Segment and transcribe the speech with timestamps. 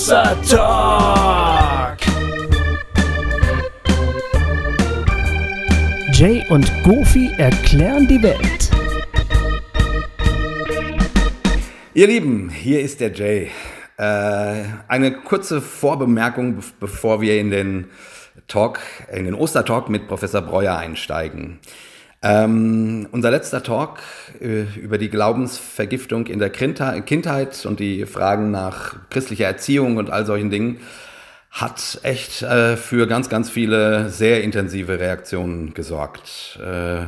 [0.00, 1.98] Hossa Talk.
[6.14, 8.70] Jay und Goofy erklären die Welt.
[11.92, 13.50] Ihr Lieben, hier ist der Jay.
[13.98, 17.90] Äh, eine kurze Vorbemerkung, bevor wir in den
[18.48, 18.80] Talk,
[19.12, 21.58] in den Ostertalk mit Professor Breuer einsteigen.
[22.22, 24.00] Ähm, unser letzter Talk
[24.40, 30.26] äh, über die Glaubensvergiftung in der Kindheit und die Fragen nach christlicher Erziehung und all
[30.26, 30.80] solchen Dingen
[31.50, 36.58] hat echt äh, für ganz, ganz viele sehr intensive Reaktionen gesorgt.
[36.62, 37.06] Äh,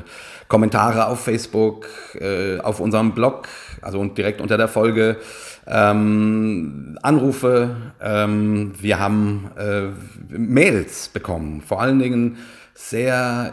[0.49, 3.49] Kommentare auf Facebook, äh, auf unserem Blog,
[3.83, 5.19] also direkt unter der Folge,
[5.67, 9.89] ähm, Anrufe, ähm, wir haben äh,
[10.37, 12.39] Mails bekommen, vor allen Dingen
[12.75, 13.53] sehr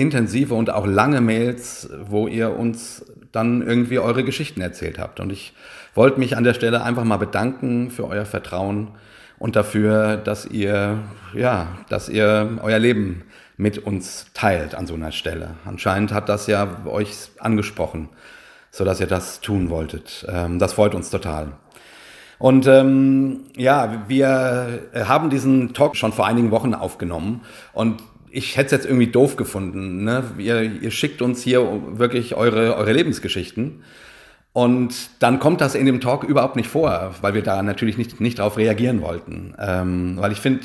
[0.00, 5.20] intensive und auch lange Mails, wo ihr uns dann irgendwie eure Geschichten erzählt habt.
[5.20, 5.52] Und ich
[5.94, 8.88] wollte mich an der Stelle einfach mal bedanken für euer Vertrauen
[9.38, 10.98] und dafür, dass ihr,
[11.34, 13.24] ja, dass ihr euer Leben
[13.56, 15.56] mit uns teilt an so einer Stelle.
[15.64, 18.08] Anscheinend hat das ja euch angesprochen,
[18.70, 20.26] so dass ihr das tun wolltet.
[20.28, 21.52] Ähm, das freut uns total.
[22.38, 27.40] Und ähm, ja, wir haben diesen Talk schon vor einigen Wochen aufgenommen
[27.72, 28.00] und
[28.38, 30.04] ich hätte es jetzt irgendwie doof gefunden.
[30.04, 30.22] Ne?
[30.38, 31.60] Ihr, ihr schickt uns hier
[31.98, 33.82] wirklich eure, eure Lebensgeschichten.
[34.52, 38.20] Und dann kommt das in dem Talk überhaupt nicht vor, weil wir da natürlich nicht,
[38.20, 39.54] nicht darauf reagieren wollten.
[39.58, 40.64] Ähm, weil ich finde,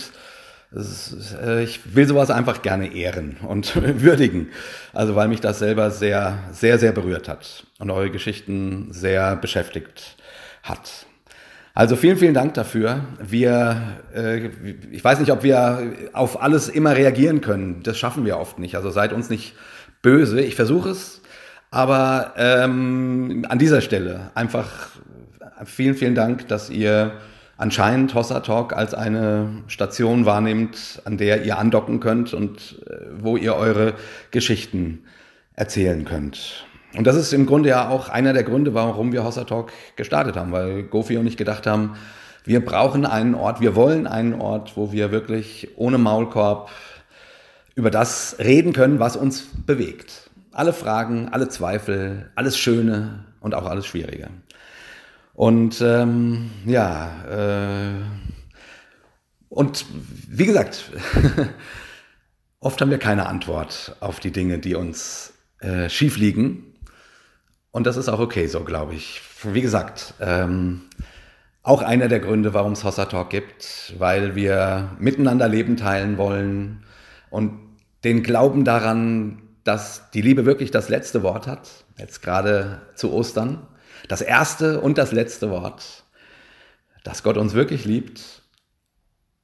[0.76, 4.50] äh, ich will sowas einfach gerne ehren und würdigen.
[4.94, 10.16] Also weil mich das selber sehr, sehr, sehr berührt hat und eure Geschichten sehr beschäftigt
[10.62, 11.08] hat.
[11.76, 13.02] Also vielen, vielen Dank dafür.
[13.20, 13.82] Wir,
[14.16, 14.50] äh,
[14.92, 17.82] ich weiß nicht, ob wir auf alles immer reagieren können.
[17.82, 18.76] Das schaffen wir oft nicht.
[18.76, 19.56] Also seid uns nicht
[20.04, 20.40] böse.
[20.42, 21.22] Ich versuche es,
[21.72, 24.90] aber ähm, an dieser Stelle einfach
[25.66, 27.14] vielen, vielen Dank, dass ihr
[27.58, 33.36] anscheinend Hossa Talk als eine Station wahrnehmt, an der ihr andocken könnt und äh, wo
[33.36, 33.96] ihr eure
[34.30, 35.06] Geschichten
[35.56, 36.68] erzählen könnt.
[36.96, 40.36] Und das ist im Grunde ja auch einer der Gründe, warum wir Hossa Talk gestartet
[40.36, 41.96] haben, weil Gofi und ich gedacht haben,
[42.46, 46.70] wir brauchen einen Ort, wir wollen einen Ort, wo wir wirklich ohne Maulkorb
[47.76, 50.30] über das reden können, was uns bewegt.
[50.52, 54.30] Alle Fragen, alle Zweifel, alles Schöne und auch alles Schwierige.
[55.34, 58.02] Und ähm, ja, äh,
[59.50, 59.86] und
[60.28, 60.92] wie gesagt,
[62.60, 66.73] oft haben wir keine Antwort auf die Dinge, die uns äh, schief liegen.
[67.74, 69.20] Und das ist auch okay so, glaube ich.
[69.44, 70.84] Wie gesagt, ähm,
[71.64, 76.86] auch einer der Gründe, warum es Hossa Talk gibt, weil wir miteinander Leben teilen wollen
[77.32, 77.60] und
[78.04, 81.68] den Glauben daran, dass die Liebe wirklich das letzte Wort hat,
[81.98, 83.66] jetzt gerade zu Ostern,
[84.08, 86.04] das erste und das letzte Wort,
[87.04, 88.44] dass Gott uns wirklich liebt,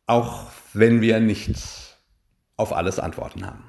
[0.05, 1.97] auch wenn wir nicht
[2.57, 3.63] auf alles Antworten haben.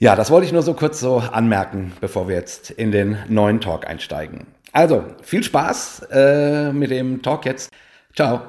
[0.00, 3.60] Ja, das wollte ich nur so kurz so anmerken, bevor wir jetzt in den neuen
[3.60, 4.46] Talk einsteigen.
[4.70, 7.68] Also, viel Spaß äh, mit dem Talk jetzt.
[8.14, 8.42] Ciao.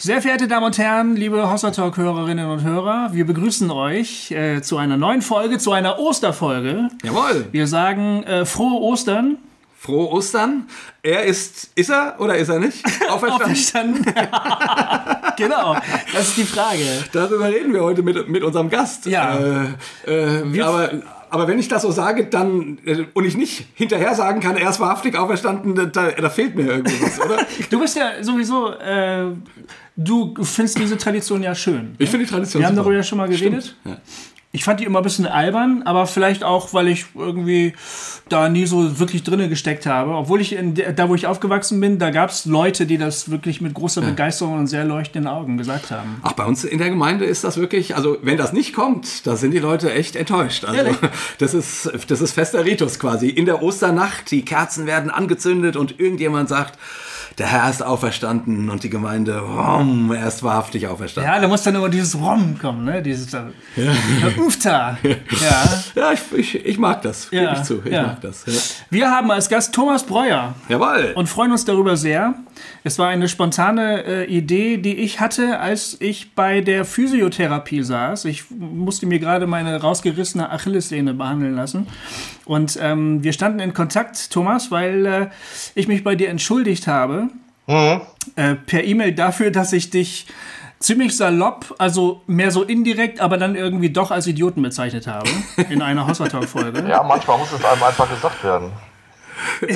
[0.00, 4.62] Sehr verehrte Damen und Herren, liebe Hossa Talk Hörerinnen und Hörer, wir begrüßen euch äh,
[4.62, 6.88] zu einer neuen Folge, zu einer Osterfolge.
[7.04, 7.46] Jawohl.
[7.52, 9.38] Wir sagen äh, frohe Ostern.
[9.80, 10.68] Frohe Ostern.
[11.02, 12.84] Er ist, ist er oder ist er nicht?
[13.08, 14.04] Auferstanden.
[15.38, 15.74] genau,
[16.12, 16.84] das ist die Frage.
[17.12, 19.06] Darüber reden wir heute mit, mit unserem Gast.
[19.06, 19.38] Ja.
[20.06, 20.90] Äh, äh, aber,
[21.30, 24.68] aber wenn ich das so sage, dann äh, und ich nicht hinterher sagen kann, er
[24.68, 27.38] ist wahrhaftig auferstanden, da, da fehlt mir irgendwas, oder?
[27.70, 29.28] du bist ja sowieso, äh,
[29.96, 31.94] du findest diese Tradition ja schön.
[31.96, 32.84] Ich finde die Tradition Wir haben super.
[32.84, 33.74] darüber ja schon mal geredet.
[33.86, 33.96] Ja.
[34.52, 37.72] Ich fand die immer ein bisschen albern, aber vielleicht auch, weil ich irgendwie
[38.28, 40.10] da nie so wirklich drinne gesteckt habe.
[40.10, 43.30] Obwohl ich in der, da, wo ich aufgewachsen bin, da gab es Leute, die das
[43.30, 46.20] wirklich mit großer Begeisterung und sehr leuchtenden Augen gesagt haben.
[46.22, 49.36] Ach, bei uns in der Gemeinde ist das wirklich, also wenn das nicht kommt, da
[49.36, 50.64] sind die Leute echt enttäuscht.
[50.64, 50.96] Also Ehrlich?
[51.38, 53.28] das ist, das ist fester Ritus quasi.
[53.28, 56.76] In der Osternacht, die Kerzen werden angezündet und irgendjemand sagt,
[57.40, 61.32] der Herr ist auferstanden und die Gemeinde, rom, er ist wahrhaftig auferstanden.
[61.32, 63.02] Ja, da muss dann immer dieses Rom kommen, ne?
[63.02, 63.48] Dieses ja.
[64.36, 64.98] Ufta.
[65.40, 65.82] Ja.
[65.94, 68.02] Ja, ich, ich, ich mag das, gebe Ja, ich zu, ich ja.
[68.02, 68.44] mag das.
[68.46, 68.52] Ja.
[68.90, 70.54] Wir haben als Gast Thomas Breuer.
[70.68, 71.12] Jawohl.
[71.14, 72.34] und freuen uns darüber sehr.
[72.84, 78.26] Es war eine spontane äh, Idee, die ich hatte, als ich bei der Physiotherapie saß.
[78.26, 81.86] Ich musste mir gerade meine rausgerissene Achillessehne behandeln lassen.
[82.50, 85.28] Und ähm, wir standen in Kontakt, Thomas, weil äh,
[85.76, 87.28] ich mich bei dir entschuldigt habe.
[88.34, 90.26] Äh, per E-Mail dafür, dass ich dich
[90.80, 95.30] ziemlich salopp, also mehr so indirekt, aber dann irgendwie doch als Idioten bezeichnet habe.
[95.70, 96.88] In einer Hossa-Talk-Folge.
[96.88, 98.72] Ja, manchmal muss es einem einfach gesagt werden.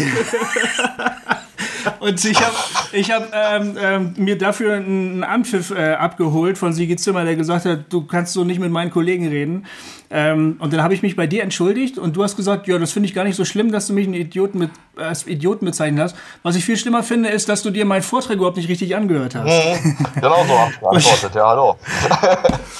[2.00, 2.54] Und ich habe
[2.92, 7.64] ich hab, ähm, ähm, mir dafür einen Anpfiff äh, abgeholt von Sigi Zimmer, der gesagt
[7.64, 9.66] hat, du kannst so nicht mit meinen Kollegen reden.
[10.10, 12.92] Ähm, und dann habe ich mich bei dir entschuldigt und du hast gesagt, ja, das
[12.92, 16.04] finde ich gar nicht so schlimm, dass du mich einen Idioten mit, als Idioten bezeichnet
[16.04, 16.16] hast.
[16.44, 19.34] Was ich viel schlimmer finde, ist, dass du dir meinen Vortrag überhaupt nicht richtig angehört
[19.34, 19.84] hast.
[19.84, 19.96] Mhm.
[20.14, 20.52] Genau so
[20.88, 21.76] geantwortet, ja, hallo.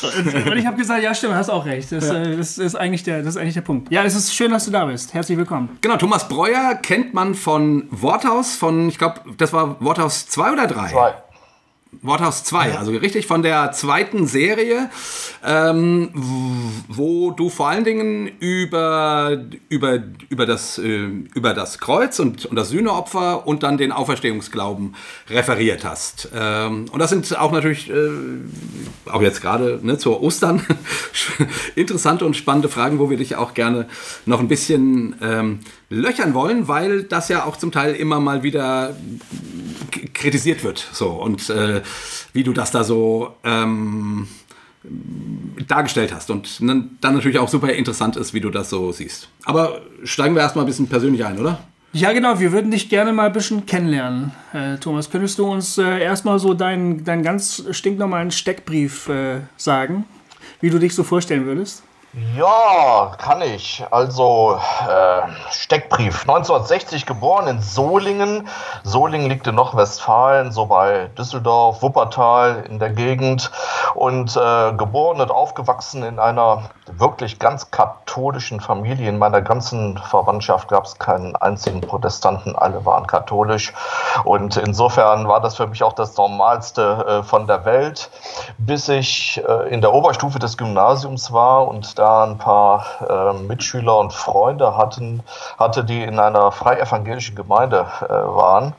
[0.47, 1.91] und ich habe gesagt, ja, stimmt, hast auch recht.
[1.91, 2.23] Das, ja.
[2.23, 3.91] äh, das, ist eigentlich der, das ist eigentlich der Punkt.
[3.91, 5.12] Ja, es ist schön, dass du da bist.
[5.12, 5.79] Herzlich willkommen.
[5.81, 10.69] Genau, Thomas Breuer kennt man von Worthaus, von, ich glaube, das war Worthaus 2 oder
[10.69, 10.88] 3?
[10.93, 11.14] 2.
[12.02, 14.88] Worthaus 2, also richtig von der zweiten Serie,
[15.44, 16.11] ähm,
[16.88, 19.99] wo du vor allen Dingen über, über,
[20.29, 24.94] über, das, äh, über das Kreuz und, und das Sühneopfer und dann den Auferstehungsglauben
[25.29, 26.29] referiert hast.
[26.35, 28.11] Ähm, und das sind auch natürlich, äh,
[29.06, 30.64] auch jetzt gerade ne, zur Ostern,
[31.75, 33.88] interessante und spannende Fragen, wo wir dich auch gerne
[34.25, 35.61] noch ein bisschen ähm,
[35.94, 38.96] löchern wollen, weil das ja auch zum Teil immer mal wieder
[40.12, 40.87] kritisiert wird.
[40.93, 41.82] So und äh,
[42.32, 44.29] wie du das da so ähm,
[45.67, 49.29] dargestellt hast und dann, natürlich auch super interessant ist, wie du das so siehst.
[49.44, 51.61] Aber steigen wir erstmal ein bisschen persönlich ein, oder?
[51.93, 52.41] Ja, genau.
[52.41, 54.32] Wir würden dich gerne mal ein bisschen kennenlernen.
[54.52, 60.05] Äh, Thomas, könntest du uns äh, erstmal so deinen, deinen ganz stinknormalen Steckbrief äh, sagen,
[60.61, 61.84] wie du dich so vorstellen würdest?
[62.37, 63.85] Ja, kann ich.
[63.91, 64.57] Also
[64.89, 66.21] äh, Steckbrief.
[66.21, 68.47] 1960 geboren in Solingen.
[68.85, 73.51] Solingen liegt in Nordwestfalen, so bei Düsseldorf, Wuppertal in der Gegend.
[73.97, 79.09] Und äh, geboren und aufgewachsen in einer wirklich ganz katholischen Familie.
[79.09, 82.55] In meiner ganzen Verwandtschaft gab es keinen einzigen Protestanten.
[82.55, 83.73] Alle waren katholisch.
[84.23, 88.09] Und insofern war das für mich auch das Normalste äh, von der Welt,
[88.59, 93.33] bis ich äh, in der Oberstufe des Gymnasiums war und da da ein paar äh,
[93.33, 95.23] Mitschüler und Freunde hatten,
[95.59, 98.75] hatte, die in einer freie evangelischen Gemeinde äh, waren.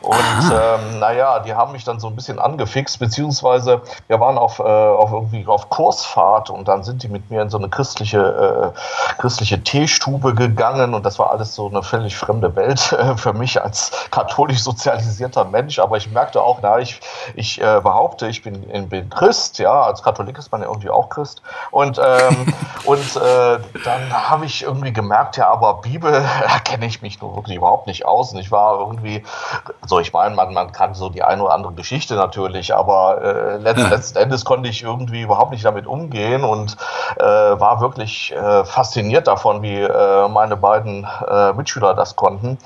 [0.00, 4.58] Und ähm, naja, die haben mich dann so ein bisschen angefixt, beziehungsweise wir waren auf,
[4.58, 8.72] äh, auf irgendwie auf Kursfahrt und dann sind die mit mir in so eine christliche,
[8.74, 13.32] äh, christliche Teestube gegangen und das war alles so eine völlig fremde Welt äh, für
[13.32, 15.78] mich als katholisch sozialisierter Mensch.
[15.78, 17.00] Aber ich merkte auch, na, ich,
[17.34, 21.08] ich äh, behaupte, ich bin, bin Christ, ja, als Katholik ist man ja irgendwie auch
[21.08, 21.42] Christ.
[21.70, 22.54] Und, ähm,
[22.84, 26.12] und äh, dann habe ich irgendwie gemerkt, ja, aber Bibel,
[26.46, 28.32] da kenne ich mich nur wirklich überhaupt nicht aus.
[28.32, 29.22] Und ich war irgendwie
[29.86, 33.56] so, ich meine, man, man kann so die eine oder andere Geschichte natürlich, aber äh,
[33.56, 36.76] letzt, letzten Endes konnte ich irgendwie überhaupt nicht damit umgehen und
[37.18, 42.58] äh, war wirklich äh, fasziniert davon, wie äh, meine beiden äh, Mitschüler das konnten.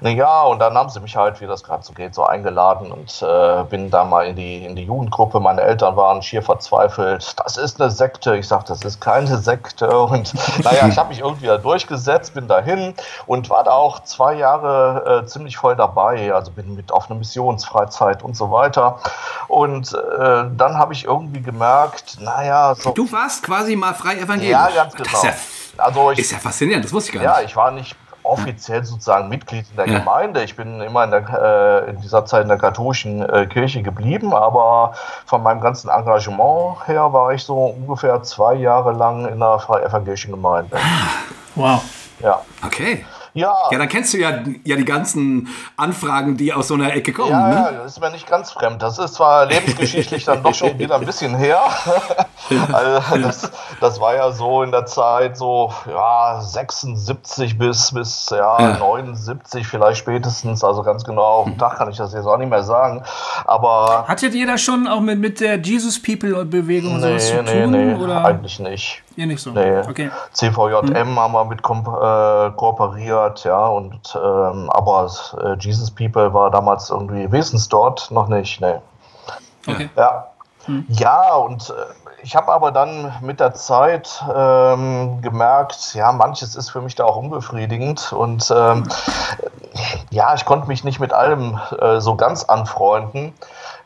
[0.00, 3.22] Naja, und dann haben sie mich halt, wie das gerade so geht, so eingeladen und
[3.22, 5.40] äh, bin da mal in die, in die Jugendgruppe.
[5.40, 7.34] Meine Eltern waren schier verzweifelt.
[7.38, 8.36] Das ist eine Sekte.
[8.36, 9.98] Ich sagte, das ist keine Sekte.
[9.98, 10.34] Und
[10.64, 12.94] naja, ich habe mich irgendwie da durchgesetzt, bin dahin
[13.26, 16.34] und war da auch zwei Jahre äh, ziemlich voll dabei.
[16.34, 18.98] Also bin mit auf eine Missionsfreizeit und so weiter.
[19.46, 22.90] Und äh, dann habe ich irgendwie gemerkt, naja, so.
[22.90, 24.50] Du warst quasi mal frei evangelisch.
[24.50, 25.08] Ja, ganz genau.
[25.10, 27.40] Das ist ja, also ich, ist ja faszinierend, das wusste ich gar nicht.
[27.40, 27.94] Ja, ich war nicht
[28.26, 29.98] offiziell sozusagen Mitglied in der ja.
[29.98, 30.42] Gemeinde.
[30.42, 34.34] Ich bin immer in, der, äh, in, dieser Zeit in der katholischen äh, Kirche geblieben,
[34.34, 34.94] aber
[35.26, 39.84] von meinem ganzen Engagement her war ich so ungefähr zwei Jahre lang in der freie
[39.84, 40.76] evangelischen Gemeinde.
[41.54, 41.82] Wow.
[42.20, 42.40] Ja.
[42.64, 43.04] Okay.
[43.36, 43.54] Ja.
[43.70, 44.30] Ja, dann kennst du ja,
[44.64, 47.32] ja die ganzen Anfragen, die aus so einer Ecke kommen.
[47.32, 47.54] Ja, ne?
[47.54, 48.82] ja, das ist mir nicht ganz fremd.
[48.82, 51.60] Das ist zwar lebensgeschichtlich dann doch schon wieder ein bisschen her.
[52.72, 58.58] also das, das war ja so in der Zeit so ja, 76 bis, bis ja,
[58.58, 58.78] ja.
[58.78, 60.64] 79 vielleicht spätestens.
[60.64, 63.02] Also ganz genau auf den Tag kann ich das jetzt auch nicht mehr sagen.
[63.44, 67.42] Aber Hattet ihr da schon auch mit, mit der Jesus People Bewegung nee, sowas zu
[67.42, 67.70] nee, tun?
[67.70, 68.24] Nee, oder?
[68.24, 69.02] eigentlich nicht.
[69.16, 69.50] Ihr nicht so?
[69.50, 69.80] Nee.
[69.80, 70.10] Okay.
[70.32, 71.18] CVJM hm.
[71.18, 75.10] haben wir mit äh, kooperiert, ja, und ähm, aber
[75.42, 78.76] äh, Jesus People war damals irgendwie wesens dort noch nicht, nee.
[79.66, 79.88] Okay.
[79.96, 80.26] Ja.
[80.66, 80.84] Hm.
[80.88, 81.72] Ja, und äh,
[82.22, 87.04] ich habe aber dann mit der Zeit ähm, gemerkt, ja, manches ist für mich da
[87.04, 88.88] auch unbefriedigend und ähm,
[90.10, 93.32] ja, ich konnte mich nicht mit allem äh, so ganz anfreunden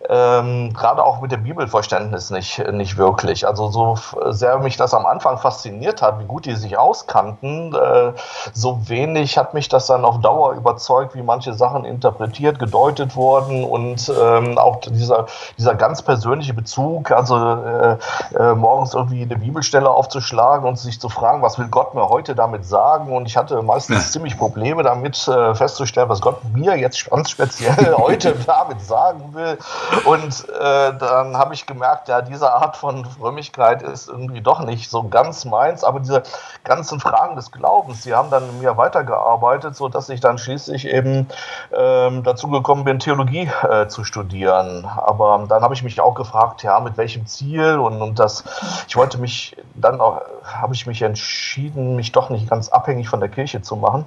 [0.09, 3.47] ähm, gerade auch mit dem Bibelverständnis nicht, nicht wirklich.
[3.47, 3.99] Also so
[4.31, 8.13] sehr mich das am Anfang fasziniert hat, wie gut die sich auskannten, äh,
[8.53, 13.65] so wenig hat mich das dann auf Dauer überzeugt, wie manche Sachen interpretiert, gedeutet wurden
[13.65, 15.27] und ähm, auch dieser,
[15.59, 17.97] dieser ganz persönliche Bezug, also äh,
[18.39, 22.35] äh, morgens irgendwie eine Bibelstelle aufzuschlagen und sich zu fragen, was will Gott mir heute
[22.35, 23.13] damit sagen?
[23.13, 24.13] Und ich hatte meistens ja.
[24.13, 29.59] ziemlich Probleme damit äh, festzustellen, was Gott mir jetzt ganz speziell heute damit sagen will.
[30.05, 34.91] Und äh, dann habe ich gemerkt, ja, diese Art von Frömmigkeit ist irgendwie doch nicht
[34.91, 36.23] so ganz meins, aber diese
[36.65, 41.29] ganzen Fragen des Glaubens, die haben dann in mir weitergearbeitet, sodass ich dann schließlich eben
[41.77, 44.85] ähm, dazu gekommen bin, Theologie äh, zu studieren.
[44.85, 48.45] Aber dann habe ich mich auch gefragt, ja, mit welchem Ziel und, und das,
[48.87, 53.21] ich wollte mich dann auch, habe ich mich entschieden, mich doch nicht ganz abhängig von
[53.21, 54.05] der Kirche zu machen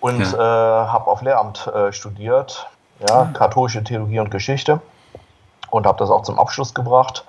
[0.00, 0.84] und ja.
[0.84, 2.68] äh, habe auf Lehramt äh, studiert,
[3.08, 3.32] ja, mhm.
[3.34, 4.80] katholische Theologie und Geschichte
[5.76, 7.24] und habe das auch zum Abschluss gebracht.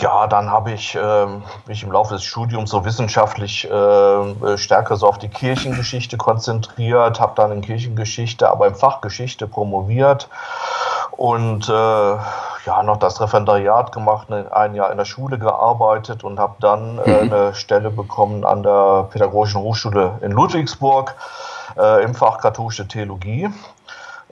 [0.00, 1.26] Ja, dann habe ich äh,
[1.66, 7.32] mich im Laufe des Studiums so wissenschaftlich äh, stärker so auf die Kirchengeschichte konzentriert, habe
[7.34, 10.28] dann in Kirchengeschichte, aber im Fach Geschichte promoviert
[11.16, 16.38] und äh, ja noch das Referendariat gemacht, ne, ein Jahr in der Schule gearbeitet und
[16.38, 17.32] habe dann äh, mhm.
[17.32, 21.14] eine Stelle bekommen an der Pädagogischen Hochschule in Ludwigsburg
[21.76, 23.50] äh, im Fach katholische Theologie.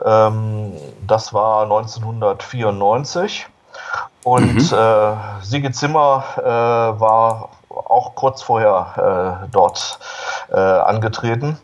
[0.05, 0.73] Ähm,
[1.07, 3.47] das war 1994.
[4.25, 4.78] Und mhm.
[4.78, 6.43] äh, Siege Zimmer äh,
[7.00, 9.99] war auch kurz vorher äh, dort
[10.50, 11.59] äh, angetreten.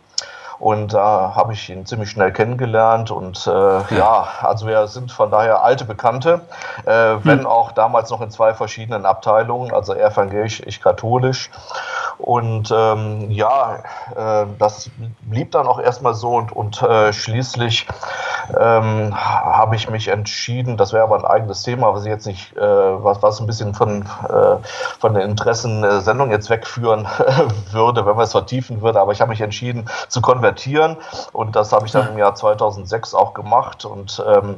[0.58, 3.10] Und da habe ich ihn ziemlich schnell kennengelernt.
[3.10, 6.40] Und äh, ja, also wir sind von daher alte Bekannte,
[6.86, 7.46] äh, wenn hm.
[7.46, 11.50] auch damals noch in zwei verschiedenen Abteilungen, also er evangelisch, ich katholisch.
[12.18, 13.76] Und ähm, ja,
[14.14, 14.90] äh, das
[15.22, 17.86] blieb dann auch erstmal so und, und äh, schließlich
[18.58, 22.56] ähm, habe ich mich entschieden, das wäre aber ein eigenes Thema, was ich jetzt nicht,
[22.56, 24.56] äh, was, was ein bisschen von, äh,
[24.98, 27.06] von den Interessen der Sendung jetzt wegführen
[27.70, 30.96] würde, wenn man es vertiefen würde, aber ich habe mich entschieden zu konvertieren
[31.32, 33.84] und das habe ich dann im Jahr 2006 auch gemacht.
[33.84, 34.56] Und ähm,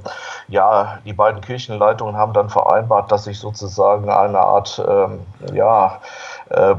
[0.48, 5.20] ja, die beiden Kirchenleitungen haben dann vereinbart, dass ich sozusagen eine Art, ähm,
[5.52, 6.00] ja,
[6.50, 6.75] äh,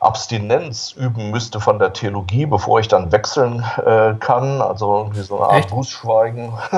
[0.00, 4.62] Abstinenz üben müsste von der Theologie, bevor ich dann wechseln äh, kann.
[4.62, 6.52] Also irgendwie so eine Art Bußschweigen.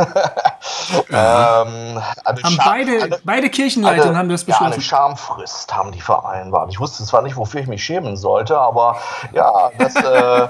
[1.10, 4.64] ähm, haben beide, eine, beide Kirchenleitungen haben das beschlossen.
[4.64, 6.70] Ja, eine Schamfrist haben die vereinbart.
[6.70, 8.96] Ich wusste zwar nicht, wofür ich mich schämen sollte, aber
[9.32, 9.94] ja, das.
[9.96, 10.48] Äh,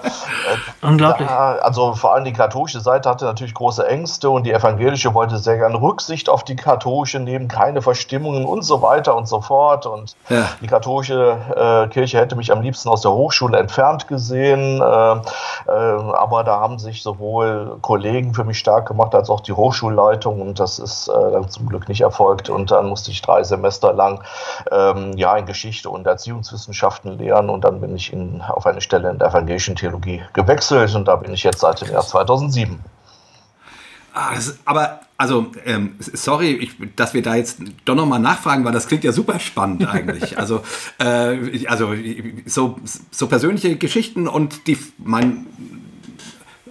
[0.83, 1.29] Unglaublich.
[1.29, 5.39] Da, also vor allem die katholische Seite hatte natürlich große Ängste und die evangelische wollte
[5.39, 9.87] sehr gerne Rücksicht auf die katholische nehmen, keine Verstimmungen und so weiter und so fort.
[9.87, 10.49] Und ja.
[10.61, 14.81] die katholische äh, Kirche hätte mich am liebsten aus der Hochschule entfernt gesehen.
[14.81, 15.21] Äh, äh,
[15.69, 20.61] aber da haben sich sowohl Kollegen für mich stark gemacht als auch die Hochschulleitung und
[20.61, 22.51] das ist äh, dann zum Glück nicht erfolgt.
[22.51, 24.23] Und dann musste ich drei Semester lang
[24.71, 29.11] ähm, ja, in Geschichte und Erziehungswissenschaften lehren und dann bin ich in, auf eine Stelle
[29.11, 32.83] in der evangelischen Theologie gewechselt und da bin ich jetzt seit dem Jahr 2007.
[34.13, 38.73] Ah, das, aber, also, ähm, sorry, ich, dass wir da jetzt doch nochmal nachfragen, weil
[38.73, 40.39] das klingt ja super spannend eigentlich.
[40.39, 40.63] also,
[40.99, 41.95] äh, also
[42.47, 45.47] so, so persönliche Geschichten und die, mein,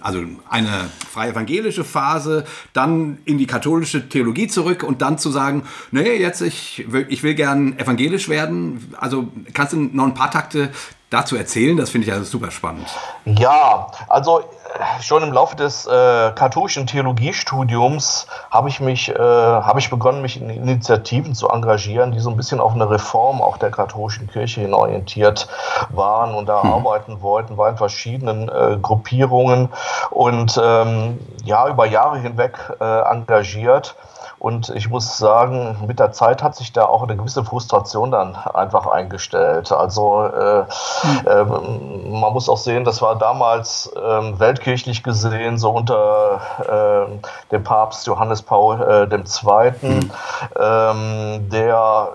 [0.00, 5.62] also eine freie evangelische Phase, dann in die katholische Theologie zurück und dann zu sagen,
[5.92, 8.92] nee, jetzt ich will, ich will gern evangelisch werden.
[8.96, 10.70] Also kannst du noch ein paar Takte
[11.10, 11.76] dazu erzählen?
[11.76, 12.86] Das finde ich also super spannend.
[13.24, 19.80] Ja, also äh, schon im Laufe des äh, katholischen Theologiestudiums habe ich mich, äh, habe
[19.80, 23.58] ich begonnen, mich in Initiativen zu engagieren, die so ein bisschen auf eine Reform auch
[23.58, 25.48] der katholischen Kirche hin orientiert
[25.90, 26.72] waren und da hm.
[26.72, 29.68] arbeiten wollten, war in verschiedenen äh, Gruppierungen
[30.10, 33.96] und ähm, ja über Jahre hinweg äh, engagiert.
[34.40, 38.34] Und ich muss sagen, mit der Zeit hat sich da auch eine gewisse Frustration dann
[38.36, 39.70] einfach eingestellt.
[39.70, 44.00] Also äh, äh, man muss auch sehen, das war damals äh,
[44.40, 47.20] weltkirchlich gesehen, so unter ähm,
[47.52, 50.10] dem Papst Johannes Paul äh, II., mhm.
[50.58, 52.08] ähm, der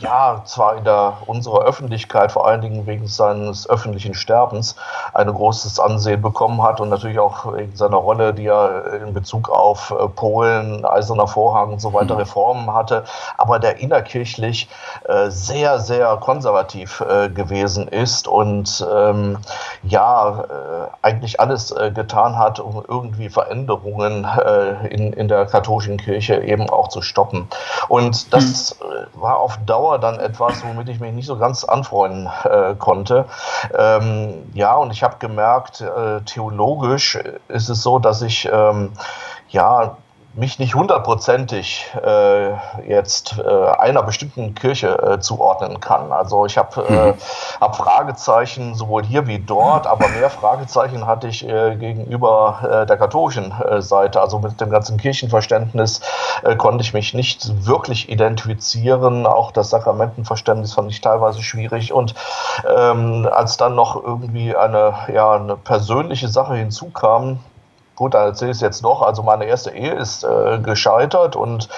[0.00, 4.76] ja, zwar in der, unserer Öffentlichkeit, vor allen Dingen wegen seines öffentlichen Sterbens,
[5.12, 9.50] ein großes Ansehen bekommen hat und natürlich auch wegen seiner Rolle, die er in Bezug
[9.50, 12.20] auf äh, Polen, Eiserner Vorhang und so weiter mhm.
[12.20, 13.04] Reformen hatte,
[13.36, 14.68] aber der innerkirchlich
[15.04, 19.38] äh, sehr, sehr konservativ äh, gewesen ist und ähm,
[19.82, 25.96] ja, äh, eigentlich alles äh, getan hat, um irgendwie Veränderungen äh, in, in der katholischen
[25.96, 27.48] Kirche eben auch zu stoppen.
[27.88, 29.20] Und das mhm.
[29.20, 32.28] war auf Dauer dann etwas, womit ich mich nicht so ganz anfreunden
[32.78, 33.26] konnte.
[33.76, 35.84] Ähm, ja, und ich habe gemerkt,
[36.26, 38.92] theologisch ist es so, dass ich ähm,
[39.48, 39.96] ja
[40.34, 42.52] mich nicht hundertprozentig äh,
[42.88, 46.12] jetzt äh, einer bestimmten Kirche äh, zuordnen kann.
[46.12, 47.14] Also ich habe äh, mhm.
[47.60, 52.96] hab Fragezeichen sowohl hier wie dort, aber mehr Fragezeichen hatte ich äh, gegenüber äh, der
[52.96, 54.20] katholischen äh, Seite.
[54.20, 56.00] Also mit dem ganzen Kirchenverständnis
[56.44, 59.26] äh, konnte ich mich nicht wirklich identifizieren.
[59.26, 61.92] Auch das Sakramentenverständnis fand ich teilweise schwierig.
[61.92, 62.14] Und
[62.68, 67.40] ähm, als dann noch irgendwie eine, ja, eine persönliche Sache hinzukam,
[68.00, 69.02] gut, dann erzähle ich es jetzt noch.
[69.02, 71.68] Also meine erste Ehe ist äh, gescheitert und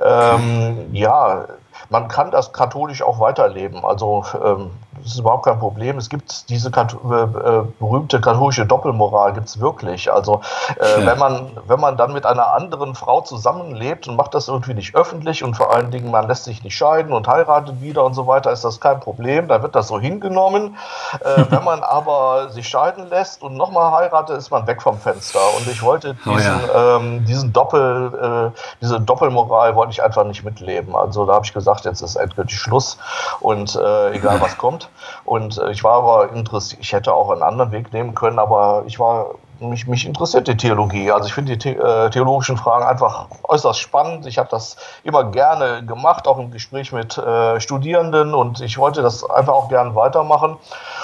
[0.00, 1.46] ähm, ja,
[1.90, 3.84] man kann das katholisch auch weiterleben.
[3.84, 4.70] Also ähm,
[5.02, 5.98] das ist überhaupt kein Problem.
[5.98, 10.12] Es gibt diese Kat äh, äh, berühmte katholische Doppelmoral, gibt es wirklich.
[10.12, 10.40] Also
[10.78, 11.06] äh, ja.
[11.06, 14.94] wenn, man, wenn man dann mit einer anderen Frau zusammenlebt und macht das irgendwie nicht
[14.94, 18.26] öffentlich und vor allen Dingen man lässt sich nicht scheiden und heiratet wieder und so
[18.26, 19.48] weiter, ist das kein Problem.
[19.48, 20.76] Da wird das so hingenommen.
[21.20, 25.40] Äh, wenn man aber sich scheiden lässt und nochmal heiratet, ist man weg vom Fenster.
[25.56, 26.96] Und ich wollte diesen, oh ja.
[26.96, 30.94] ähm, diesen Doppel, äh, diese Doppelmoral wollte ich einfach nicht mitleben.
[30.94, 32.98] Also da habe ich gesagt, jetzt ist endgültig Schluss
[33.40, 34.88] und äh, egal was kommt.
[35.24, 38.84] Und äh, ich war aber interessiert, ich hätte auch einen anderen Weg nehmen können, aber
[38.86, 39.34] ich war
[39.68, 41.10] mich, mich interessiert die Theologie.
[41.10, 44.26] Also ich finde die äh, theologischen Fragen einfach äußerst spannend.
[44.26, 49.02] Ich habe das immer gerne gemacht, auch im Gespräch mit äh, Studierenden und ich wollte
[49.02, 50.56] das einfach auch gerne weitermachen.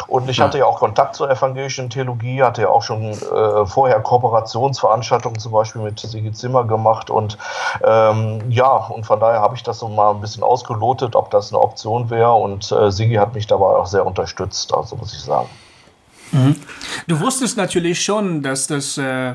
[0.07, 4.01] Und ich hatte ja auch Kontakt zur evangelischen Theologie, hatte ja auch schon äh, vorher
[4.01, 7.39] Kooperationsveranstaltungen zum Beispiel mit Sigi Zimmer gemacht und
[7.85, 11.53] ähm, ja, und von daher habe ich das so mal ein bisschen ausgelotet, ob das
[11.53, 15.21] eine Option wäre und äh, Sigi hat mich dabei auch sehr unterstützt, also muss ich
[15.21, 15.49] sagen.
[16.33, 16.57] Mhm.
[17.07, 19.35] Du wusstest natürlich schon, dass das äh,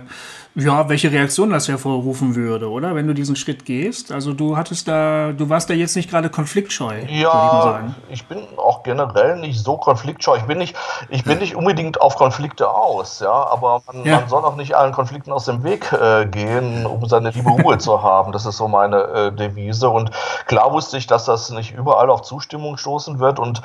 [0.55, 2.93] ja, welche Reaktion das hervorrufen würde, oder?
[2.93, 4.11] Wenn du diesen Schritt gehst.
[4.11, 7.05] Also du hattest da, du warst da jetzt nicht gerade konfliktscheu.
[7.09, 10.37] Ja, ich, bin auch generell nicht so konfliktscheu.
[10.37, 10.75] Ich bin nicht,
[11.09, 14.19] ich bin nicht unbedingt auf Konflikte aus, ja, aber man, ja.
[14.19, 17.79] man soll auch nicht allen Konflikten aus dem Weg äh, gehen, um seine liebe Ruhe
[17.79, 18.31] zu haben.
[18.31, 19.89] Das ist so meine äh, Devise.
[19.89, 20.11] Und
[20.45, 23.39] klar wusste ich, dass das nicht überall auf Zustimmung stoßen wird.
[23.39, 23.63] Und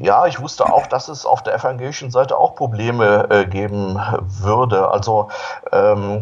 [0.00, 3.98] ja, ich wusste auch, dass es auf der evangelischen Seite auch Probleme äh, geben
[4.40, 4.88] würde.
[4.88, 5.28] Also
[5.72, 6.19] ähm,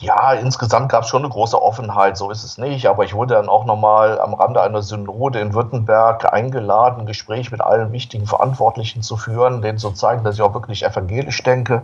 [0.00, 2.86] ja, insgesamt gab es schon eine große Offenheit, so ist es nicht.
[2.86, 7.50] Aber ich wurde dann auch nochmal am Rande einer Synode in Württemberg eingeladen, ein Gespräch
[7.50, 11.82] mit allen wichtigen Verantwortlichen zu führen, denen zu zeigen, dass ich auch wirklich evangelisch denke.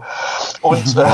[0.62, 1.04] Und, äh,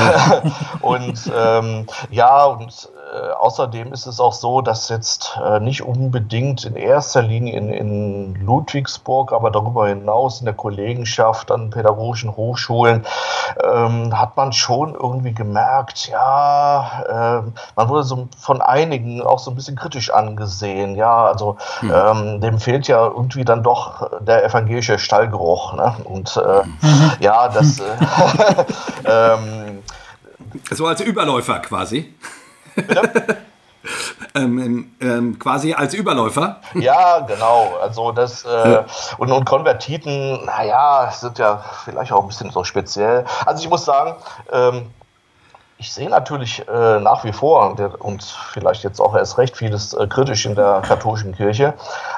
[0.81, 6.63] und ähm, ja, und äh, außerdem ist es auch so, dass jetzt äh, nicht unbedingt
[6.63, 13.05] in erster Linie in, in, Ludwigsburg, aber darüber hinaus in der Kollegenschaft an pädagogischen Hochschulen
[13.61, 19.51] ähm, hat man schon irgendwie gemerkt, ja, äh, man wurde so von einigen auch so
[19.51, 20.95] ein bisschen kritisch angesehen.
[20.95, 21.91] Ja, also hm.
[21.93, 25.73] ähm, dem fehlt ja irgendwie dann doch der evangelische Stallgeruch.
[25.73, 25.95] Ne?
[26.05, 27.11] Und mhm.
[27.19, 27.79] ja, das.
[27.79, 27.83] Äh,
[29.05, 29.83] ähm,
[30.69, 32.13] so als Überläufer quasi.
[34.33, 36.61] Ähm, ähm, ähm, quasi als Überläufer.
[36.75, 37.73] Ja, genau.
[37.81, 38.83] Also das äh,
[39.17, 43.25] und, und Konvertiten, naja, sind ja vielleicht auch ein bisschen so speziell.
[43.45, 44.15] Also ich muss sagen,
[44.51, 44.87] ähm,
[45.81, 50.05] ich sehe natürlich äh, nach wie vor und vielleicht jetzt auch erst recht vieles äh,
[50.05, 51.73] kritisch in der katholischen Kirche,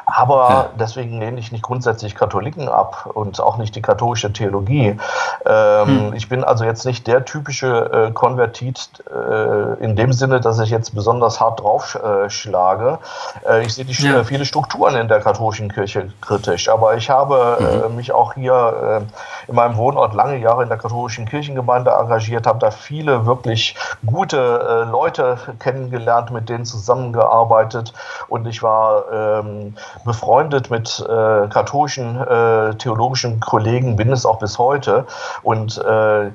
[0.05, 0.65] aber ja.
[0.77, 4.97] deswegen lehne ich nicht grundsätzlich Katholiken ab und auch nicht die katholische Theologie.
[5.45, 6.13] Ähm, hm.
[6.13, 10.69] Ich bin also jetzt nicht der typische äh, Konvertit äh, in dem Sinne, dass ich
[10.69, 12.99] jetzt besonders hart draufschlage.
[13.47, 14.25] Äh, ich sehe die, ja.
[14.25, 17.95] viele Strukturen in der katholischen Kirche kritisch, aber ich habe mhm.
[17.95, 19.07] mich auch hier
[19.47, 23.75] in meinem Wohnort lange Jahre in der katholischen Kirchengemeinde engagiert, habe da viele wirklich wirklich
[24.05, 27.93] gute äh, Leute kennengelernt, mit denen zusammengearbeitet
[28.27, 34.57] und ich war ähm, befreundet mit äh, katholischen äh, theologischen Kollegen, bin es auch bis
[34.57, 35.05] heute
[35.43, 36.27] und äh,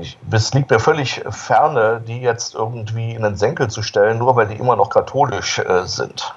[0.00, 4.34] ich, es liegt mir völlig ferne, die jetzt irgendwie in den Senkel zu stellen, nur
[4.36, 6.34] weil die immer noch katholisch äh, sind.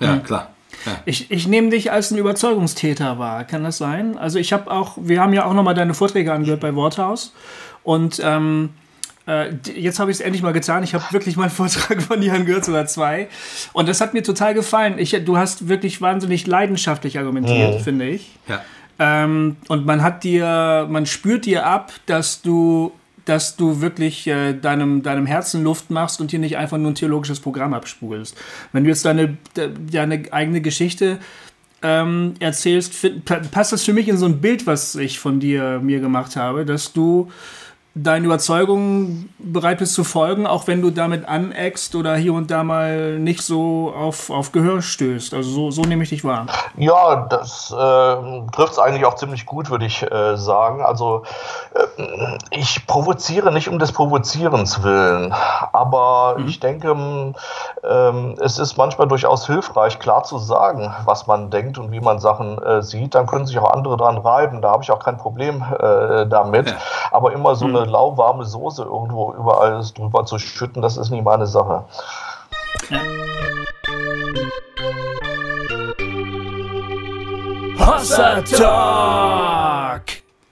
[0.00, 0.22] Ja, mhm.
[0.22, 0.48] klar.
[0.84, 0.92] Ja.
[1.06, 4.18] Ich, ich nehme dich als ein Überzeugungstäter wahr, kann das sein?
[4.18, 7.32] Also ich habe auch, wir haben ja auch nochmal deine Vorträge angehört bei Worthaus
[7.82, 8.74] und ähm,
[9.26, 10.82] äh, jetzt habe ich es endlich mal getan.
[10.84, 13.28] Ich habe wirklich mal einen Vortrag von dir angehört, oder zwei.
[13.72, 14.98] Und das hat mir total gefallen.
[14.98, 17.82] Ich, du hast wirklich wahnsinnig leidenschaftlich argumentiert, mhm.
[17.82, 18.38] finde ich.
[18.48, 18.62] Ja.
[18.98, 22.92] Ähm, und man hat dir, man spürt dir ab, dass du,
[23.24, 26.94] dass du wirklich äh, deinem, deinem Herzen Luft machst und hier nicht einfach nur ein
[26.94, 28.36] theologisches Programm abspulst.
[28.72, 31.18] Wenn du jetzt deine, deine eigene Geschichte
[31.82, 32.94] ähm, erzählst,
[33.50, 36.64] passt das für mich in so ein Bild, was ich von dir mir gemacht habe,
[36.64, 37.30] dass du
[37.96, 42.62] deinen Überzeugungen bereit bist zu folgen, auch wenn du damit aneckst oder hier und da
[42.62, 45.32] mal nicht so auf, auf Gehör stößt.
[45.32, 46.44] Also so, so nehme ich dich wahr.
[46.76, 50.82] Ja, das äh, trifft es eigentlich auch ziemlich gut, würde ich äh, sagen.
[50.82, 51.22] Also
[51.74, 52.02] äh,
[52.50, 55.34] ich provoziere nicht um des Provozierens willen,
[55.72, 56.48] aber mhm.
[56.48, 56.94] ich denke,
[57.82, 62.18] ähm, es ist manchmal durchaus hilfreich, klar zu sagen, was man denkt und wie man
[62.18, 63.14] Sachen äh, sieht.
[63.14, 64.60] Dann können sich auch andere dran reiben.
[64.60, 66.68] Da habe ich auch kein Problem äh, damit.
[66.68, 66.76] Ja.
[67.10, 67.76] Aber immer so mhm.
[67.76, 71.84] eine lauwarme Soße irgendwo überall drüber zu schütten, das ist nicht meine Sache.
[72.90, 73.00] Ja.
[77.78, 80.02] Hossa Talk!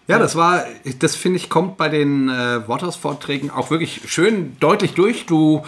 [0.07, 0.65] Ja, das war,
[0.99, 5.25] das finde ich, kommt bei den äh, Waters-Vorträgen auch wirklich schön deutlich durch.
[5.25, 5.63] Du,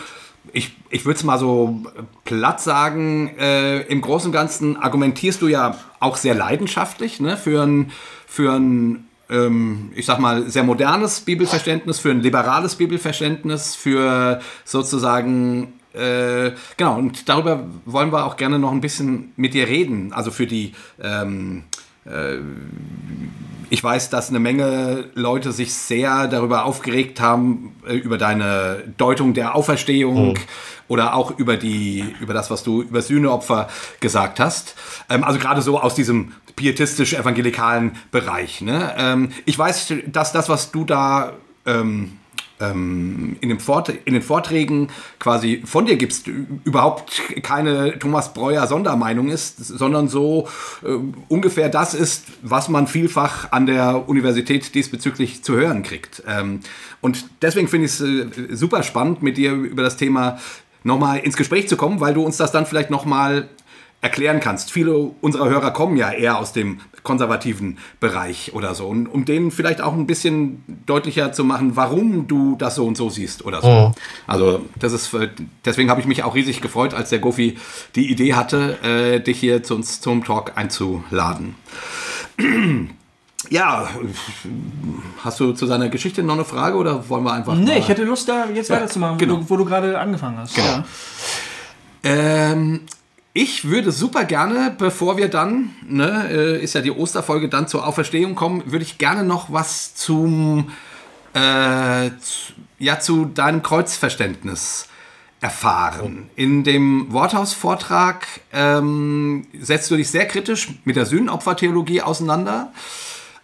[0.53, 1.83] ich, ich würde es mal so
[2.25, 7.63] platt sagen, äh, im Großen und Ganzen argumentierst du ja auch sehr leidenschaftlich ne, für
[7.63, 7.93] ein,
[8.27, 16.53] für ein ich sag mal, sehr modernes Bibelverständnis, für ein liberales Bibelverständnis, für sozusagen äh,
[16.77, 20.13] genau, und darüber wollen wir auch gerne noch ein bisschen mit dir reden.
[20.13, 21.86] Also für die ähm, äh,
[23.71, 29.35] ich weiß, dass eine Menge Leute sich sehr darüber aufgeregt haben, äh, über deine Deutung
[29.35, 30.35] der Auferstehung mhm.
[30.89, 33.69] oder auch über, die, über das, was du über Sühneopfer
[34.01, 34.77] gesagt hast.
[35.09, 38.61] Ähm, also gerade so aus diesem pietistisch-evangelikalen Bereich.
[38.61, 38.95] Ne?
[38.97, 41.33] Ähm, ich weiß, dass das, was du da
[41.67, 42.13] ähm,
[42.61, 44.89] in, in, den Vorträgen
[45.19, 46.27] quasi von dir gibst,
[46.65, 50.49] überhaupt keine Thomas Breuer Sondermeinung ist, sondern so
[50.83, 50.89] äh,
[51.29, 56.23] ungefähr das ist, was man vielfach an der Universität diesbezüglich zu hören kriegt.
[56.27, 56.61] Ähm,
[57.01, 60.39] und deswegen finde ich es äh, super spannend, mit dir über das Thema
[60.83, 63.49] nochmal ins Gespräch zu kommen, weil du uns das dann vielleicht nochmal
[64.01, 64.71] erklären kannst.
[64.71, 68.87] Viele unserer Hörer kommen ja eher aus dem konservativen Bereich oder so.
[68.89, 72.97] Und um denen vielleicht auch ein bisschen deutlicher zu machen, warum du das so und
[72.97, 73.71] so siehst oder so.
[73.71, 73.93] Mhm.
[74.27, 75.17] Also das ist,
[75.65, 77.57] deswegen habe ich mich auch riesig gefreut, als der Gofi
[77.95, 81.55] die Idee hatte, äh, dich hier zu uns zum Talk einzuladen.
[83.51, 83.89] Ja,
[85.23, 87.55] hast du zu seiner Geschichte noch eine Frage oder wollen wir einfach.
[87.55, 89.35] Nee, ich hätte Lust, da jetzt ja, weiterzumachen, genau.
[89.35, 90.57] wo du, wo du gerade angefangen hast.
[90.57, 90.67] Genau.
[90.67, 90.85] Ja.
[92.03, 92.81] Ähm,
[93.37, 97.87] ich würde super gerne, bevor wir dann, ne, äh, ist ja die Osterfolge, dann zur
[97.87, 100.71] Auferstehung kommen, würde ich gerne noch was zum,
[101.35, 104.89] äh, zu, ja, zu deinem Kreuzverständnis
[105.43, 106.31] erfahren.
[106.35, 112.73] In dem Worthaus-Vortrag ähm, setzt du dich sehr kritisch mit der Sühnenopfertheologie auseinander.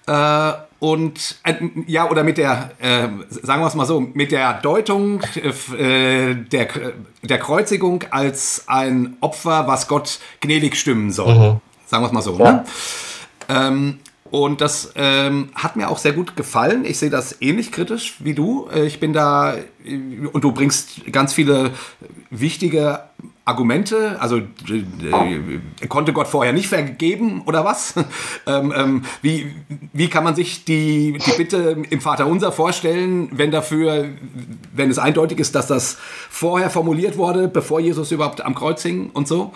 [0.06, 1.54] Äh, und äh,
[1.86, 5.22] ja, oder mit der, äh, sagen wir es mal so, mit der Deutung
[5.78, 6.68] äh, der,
[7.22, 11.34] der Kreuzigung als ein Opfer, was Gott gnädig stimmen soll.
[11.34, 11.60] Mhm.
[11.86, 12.36] Sagen wir es mal so.
[12.36, 12.52] Ja.
[12.52, 12.64] Ne?
[13.48, 13.98] Ähm,
[14.32, 16.84] und das ähm, hat mir auch sehr gut gefallen.
[16.84, 18.66] Ich sehe das ähnlich kritisch wie du.
[18.74, 21.70] Äh, ich bin da, äh, und du bringst ganz viele
[22.30, 23.04] wichtige
[23.44, 27.94] Argumente, also äh, konnte Gott vorher nicht vergeben oder was?
[28.46, 29.52] ähm, ähm, wie,
[29.92, 34.10] wie kann man sich die, die Bitte im Vater unser vorstellen, wenn dafür,
[34.72, 35.98] wenn es eindeutig ist, dass das
[36.30, 39.52] vorher formuliert wurde, bevor Jesus überhaupt am Kreuz hing und so?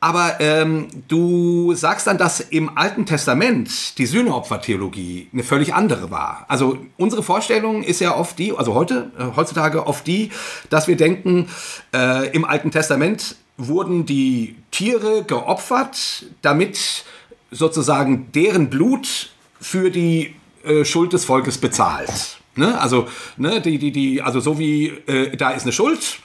[0.00, 6.44] Aber ähm, du sagst dann, dass im Alten Testament die Sühneopfertheologie eine völlig andere war.
[6.46, 10.30] Also unsere Vorstellung ist ja oft die, also heute, äh, heutzutage oft die,
[10.70, 11.48] dass wir denken,
[11.92, 17.04] äh, im Alten Testament wurden die Tiere geopfert, damit
[17.50, 19.30] sozusagen deren Blut
[19.60, 22.38] für die äh, Schuld des Volkes bezahlt.
[22.54, 22.80] Ne?
[22.80, 26.20] Also, ne, die, die, die, also so wie äh, da ist eine Schuld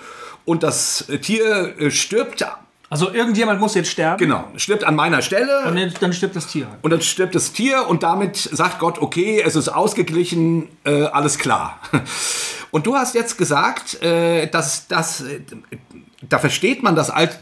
[0.46, 2.46] und das Tier äh, stirbt
[2.90, 4.20] also irgendjemand muss jetzt sterben.
[4.20, 5.66] Genau, stirbt an meiner Stelle.
[5.66, 6.68] Und dann stirbt das Tier.
[6.82, 11.38] Und dann stirbt das Tier und damit sagt Gott, okay, es ist ausgeglichen, äh, alles
[11.38, 11.80] klar.
[12.74, 15.42] Und du hast jetzt gesagt, äh, dass das, äh,
[16.28, 17.38] da versteht man das alt,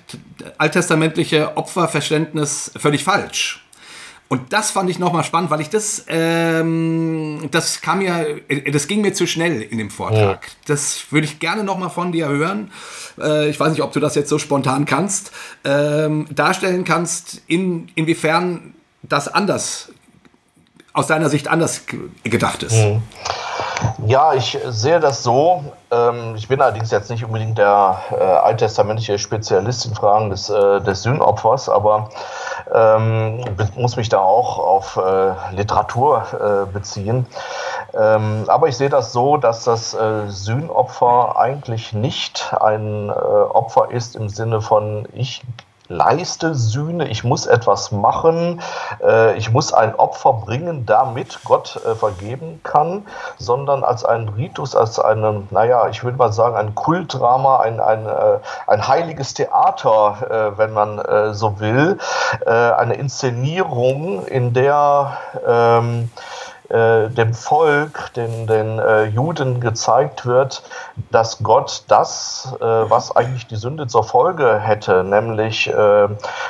[0.58, 3.64] alttestamentliche Opferverständnis völlig falsch.
[4.32, 8.40] Und das fand ich nochmal spannend, weil ich das, ähm, das kam mir,
[8.72, 10.46] das ging mir zu schnell in dem Vortrag.
[10.46, 10.52] Ja.
[10.68, 12.72] Das würde ich gerne nochmal von dir hören.
[13.20, 15.34] Äh, ich weiß nicht, ob du das jetzt so spontan kannst,
[15.66, 19.90] ähm, darstellen kannst, in, inwiefern das anders,
[20.94, 21.82] aus deiner Sicht anders
[22.24, 22.76] gedacht ist.
[22.76, 23.02] Mhm.
[24.08, 25.74] Ja, ich sehe das so.
[25.92, 30.80] Ähm, ich bin allerdings jetzt nicht unbedingt der äh, alttestamentliche Spezialist in Fragen des, äh,
[30.82, 32.10] des Sühnopfers, aber
[32.74, 33.44] ähm,
[33.76, 37.28] muss mich da auch auf äh, Literatur äh, beziehen.
[37.94, 43.92] Ähm, aber ich sehe das so, dass das äh, Sühnopfer eigentlich nicht ein äh, Opfer
[43.92, 45.42] ist im Sinne von ich
[45.92, 48.62] leiste Sühne, ich muss etwas machen,
[49.04, 53.06] äh, ich muss ein Opfer bringen, damit Gott äh, vergeben kann,
[53.38, 58.06] sondern als ein Ritus, als eine, naja, ich würde mal sagen, ein Kultdrama, ein, ein,
[58.06, 61.98] äh, ein heiliges Theater, wenn man so will,
[62.46, 66.10] eine Inszenierung, in der ähm,
[66.72, 70.64] äh, dem Volk, den, den äh, Juden gezeigt wird,
[71.12, 76.08] dass Gott das, äh, was eigentlich die Sünde zur Folge hätte, nämlich äh,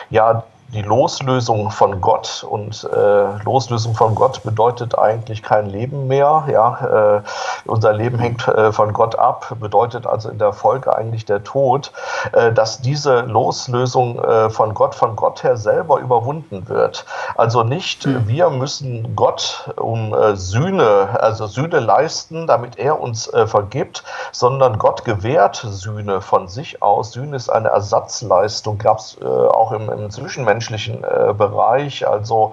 [0.10, 6.46] ja die Loslösung von Gott und äh, Loslösung von Gott bedeutet eigentlich kein Leben mehr.
[6.50, 7.22] Ja, äh,
[7.66, 11.92] unser Leben hängt äh, von Gott ab, bedeutet also in der Folge eigentlich der Tod,
[12.32, 17.06] äh, dass diese Loslösung äh, von Gott, von Gott her selber überwunden wird.
[17.36, 18.28] Also nicht mhm.
[18.28, 25.06] wir müssen Gott um äh, Sühne, also Sühne leisten, damit er uns vergibt, sondern Gott
[25.06, 27.12] gewährt Sühne von sich aus.
[27.12, 30.10] Sühne ist eine Ersatzleistung, gab es auch im, im
[30.62, 31.02] zwischenmenschlichen
[31.38, 32.08] Bereich.
[32.08, 32.52] Also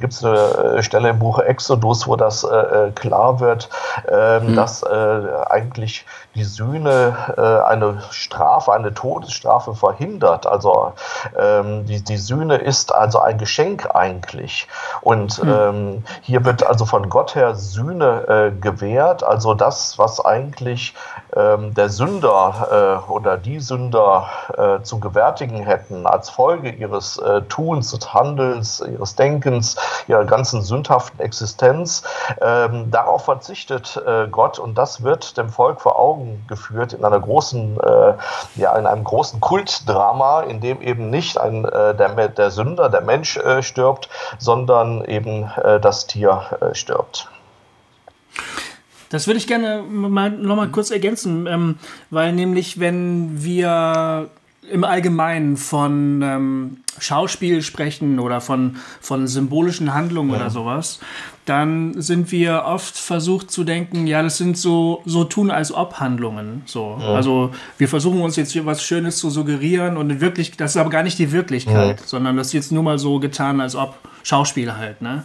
[0.00, 2.46] gibt es eine Stelle im Buch Exodus, wo das
[2.94, 3.68] klar wird,
[4.06, 4.54] mhm.
[4.54, 10.46] dass eigentlich die Sühne äh, eine Strafe, eine Todesstrafe verhindert.
[10.46, 10.92] Also
[11.36, 14.68] ähm, die, die Sühne ist also ein Geschenk eigentlich.
[15.00, 15.50] Und mhm.
[15.50, 20.94] ähm, hier wird also von Gott her Sühne äh, gewährt, also das, was eigentlich
[21.34, 27.42] ähm, der Sünder äh, oder die Sünder äh, zu gewärtigen hätten als Folge ihres äh,
[27.42, 32.02] Tuns und Handelns, ihres Denkens, ihrer ganzen sündhaften Existenz.
[32.40, 37.20] Ähm, darauf verzichtet äh, Gott und das wird dem Volk vor Augen geführt in einer
[37.20, 38.14] großen, äh,
[38.56, 43.02] ja, in einem großen Kultdrama, in dem eben nicht ein, äh, der, der Sünder, der
[43.02, 45.50] Mensch stirbt, sondern eben
[45.82, 47.28] das Tier stirbt.
[49.10, 51.78] Das würde ich gerne mal, noch mal kurz ergänzen, ähm,
[52.10, 54.30] weil nämlich, wenn wir
[54.68, 60.36] im Allgemeinen von ähm, Schauspiel sprechen oder von, von symbolischen Handlungen ja.
[60.36, 61.00] oder sowas,
[61.46, 65.94] dann sind wir oft versucht zu denken, ja, das sind so, so tun als ob
[65.94, 66.62] Handlungen.
[66.66, 66.98] So.
[67.00, 67.14] Ja.
[67.14, 70.90] Also wir versuchen uns jetzt hier was Schönes zu suggerieren und wirklich, das ist aber
[70.90, 72.06] gar nicht die Wirklichkeit, ja.
[72.06, 75.00] sondern das ist jetzt nur mal so getan, als ob Schauspiel halt.
[75.00, 75.24] Ne?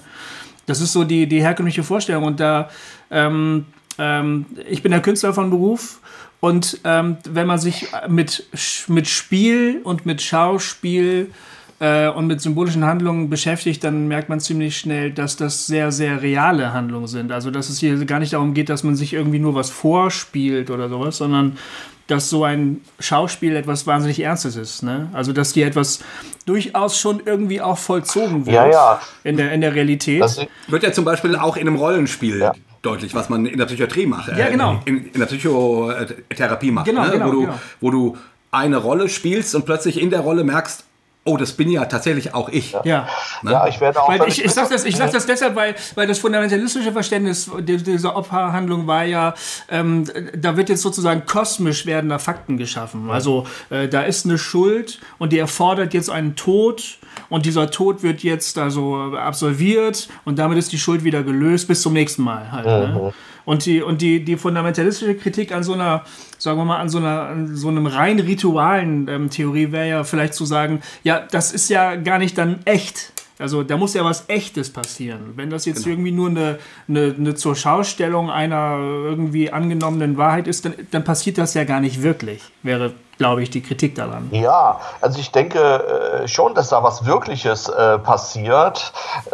[0.65, 2.69] Das ist so die, die herkömmliche Vorstellung und da
[3.11, 3.65] ähm,
[3.97, 5.99] ähm, ich bin der Künstler von Beruf
[6.39, 8.45] und ähm, wenn man sich mit,
[8.87, 11.31] mit Spiel und mit Schauspiel
[11.79, 16.21] äh, und mit symbolischen Handlungen beschäftigt, dann merkt man ziemlich schnell, dass das sehr, sehr
[16.21, 17.31] reale Handlungen sind.
[17.31, 20.69] Also dass es hier gar nicht darum geht, dass man sich irgendwie nur was vorspielt
[20.69, 21.57] oder sowas, sondern
[22.07, 24.83] dass so ein Schauspiel etwas wahnsinnig Ernstes ist.
[24.83, 25.09] Ne?
[25.13, 25.99] Also dass hier etwas
[26.45, 29.01] durchaus schon irgendwie auch vollzogen wird ja, ja.
[29.23, 30.21] In, der, in der Realität.
[30.21, 32.53] Das wird ja zum Beispiel auch in einem Rollenspiel ja
[32.85, 34.35] deutlich, was man in der Psychiatrie macht.
[34.37, 34.81] Ja, genau.
[34.85, 36.85] In, in der Psychotherapie macht.
[36.85, 37.11] Genau, ne?
[37.11, 37.59] genau, wo, du, genau.
[37.81, 38.17] wo du
[38.51, 40.83] eine Rolle spielst und plötzlich in der Rolle merkst,
[41.27, 42.73] oh, das bin ja tatsächlich auch ich.
[42.83, 43.07] Ja,
[43.41, 43.51] ne?
[43.51, 44.07] ja ich werde auch.
[44.07, 48.85] Weil ich, ich sage das, sag das deshalb, weil, weil das fundamentalistische Verständnis dieser Opferhandlung
[48.85, 49.33] war ja,
[49.69, 50.05] ähm,
[50.37, 53.09] da wird jetzt sozusagen kosmisch werdender Fakten geschaffen.
[53.09, 58.03] Also äh, da ist eine Schuld und die erfordert jetzt einen Tod und dieser Tod
[58.03, 62.51] wird jetzt also absolviert und damit ist die Schuld wieder gelöst bis zum nächsten Mal
[62.51, 62.65] halt.
[62.65, 62.87] Ne?
[62.87, 63.13] Mhm.
[63.45, 66.03] Und die, und die, die fundamentalistische Kritik an so einer,
[66.37, 70.03] sagen wir mal, an so einer, an so einem rein ritualen ähm, Theorie wäre ja
[70.03, 73.13] vielleicht zu sagen, ja, das ist ja gar nicht dann echt.
[73.37, 75.33] Also da muss ja was Echtes passieren.
[75.35, 75.95] Wenn das jetzt genau.
[75.95, 81.37] irgendwie nur eine, eine, eine zur Schaustellung einer irgendwie angenommenen Wahrheit ist, dann, dann passiert
[81.37, 84.29] das ja gar nicht wirklich, wäre glaube ich, die Kritik daran.
[84.31, 88.93] Ja, also ich denke äh, schon, dass da was Wirkliches äh, passiert.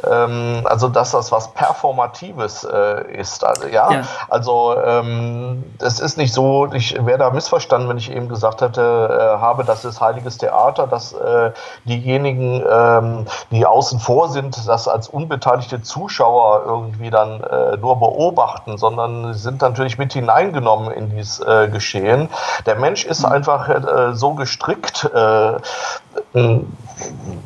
[0.10, 3.44] Ähm, also dass das was Performatives äh, ist.
[3.44, 3.92] Also, ja?
[3.92, 4.02] ja.
[4.30, 8.82] also ähm, es ist nicht so, ich wäre da missverstanden, wenn ich eben gesagt hätte,
[8.82, 11.52] äh, habe, das ist heiliges Theater, dass äh,
[11.86, 18.78] diejenigen, ähm, die außen vor sind, das als unbeteiligte Zuschauer irgendwie dann äh, nur beobachten,
[18.78, 21.42] sondern sind natürlich mit hineingenommen in dieses
[21.72, 22.30] Geschehen.
[22.66, 23.32] Der Mensch ist mhm.
[23.32, 25.60] einfach äh, so gestrickt, äh,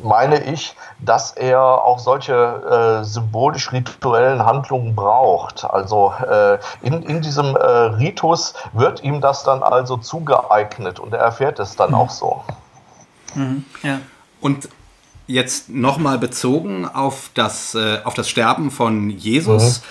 [0.02, 5.64] meine ich, dass er auch solche äh, symbolisch-rituellen Handlungen braucht.
[5.64, 11.20] Also äh, in, in diesem äh, Ritus wird ihm das dann also zugeeignet und er
[11.20, 11.96] erfährt es dann mhm.
[11.96, 12.42] auch so.
[13.34, 13.98] Mhm, ja.
[14.40, 14.68] Und
[15.26, 19.82] jetzt nochmal bezogen auf das, äh, auf das Sterben von Jesus,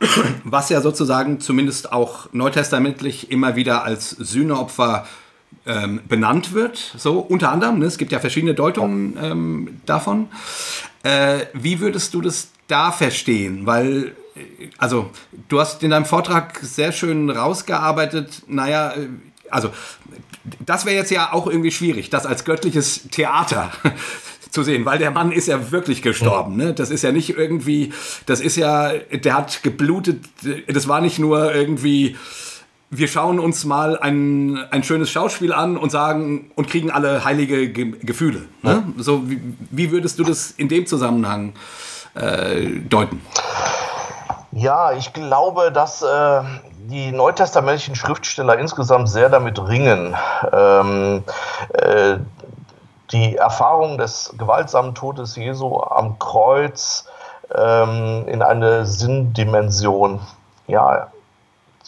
[0.00, 0.06] mhm.
[0.44, 5.06] was ja sozusagen zumindest auch neutestamentlich immer wieder als Sühneopfer
[5.66, 7.78] ähm, benannt wird, so unter anderem.
[7.78, 7.86] Ne?
[7.86, 10.28] Es gibt ja verschiedene Deutungen ähm, davon.
[11.02, 13.66] Äh, wie würdest du das da verstehen?
[13.66, 15.10] Weil, äh, also,
[15.48, 19.08] du hast in deinem Vortrag sehr schön rausgearbeitet, naja, äh,
[19.50, 19.70] also,
[20.64, 23.70] das wäre jetzt ja auch irgendwie schwierig, das als göttliches Theater
[24.50, 26.56] zu sehen, weil der Mann ist ja wirklich gestorben.
[26.56, 26.74] Ne?
[26.74, 27.92] Das ist ja nicht irgendwie,
[28.26, 30.24] das ist ja, der hat geblutet,
[30.66, 32.16] das war nicht nur irgendwie
[32.94, 37.70] wir schauen uns mal ein, ein schönes Schauspiel an und sagen und kriegen alle heilige
[37.70, 38.42] Ge Gefühle.
[38.60, 38.84] Ne?
[38.96, 39.02] Ja.
[39.02, 41.54] So, wie, wie, würdest du das in dem Zusammenhang
[42.14, 43.22] äh, deuten?
[44.52, 46.42] Ja, ich glaube, dass äh,
[46.90, 50.14] die neutestamentlichen Schriftsteller insgesamt sehr damit ringen,
[50.52, 51.24] ähm,
[51.72, 52.18] äh,
[53.10, 57.06] die Erfahrung des gewaltsamen Todes Jesu am Kreuz
[57.54, 60.20] ähm, in eine Sinndimension
[60.66, 61.11] ja,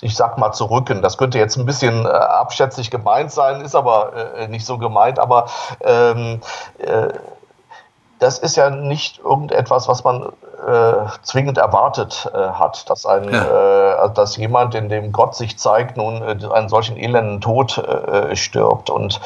[0.05, 1.01] ich sag mal, zu rücken.
[1.01, 5.19] Das könnte jetzt ein bisschen äh, abschätzig gemeint sein, ist aber äh, nicht so gemeint,
[5.19, 5.47] aber
[5.81, 6.41] ähm,
[6.79, 7.09] äh,
[8.19, 10.33] das ist ja nicht irgendetwas, was man
[10.67, 14.05] äh, zwingend erwartet äh, hat, dass ein, ja.
[14.05, 18.37] äh, dass jemand, in dem Gott sich zeigt, nun äh, einen solchen elenden Tod äh,
[18.37, 18.91] stirbt.
[18.91, 19.21] Und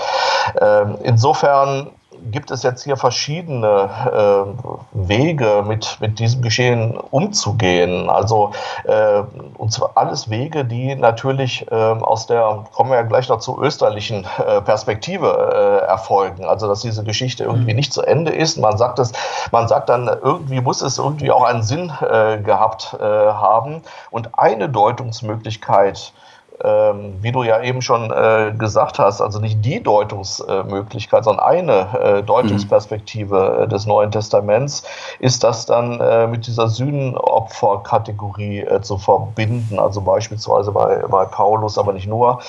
[0.60, 1.90] ähm, insofern
[2.30, 8.08] gibt es jetzt hier verschiedene äh, Wege, mit, mit diesem Geschehen umzugehen.
[8.10, 8.52] Also,
[8.84, 9.22] äh,
[9.56, 13.60] und zwar alles Wege, die natürlich äh, aus der, kommen wir ja gleich noch zur
[13.62, 16.44] österlichen äh, Perspektive äh, erfolgen.
[16.44, 17.76] Also, dass diese Geschichte irgendwie mhm.
[17.76, 18.58] nicht zu Ende ist.
[18.58, 19.12] Man sagt es,
[19.50, 23.82] man sagt dann, irgendwie muss es irgendwie auch einen Sinn äh, gehabt haben.
[24.10, 26.12] Und eine Deutungsmöglichkeit,
[26.60, 32.22] wie du ja eben schon äh, gesagt hast, also nicht die Deutungsmöglichkeit, sondern eine äh,
[32.22, 33.68] Deutungsperspektive mhm.
[33.68, 34.82] des Neuen Testaments
[35.20, 41.78] ist das dann äh, mit dieser Sühnenopferkategorie äh, zu verbinden, also beispielsweise bei, bei Paulus,
[41.78, 42.40] aber nicht nur.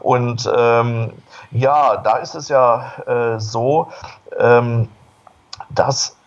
[0.00, 1.12] Und ähm,
[1.50, 3.88] ja, da ist es ja äh, so,
[4.38, 4.88] ähm,
[5.68, 6.19] dass äh,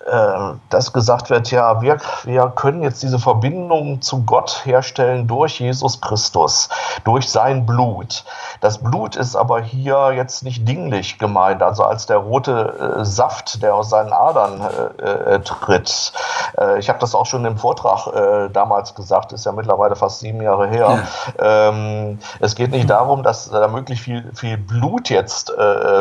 [0.70, 6.02] dass gesagt wird, ja, wir, wir können jetzt diese Verbindung zu Gott herstellen durch Jesus
[6.02, 6.70] Christus,
[7.06, 8.26] durch sein Blut.
[8.62, 13.62] Das Blut ist aber hier jetzt nicht dinglich gemeint, also als der rote äh, Saft,
[13.62, 14.62] der aus seinen Adern
[15.00, 16.14] äh, äh tritt.
[16.58, 20.20] Äh, ich habe das auch schon im Vortrag äh, damals gesagt, ist ja mittlerweile fast
[20.20, 21.04] sieben Jahre her.
[21.40, 21.70] Ja.
[21.70, 25.52] Ähm, es geht nicht darum, dass da möglichst viel, viel Blut jetzt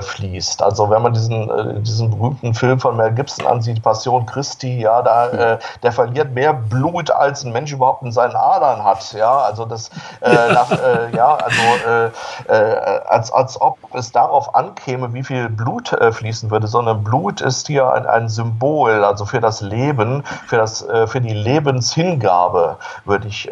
[0.01, 0.62] fließt.
[0.62, 5.29] Also wenn man diesen, diesen berühmten Film von Mel Gibson ansieht, Passion Christi, ja, da,
[5.29, 9.67] äh, der verliert mehr Blut, als ein Mensch überhaupt in seinen Adern hat, ja, also
[9.67, 9.91] das,
[10.23, 12.07] äh, nach, äh, ja, also äh,
[12.49, 17.43] äh, als, als ob es darauf ankäme, wie viel Blut äh, fließen würde, sondern Blut
[17.43, 23.29] ist hier ein, ein Symbol, also für das Leben, für, das, für die Lebenshingabe, würde
[23.29, 23.51] ich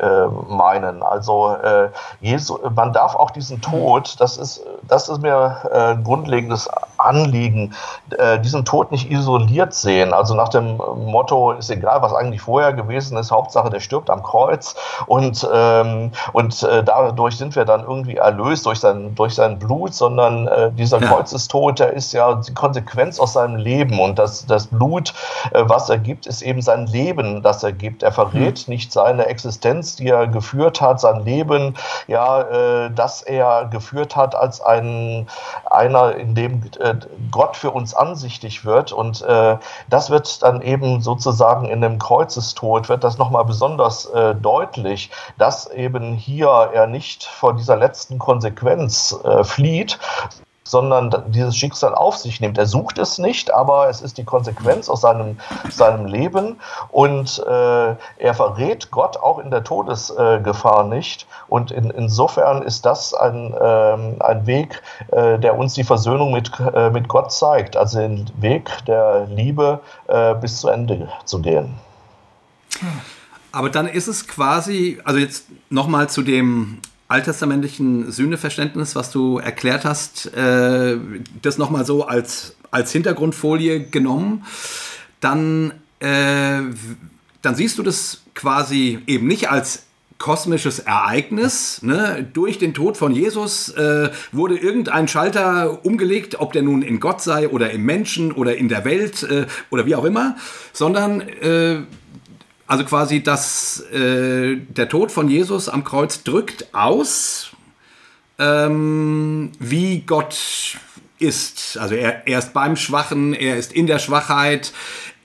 [0.49, 1.03] meinen.
[1.03, 1.57] Also
[2.21, 6.69] Jesu, man darf auch diesen Tod, das ist, das ist mir ein grundlegendes
[7.01, 7.75] Anliegen,
[8.43, 10.13] diesen Tod nicht isoliert sehen.
[10.13, 14.23] Also nach dem Motto, ist egal, was eigentlich vorher gewesen ist, Hauptsache der stirbt am
[14.23, 14.75] Kreuz.
[15.07, 19.95] Und, ähm, und äh, dadurch sind wir dann irgendwie erlöst durch sein, durch sein Blut,
[19.95, 21.09] sondern äh, dieser ja.
[21.09, 23.99] Kreuzestod, der ist ja die Konsequenz aus seinem Leben.
[23.99, 25.15] Und das, das Blut,
[25.53, 28.03] äh, was er gibt, ist eben sein Leben, das er gibt.
[28.03, 28.75] Er verrät mhm.
[28.75, 31.75] nicht seine Existenz, die er geführt hat, sein Leben,
[32.07, 35.27] ja, äh, das er geführt hat als ein,
[35.71, 36.90] einer, in dem äh,
[37.31, 38.93] Gott für uns ansichtig wird.
[38.93, 44.35] Und äh, das wird dann eben sozusagen in dem Kreuzestod, wird das nochmal besonders äh,
[44.35, 49.99] deutlich, dass eben hier er nicht vor dieser letzten Konsequenz äh, flieht,
[50.71, 52.57] sondern dieses Schicksal auf sich nimmt.
[52.57, 57.97] Er sucht es nicht, aber es ist die Konsequenz aus seinem, seinem Leben und äh,
[58.19, 61.27] er verrät Gott auch in der Todesgefahr nicht.
[61.49, 66.53] Und in, insofern ist das ein, ähm, ein Weg, äh, der uns die Versöhnung mit,
[66.75, 71.75] äh, mit Gott zeigt, also den Weg der Liebe äh, bis zu Ende zu gehen.
[73.53, 76.79] Aber dann ist es quasi, also jetzt nochmal zu dem
[77.11, 80.97] alttestamentlichen Sühneverständnis, was du erklärt hast, äh,
[81.43, 84.45] das nochmal so als, als Hintergrundfolie genommen,
[85.19, 86.61] dann, äh,
[87.43, 89.83] dann siehst du das quasi eben nicht als
[90.19, 91.83] kosmisches Ereignis.
[91.83, 92.29] Ne?
[92.33, 97.23] Durch den Tod von Jesus äh, wurde irgendein Schalter umgelegt, ob der nun in Gott
[97.23, 100.37] sei oder im Menschen oder in der Welt äh, oder wie auch immer,
[100.73, 101.81] sondern äh,
[102.71, 107.51] also quasi, dass äh, der Tod von Jesus am Kreuz drückt aus,
[108.39, 110.39] ähm, wie Gott
[111.19, 111.77] ist.
[111.81, 114.73] Also er, er, ist beim Schwachen, er ist in der Schwachheit.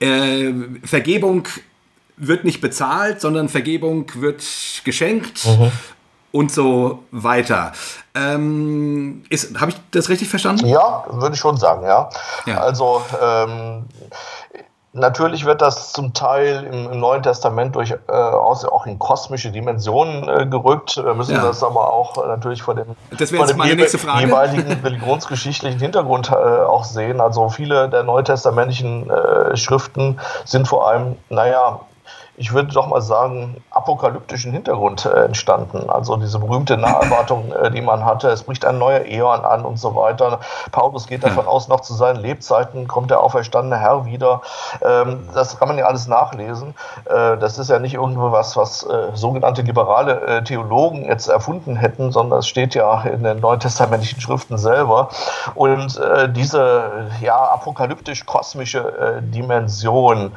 [0.00, 1.46] Äh, Vergebung
[2.16, 4.42] wird nicht bezahlt, sondern Vergebung wird
[4.82, 5.46] geschenkt.
[5.46, 5.70] Mhm.
[6.32, 7.72] Und so weiter.
[8.14, 9.22] Ähm,
[9.58, 10.66] Habe ich das richtig verstanden?
[10.66, 12.10] Ja, würde ich schon sagen, ja.
[12.44, 12.58] ja.
[12.58, 13.84] Also ähm,
[14.98, 20.26] Natürlich wird das zum Teil im, im Neuen Testament durchaus äh, auch in kosmische Dimensionen
[20.26, 20.96] äh, gerückt.
[20.96, 21.42] Wir müssen ja.
[21.42, 27.20] das aber auch äh, natürlich vor dem, vor dem jeweiligen religionsgeschichtlichen Hintergrund äh, auch sehen.
[27.20, 31.80] Also viele der neutestamentlichen äh, Schriften sind vor allem, naja,
[32.36, 35.88] ich würde doch mal sagen, apokalyptischen Hintergrund äh, entstanden.
[35.88, 39.78] Also diese berühmte Naherwartung, äh, die man hatte, es bricht ein neuer Äon an und
[39.78, 40.40] so weiter.
[40.70, 44.42] Paulus geht davon aus, noch zu seinen Lebzeiten kommt der auferstandene Herr wieder.
[44.82, 46.74] Ähm, das kann man ja alles nachlesen.
[47.06, 51.76] Äh, das ist ja nicht irgendwo was, was äh, sogenannte liberale äh, Theologen jetzt erfunden
[51.76, 55.08] hätten, sondern es steht ja in den neutestamentlichen Schriften selber.
[55.54, 60.32] Und äh, diese ja, apokalyptisch-kosmische Dimension,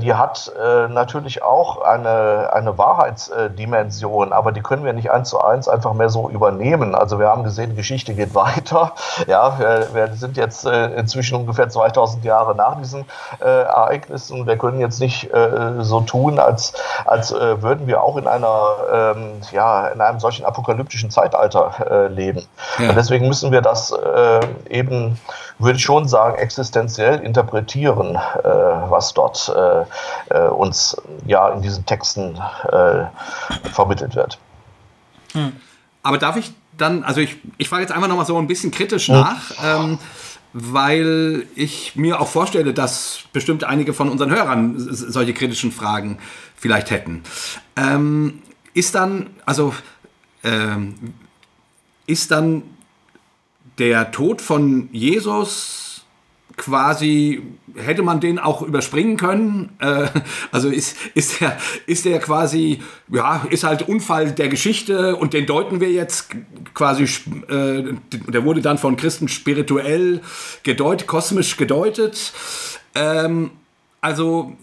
[0.00, 0.52] die hat
[0.88, 5.92] natürlich natürlich auch eine, eine Wahrheitsdimension, aber die können wir nicht eins zu eins einfach
[5.92, 6.94] mehr so übernehmen.
[6.94, 8.92] Also wir haben gesehen, Geschichte geht weiter.
[9.26, 13.04] Ja, wir, wir sind jetzt äh, inzwischen ungefähr 2000 Jahre nach diesen
[13.40, 14.46] äh, Ereignissen.
[14.46, 16.72] Wir können jetzt nicht äh, so tun, als,
[17.04, 22.06] als äh, würden wir auch in einer, ähm, ja, in einem solchen apokalyptischen Zeitalter äh,
[22.08, 22.46] leben.
[22.78, 22.90] Ja.
[22.90, 24.40] Und deswegen müssen wir das äh,
[24.70, 25.18] eben,
[25.58, 28.18] würde ich schon sagen, existenziell interpretieren,
[28.88, 29.52] was dort
[30.50, 30.96] uns
[31.26, 32.36] ja in diesen Texten
[32.70, 33.04] äh,
[33.72, 34.38] vermittelt wird.
[35.32, 35.52] Hm.
[36.02, 39.08] Aber darf ich dann, also ich, ich frage jetzt einfach nochmal so ein bisschen kritisch
[39.08, 39.98] nach, ähm,
[40.52, 46.18] weil ich mir auch vorstelle, dass bestimmt einige von unseren Hörern solche kritischen Fragen
[46.56, 47.22] vielleicht hätten.
[47.76, 48.42] Ähm,
[48.74, 49.74] ist dann, also
[50.44, 51.14] ähm,
[52.06, 52.62] ist dann
[53.78, 55.87] der Tod von Jesus
[56.58, 57.42] quasi,
[57.74, 59.70] hätte man den auch überspringen können?
[59.78, 60.08] Äh,
[60.52, 61.56] also ist, ist, der,
[61.86, 66.30] ist der quasi, ja, ist halt Unfall der Geschichte und den deuten wir jetzt
[66.74, 67.04] quasi,
[67.48, 70.20] äh, der wurde dann von Christen spirituell
[70.62, 72.32] gedeutet, kosmisch gedeutet.
[72.94, 73.50] Ähm,
[74.00, 74.56] also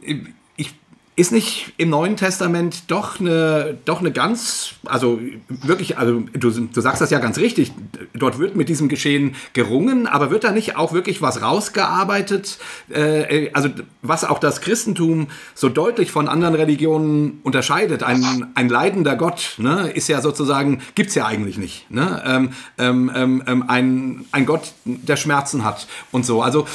[1.18, 6.82] ist nicht im Neuen Testament doch eine, doch eine ganz, also wirklich, also du, du
[6.82, 7.72] sagst das ja ganz richtig,
[8.14, 12.58] dort wird mit diesem Geschehen gerungen, aber wird da nicht auch wirklich was rausgearbeitet,
[12.90, 13.70] äh, also
[14.02, 18.04] was auch das Christentum so deutlich von anderen Religionen unterscheidet?
[18.04, 21.90] Ein, ein leidender Gott ne, ist ja sozusagen, gibt es ja eigentlich nicht.
[21.90, 22.22] Ne?
[22.26, 26.42] Ähm, ähm, ähm, ähm, ein, ein Gott, der Schmerzen hat und so.
[26.42, 26.68] Also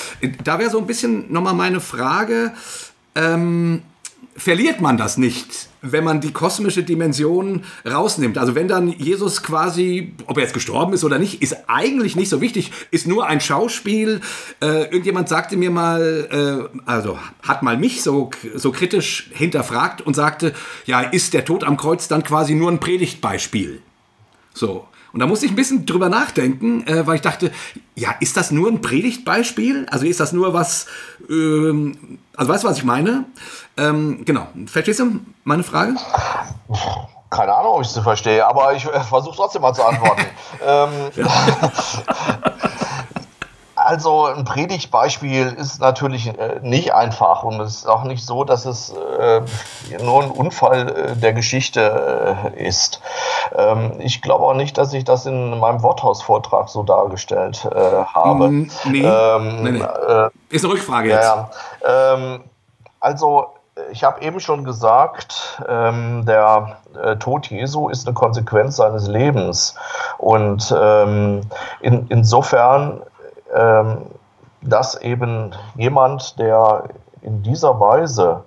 [0.44, 2.52] da wäre so ein bisschen nochmal meine Frage,
[3.14, 3.82] ähm,
[4.36, 8.38] verliert man das nicht, wenn man die kosmische Dimension rausnimmt.
[8.38, 12.28] Also wenn dann Jesus quasi, ob er jetzt gestorben ist oder nicht, ist eigentlich nicht
[12.28, 14.20] so wichtig, ist nur ein Schauspiel.
[14.60, 20.14] Äh, irgendjemand sagte mir mal, äh, also hat mal mich so, so kritisch hinterfragt und
[20.14, 20.54] sagte,
[20.86, 23.82] ja, ist der Tod am Kreuz dann quasi nur ein Predigtbeispiel?
[24.54, 24.86] So.
[25.12, 27.50] Und da musste ich ein bisschen drüber nachdenken, äh, weil ich dachte,
[27.96, 29.86] ja, ist das nur ein Predigtbeispiel?
[29.90, 30.86] Also ist das nur was,
[31.28, 33.24] ähm, also weißt du, was ich meine?
[33.80, 34.46] Ähm, genau.
[34.66, 35.94] Verstehst du meine Frage?
[37.30, 40.24] Keine Ahnung, ob ich sie verstehe, aber ich äh, versuche trotzdem mal zu antworten.
[40.66, 41.10] ähm,
[43.82, 48.66] Also ein Predigtbeispiel ist natürlich äh, nicht einfach und es ist auch nicht so, dass
[48.66, 49.40] es äh,
[50.02, 53.00] nur ein Unfall äh, der Geschichte ist.
[53.56, 58.48] Ähm, ich glaube auch nicht, dass ich das in meinem Worthausvortrag so dargestellt habe.
[58.84, 59.02] Nee.
[59.02, 59.80] Ähm, nee, nee.
[59.80, 61.24] Äh, ist eine Rückfrage jetzt.
[61.24, 61.50] Ja,
[62.14, 62.44] ähm,
[63.00, 63.46] also
[63.90, 69.74] ich habe eben schon gesagt, ähm, der äh, Tod Jesu ist eine Konsequenz seines Lebens.
[70.18, 71.42] Und ähm,
[71.80, 73.02] in, insofern
[73.54, 74.06] ähm,
[74.62, 76.84] dass eben jemand, der
[77.22, 78.44] in dieser Weise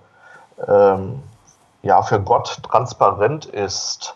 [0.67, 1.23] ähm,
[1.81, 4.15] ja, für Gott transparent ist,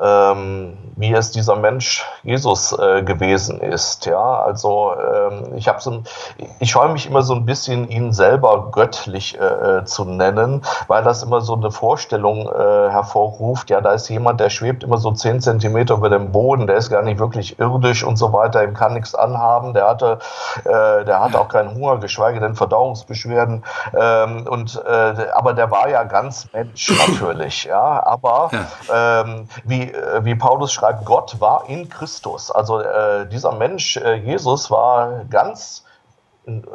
[0.00, 4.06] ähm, wie es dieser Mensch Jesus äh, gewesen ist.
[4.06, 6.02] Ja, also ähm, ich habe so,
[6.58, 11.22] ich scheue mich immer so ein bisschen, ihn selber göttlich äh, zu nennen, weil das
[11.22, 13.70] immer so eine Vorstellung äh, hervorruft.
[13.70, 16.90] Ja, da ist jemand, der schwebt immer so zehn Zentimeter über dem Boden, der ist
[16.90, 20.18] gar nicht wirklich irdisch und so weiter, ihm kann nichts anhaben, der hatte,
[20.64, 23.64] äh, der hatte auch keinen Hunger, geschweige denn Verdauungsbeschwerden.
[23.98, 27.64] Ähm, und äh, aber der war ja ganz Mensch natürlich.
[27.64, 28.50] Ja, aber
[28.92, 29.48] ähm,
[29.86, 32.50] wie äh, wie, Paulus schreibt, Gott war in Christus.
[32.50, 35.84] Also äh, dieser Mensch, äh, Jesus, war ganz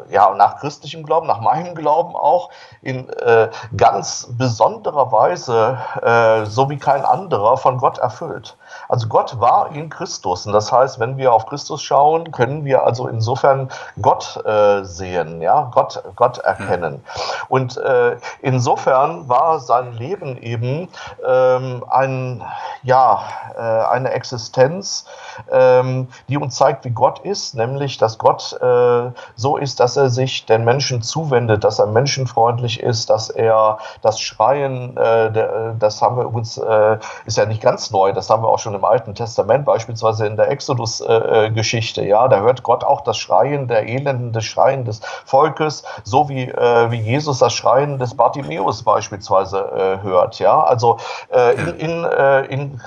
[0.09, 2.49] ja, nach christlichem Glauben, nach meinem Glauben auch,
[2.81, 8.57] in äh, ganz besonderer Weise, äh, so wie kein anderer, von Gott erfüllt.
[8.91, 10.45] Also Gott war in Christus.
[10.45, 13.69] Und das heißt, wenn wir auf Christus schauen, können wir also insofern
[14.01, 17.01] Gott äh, sehen, ja, Gott, Gott erkennen.
[17.47, 20.89] Und äh, insofern war sein Leben eben
[21.25, 22.43] ähm, ein,
[22.83, 23.21] ja,
[23.55, 25.05] äh, eine Existenz,
[25.49, 30.09] ähm, die uns zeigt, wie Gott ist, nämlich, dass Gott äh, so ist, dass er
[30.09, 36.01] sich den Menschen zuwendet, dass er menschenfreundlich ist, dass er das Schreien, äh, der, das
[36.01, 38.80] haben wir übrigens, äh, ist ja nicht ganz neu, das haben wir auch schon im
[38.83, 44.31] Alten Testament, beispielsweise in der Exodus-Geschichte, ja, da hört Gott auch das Schreien der Elenden,
[44.31, 49.59] das Schreien des Volkes, so wie, äh, wie Jesus das Schreien des Bartimäus beispielsweise
[50.01, 50.97] äh, hört, ja, also
[51.29, 52.79] äh, in, in, äh, in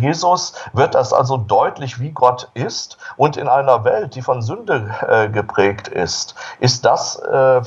[0.00, 4.94] Jesus wird das also deutlich, wie Gott ist und in einer Welt, die von Sünde
[5.06, 7.62] äh, geprägt ist, ist das äh,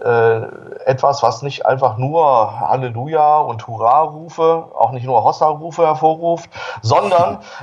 [0.00, 0.46] äh,
[0.84, 6.50] etwas, was nicht einfach nur Halleluja und Hurra-Rufe, auch nicht nur Hossa-Rufe hervorruft,
[6.82, 7.13] sondern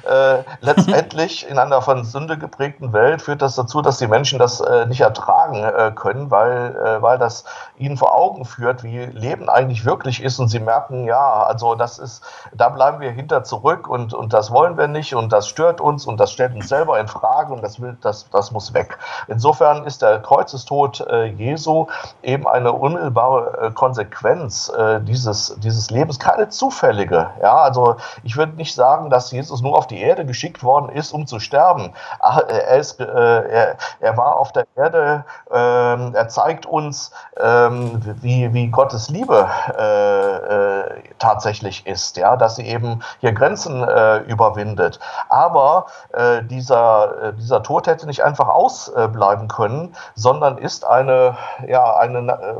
[0.09, 4.61] äh, letztendlich in einer von Sünde geprägten Welt führt das dazu, dass die Menschen das
[4.61, 7.43] äh, nicht ertragen äh, können, weil, weil das
[7.77, 11.99] ihnen vor Augen führt, wie Leben eigentlich wirklich ist und sie merken, ja, also das
[11.99, 12.23] ist,
[12.53, 16.05] da bleiben wir hinter zurück und, und das wollen wir nicht und das stört uns
[16.05, 18.97] und das stellt uns selber in Frage und das will, das, das muss weg.
[19.27, 21.87] Insofern ist der Kreuzestod äh, Jesu
[22.21, 27.29] eben eine unmittelbare äh, Konsequenz äh, dieses, dieses Lebens, keine zufällige.
[27.41, 31.11] Ja, also ich würde nicht sagen, dass Jesus nur auf die Erde geschickt worden ist,
[31.11, 31.93] um zu sterben.
[32.19, 38.01] Ach, er, ist, äh, er, er war auf der Erde, ähm, er zeigt uns, ähm,
[38.21, 43.81] wie, wie Gottes Liebe äh, äh, tatsächlich ist, ja, dass sie eben hier Grenzen
[44.27, 44.99] überwindet.
[45.29, 45.85] Aber
[46.43, 51.37] dieser, dieser Tod hätte nicht einfach ausbleiben können, sondern ist eine,
[51.67, 52.55] ja, eine äh,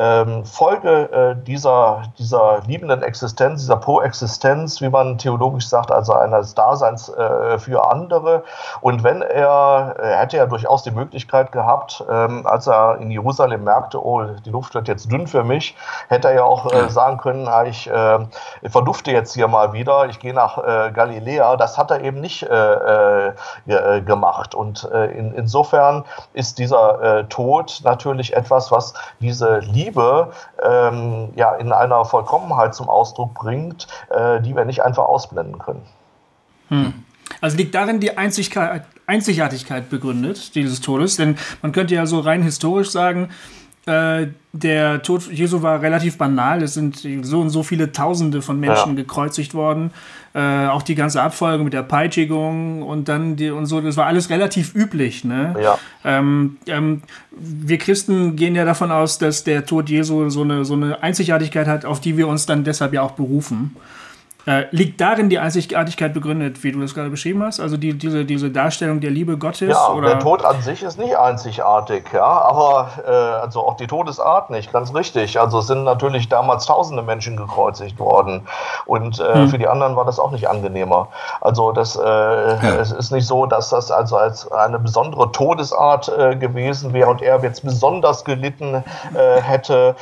[0.00, 6.54] ähm, Folge äh, dieser, dieser liebenden Existenz, dieser Poexistenz, wie man theologisch sagt, also eines
[6.54, 8.42] Daseins äh, für andere.
[8.80, 13.64] Und wenn er, er hätte ja durchaus die Möglichkeit gehabt, ähm, als er in Jerusalem
[13.64, 15.76] merkte, oh, die Luft wird jetzt dünn für mich,
[16.08, 18.18] hätte er ja auch äh, sagen können, ah, ich, äh,
[18.62, 21.56] ich verdufte jetzt hier mal wieder, ich gehe nach äh, Galiläa.
[21.56, 23.32] Das hat er eben nicht äh,
[24.06, 24.54] gemacht.
[24.54, 30.32] Und in, insofern ist dieser Tod natürlich etwas, was diese Liebe Liebe
[30.62, 35.82] ähm, ja, in einer Vollkommenheit zum Ausdruck bringt, äh, die wir nicht einfach ausblenden können.
[36.68, 37.04] Hm.
[37.40, 42.90] Also liegt darin die Einzigartigkeit begründet dieses Todes, denn man könnte ja so rein historisch
[42.90, 43.30] sagen,
[43.90, 46.62] äh, der Tod Jesu war relativ banal.
[46.62, 49.02] Es sind so und so viele Tausende von Menschen ja.
[49.02, 49.92] gekreuzigt worden.
[50.32, 54.06] Äh, auch die ganze Abfolge mit der Peitschigung und dann die und so, das war
[54.06, 55.24] alles relativ üblich.
[55.24, 55.56] Ne?
[55.60, 55.78] Ja.
[56.04, 60.74] Ähm, ähm, wir Christen gehen ja davon aus, dass der Tod Jesu so eine, so
[60.74, 63.74] eine Einzigartigkeit hat, auf die wir uns dann deshalb ja auch berufen.
[64.46, 67.60] Äh, liegt darin die Einzigartigkeit begründet, wie du das gerade beschrieben hast?
[67.60, 69.68] Also die, diese, diese Darstellung der Liebe Gottes?
[69.68, 70.08] Ja, oder?
[70.08, 74.72] der Tod an sich ist nicht einzigartig, ja, aber äh, also auch die Todesart nicht,
[74.72, 75.38] ganz richtig.
[75.38, 78.46] Also es sind natürlich damals tausende Menschen gekreuzigt worden
[78.86, 79.48] und äh, hm.
[79.48, 81.08] für die anderen war das auch nicht angenehmer.
[81.42, 82.76] Also das äh, ja.
[82.80, 87.20] es ist nicht so, dass das also als eine besondere Todesart äh, gewesen wäre und
[87.20, 88.82] er jetzt besonders gelitten
[89.14, 89.94] äh, hätte.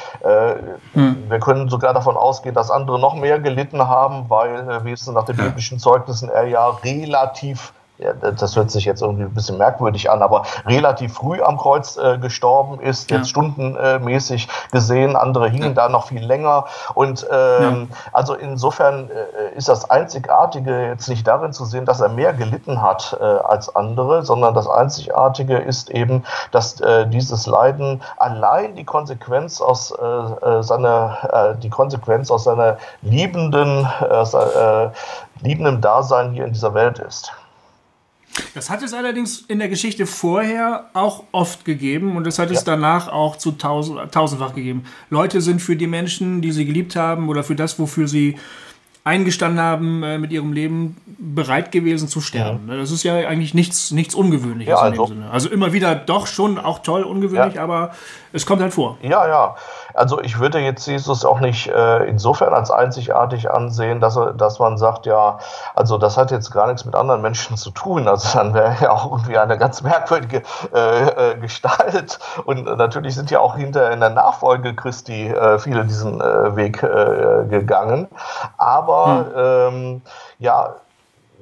[0.92, 1.24] Hm.
[1.28, 5.06] Wir können sogar davon ausgehen, dass andere noch mehr gelitten haben, weil, äh, wie es
[5.06, 9.58] nach den biblischen Zeugnissen, er ja relativ ja, das hört sich jetzt irgendwie ein bisschen
[9.58, 13.24] merkwürdig an, aber relativ früh am Kreuz äh, gestorben ist, jetzt ja.
[13.24, 15.74] stundenmäßig gesehen, andere hingen ja.
[15.74, 16.66] da noch viel länger.
[16.94, 22.08] Und ähm, also insofern äh, ist das Einzigartige jetzt nicht darin zu sehen, dass er
[22.08, 28.00] mehr gelitten hat äh, als andere, sondern das Einzigartige ist eben, dass äh, dieses Leiden
[28.16, 33.88] allein die Konsequenz aus äh, äh, seiner, die Konsequenz aus seiner liebenden,
[35.40, 37.32] liebenden Dasein hier in dieser Welt ist.
[38.54, 42.64] Das hat es allerdings in der Geschichte vorher auch oft gegeben und das hat es
[42.64, 44.84] danach auch zu tausend, tausendfach gegeben.
[45.10, 48.36] Leute sind für die Menschen, die sie geliebt haben oder für das, wofür sie
[49.08, 52.68] eingestanden haben, äh, mit ihrem Leben bereit gewesen zu sterben.
[52.68, 52.76] Ja.
[52.76, 55.30] Das ist ja eigentlich nichts, nichts Ungewöhnliches ja, also, in dem Sinne.
[55.30, 57.62] Also immer wieder doch schon auch toll ungewöhnlich, ja.
[57.62, 57.90] aber
[58.32, 58.98] es kommt halt vor.
[59.00, 59.54] Ja, ja.
[59.94, 64.58] Also ich würde jetzt Jesus auch nicht äh, insofern als einzigartig ansehen, dass, er, dass
[64.58, 65.38] man sagt, ja,
[65.74, 68.06] also das hat jetzt gar nichts mit anderen Menschen zu tun.
[68.06, 70.42] Also dann wäre ja auch irgendwie eine ganz merkwürdige
[70.74, 72.18] äh, äh, Gestalt.
[72.44, 76.78] Und natürlich sind ja auch hinter in der Nachfolge Christi äh, viele diesen äh, Weg
[77.48, 78.08] gegangen.
[78.56, 79.24] Aber hm.
[79.36, 80.02] ähm,
[80.38, 80.74] ja,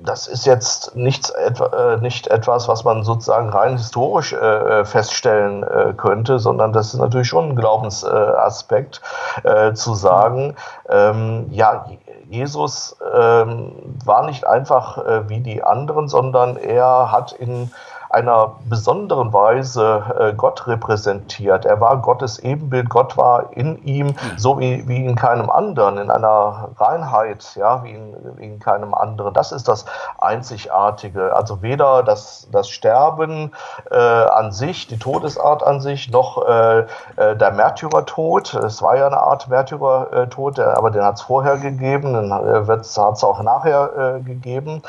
[0.02, 5.94] das ist jetzt nichts, äh, nicht etwas, was man sozusagen rein historisch äh, feststellen äh,
[5.96, 9.00] könnte, sondern das ist natürlich schon ein Glaubensaspekt,
[9.42, 10.54] äh, zu sagen,
[10.88, 11.86] ähm, ja,
[12.28, 13.72] Jesus ähm,
[14.04, 17.70] war nicht einfach äh, wie die anderen, sondern er hat in
[18.16, 21.66] einer besonderen Weise äh, Gott repräsentiert.
[21.66, 26.10] Er war Gottes Ebenbild, Gott war in ihm, so wie, wie in keinem anderen, in
[26.10, 29.34] einer Reinheit, ja, wie in, wie in keinem anderen.
[29.34, 29.84] Das ist das
[30.18, 31.36] Einzigartige.
[31.36, 33.52] Also weder das, das Sterben
[33.90, 36.86] äh, an sich, die Todesart an sich, noch äh,
[37.16, 38.54] äh der Märtyrertod.
[38.54, 42.80] Es war ja eine Art Märtyrertod, aber den hat es vorher gegeben, den äh, hat
[42.80, 44.82] es auch nachher äh, gegeben,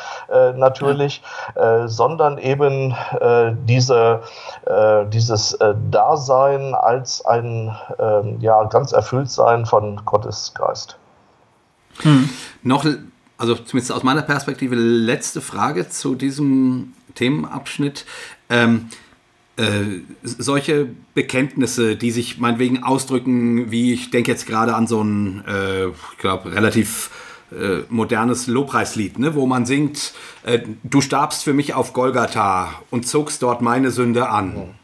[0.56, 1.22] natürlich,
[1.86, 2.96] sondern eben
[3.66, 4.22] diese,
[5.12, 5.58] dieses
[5.92, 10.98] Dasein als ein ähm, ja, ganz Erfülltsein von Gottes Geist.
[12.02, 12.30] Hm.
[12.64, 12.86] Noch,
[13.38, 18.06] also zumindest aus meiner Perspektive, letzte Frage zu diesem Themenabschnitt.
[18.50, 18.90] Ähm,
[19.58, 25.44] äh, solche Bekenntnisse, die sich meinetwegen ausdrücken, wie ich denke jetzt gerade an so ein,
[25.48, 27.10] äh, ich glaube, relativ
[27.52, 33.08] äh, modernes Lobpreislied, ne, wo man singt, äh, du starbst für mich auf Golgatha und
[33.08, 34.76] zogst dort meine Sünde an.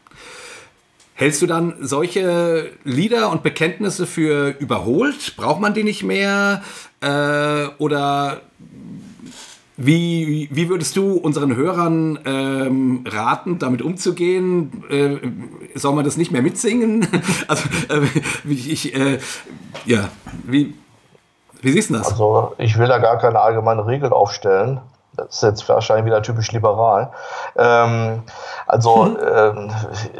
[1.16, 5.36] Hältst du dann solche Lieder und Bekenntnisse für überholt?
[5.36, 6.62] Braucht man die nicht mehr?
[7.00, 8.40] Äh, oder
[9.76, 14.84] wie, wie würdest du unseren Hörern ähm, raten, damit umzugehen?
[14.88, 15.18] Äh,
[15.74, 17.06] soll man das nicht mehr mitsingen?
[17.48, 19.18] also, äh, ich, äh,
[19.84, 20.10] ja,
[20.44, 20.74] wie,
[21.64, 22.12] wie siehst du das?
[22.12, 24.80] Also, ich will da gar keine allgemeine Regel aufstellen.
[25.16, 27.10] Das ist jetzt wahrscheinlich wieder typisch liberal.
[27.56, 28.22] Ähm,
[28.66, 29.18] also mhm.
[29.34, 29.70] ähm,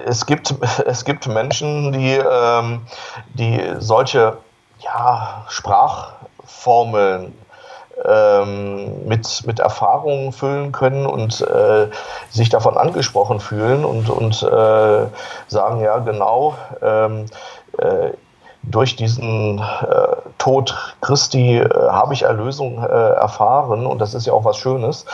[0.07, 0.55] es, gibt,
[0.86, 2.82] es gibt Menschen, die, ähm,
[3.34, 4.36] die solche
[4.78, 7.34] ja, Sprachformeln
[8.05, 11.88] ähm, mit, mit Erfahrungen füllen können und äh,
[12.30, 15.07] sich davon angesprochen fühlen und, und äh,
[15.49, 17.26] sagen, ja genau, ähm,
[17.78, 18.11] äh,
[18.71, 19.62] durch diesen äh,
[20.39, 25.05] Tod Christi äh, habe ich Erlösung äh, erfahren und das ist ja auch was Schönes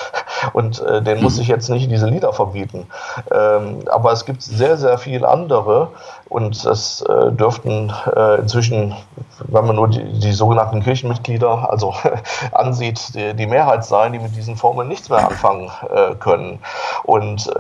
[0.53, 2.87] und äh, den muss ich jetzt nicht diese Lieder verbieten.
[3.31, 5.89] Ähm, aber es gibt sehr, sehr viele andere
[6.31, 8.95] und es äh, dürften äh, inzwischen,
[9.49, 11.95] wenn man nur die, die sogenannten Kirchenmitglieder also
[12.53, 15.70] ansieht, die, die, Mehrheit sein, die mit diesen Formeln nichts mehr anfangen
[16.20, 16.61] können.
[17.03, 17.51] Und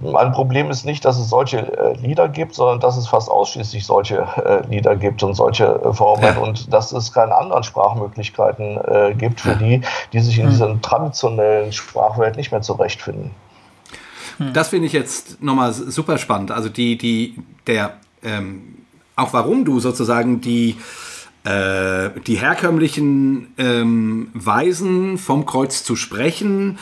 [0.00, 4.26] mein Problem ist nicht, dass es solche Lieder gibt, sondern dass es fast ausschließlich solche
[4.68, 6.38] Lieder Lieder gibt und solche äh, Formen ja.
[6.38, 10.50] und dass es keine anderen Sprachmöglichkeiten äh, gibt für die, die sich in hm.
[10.50, 13.30] dieser traditionellen Sprachwelt nicht mehr zurechtfinden.
[14.54, 16.52] Das finde ich jetzt nochmal super spannend.
[16.52, 18.74] Also die, die, der, ähm,
[19.14, 20.76] auch warum du sozusagen die,
[21.44, 26.78] äh, die herkömmlichen ähm, Weisen vom Kreuz zu sprechen,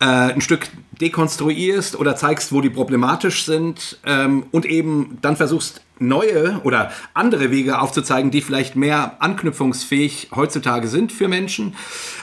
[0.00, 0.68] äh, ein Stück
[1.00, 7.50] dekonstruierst oder zeigst, wo die problematisch sind ähm, und eben dann versuchst, neue oder andere
[7.50, 11.74] Wege aufzuzeigen, die vielleicht mehr anknüpfungsfähig heutzutage sind für Menschen.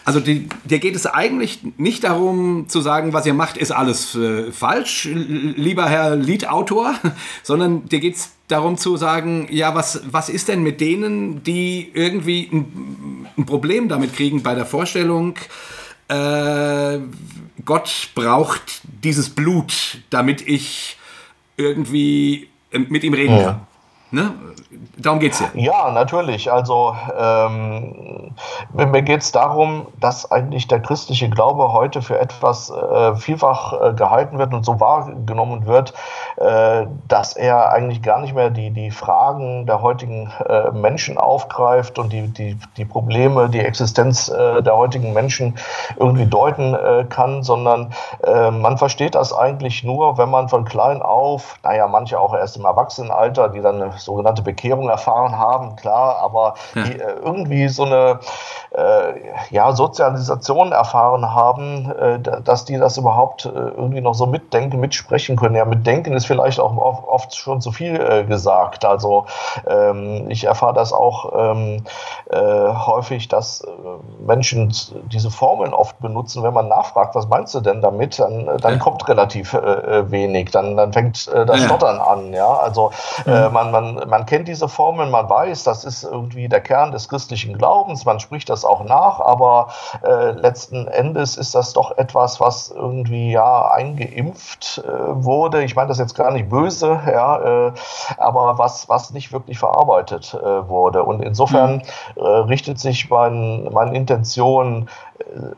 [0.05, 4.15] Also die, dir geht es eigentlich nicht darum zu sagen, was ihr macht, ist alles
[4.15, 6.93] äh, falsch, lieber Herr Liedautor,
[7.43, 11.89] sondern dir geht es darum zu sagen, ja, was, was ist denn mit denen, die
[11.93, 15.35] irgendwie ein, ein Problem damit kriegen bei der Vorstellung,
[16.09, 16.99] äh,
[17.65, 20.97] Gott braucht dieses Blut, damit ich
[21.55, 23.61] irgendwie mit ihm reden kann.
[24.13, 24.31] Ne?
[24.97, 25.47] Darum geht es ja.
[25.55, 26.51] Ja, natürlich.
[26.51, 28.35] Also ähm,
[28.73, 33.93] mir geht es darum, dass eigentlich der christliche Glaube heute für etwas äh, vielfach äh,
[33.93, 35.95] gehalten wird und so wahrgenommen wird,
[36.37, 41.97] äh, dass er eigentlich gar nicht mehr die, die Fragen der heutigen äh, Menschen aufgreift
[41.97, 45.55] und die, die, die Probleme, die Existenz äh, der heutigen Menschen
[45.97, 47.93] irgendwie deuten äh, kann, sondern
[48.25, 52.65] man versteht das eigentlich nur, wenn man von klein auf, naja, manche auch erst im
[52.65, 56.83] Erwachsenenalter, die dann sogenannte Bekehrung erfahren haben, klar, aber ja.
[56.83, 58.19] die äh, irgendwie so eine
[58.71, 59.13] äh,
[59.49, 65.35] ja, Sozialisation erfahren haben, äh, dass die das überhaupt äh, irgendwie noch so mitdenken, mitsprechen
[65.35, 65.55] können.
[65.55, 68.85] Ja, mitdenken ist vielleicht auch oft schon zu viel äh, gesagt.
[68.85, 69.25] Also
[69.67, 71.83] ähm, ich erfahre das auch ähm,
[72.29, 73.65] äh, häufig, dass
[74.19, 74.73] Menschen
[75.11, 78.79] diese Formeln oft benutzen, wenn man nachfragt, was meinst du denn damit, dann, dann ja.
[78.79, 81.63] kommt relativ wenig, dann, dann fängt das.
[81.63, 82.33] Stottern an.
[82.33, 82.91] Ja, also
[83.25, 83.53] mhm.
[83.53, 83.71] man,
[84.07, 88.05] man man kennt diese Formeln, man weiß, das ist irgendwie der Kern des christlichen Glaubens,
[88.05, 89.67] man spricht das auch nach, aber
[90.01, 95.63] äh, letzten Endes ist das doch etwas, was irgendwie ja eingeimpft äh, wurde.
[95.63, 97.71] Ich meine das jetzt gar nicht böse, ja, äh,
[98.17, 101.03] aber was, was nicht wirklich verarbeitet äh, wurde.
[101.03, 101.81] Und insofern
[102.15, 102.21] mhm.
[102.23, 104.87] äh, richtet sich mein, meine Intention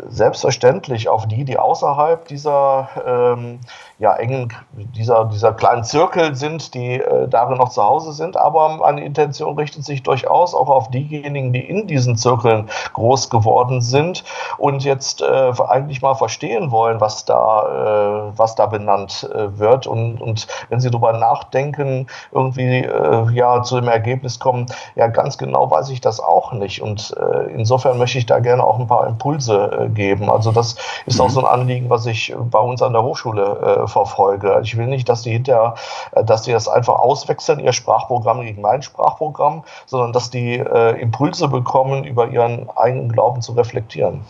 [0.07, 3.59] selbstverständlich auf die, die außerhalb dieser ähm,
[3.97, 8.35] ja, engen, dieser, dieser kleinen Zirkel sind, die äh, darin noch zu Hause sind.
[8.35, 13.81] Aber meine Intention richtet sich durchaus auch auf diejenigen, die in diesen Zirkeln groß geworden
[13.81, 14.23] sind
[14.57, 19.87] und jetzt äh, eigentlich mal verstehen wollen, was da, äh, was da benannt äh, wird.
[19.87, 25.37] Und, und wenn sie darüber nachdenken, irgendwie äh, ja zu dem Ergebnis kommen, ja, ganz
[25.37, 26.81] genau weiß ich das auch nicht.
[26.81, 29.44] Und äh, insofern möchte ich da gerne auch ein paar Impulse
[29.93, 30.29] geben.
[30.29, 30.75] Also das
[31.05, 31.25] ist mhm.
[31.25, 34.59] auch so ein Anliegen, was ich bei uns an der Hochschule verfolge.
[34.63, 35.75] Ich will nicht, dass die hinterher,
[36.11, 40.99] äh, dass die das einfach auswechseln, ihr Sprachprogramm gegen mein Sprachprogramm, sondern dass die äh,
[41.01, 44.21] Impulse bekommen, über ihren eigenen Glauben zu reflektieren.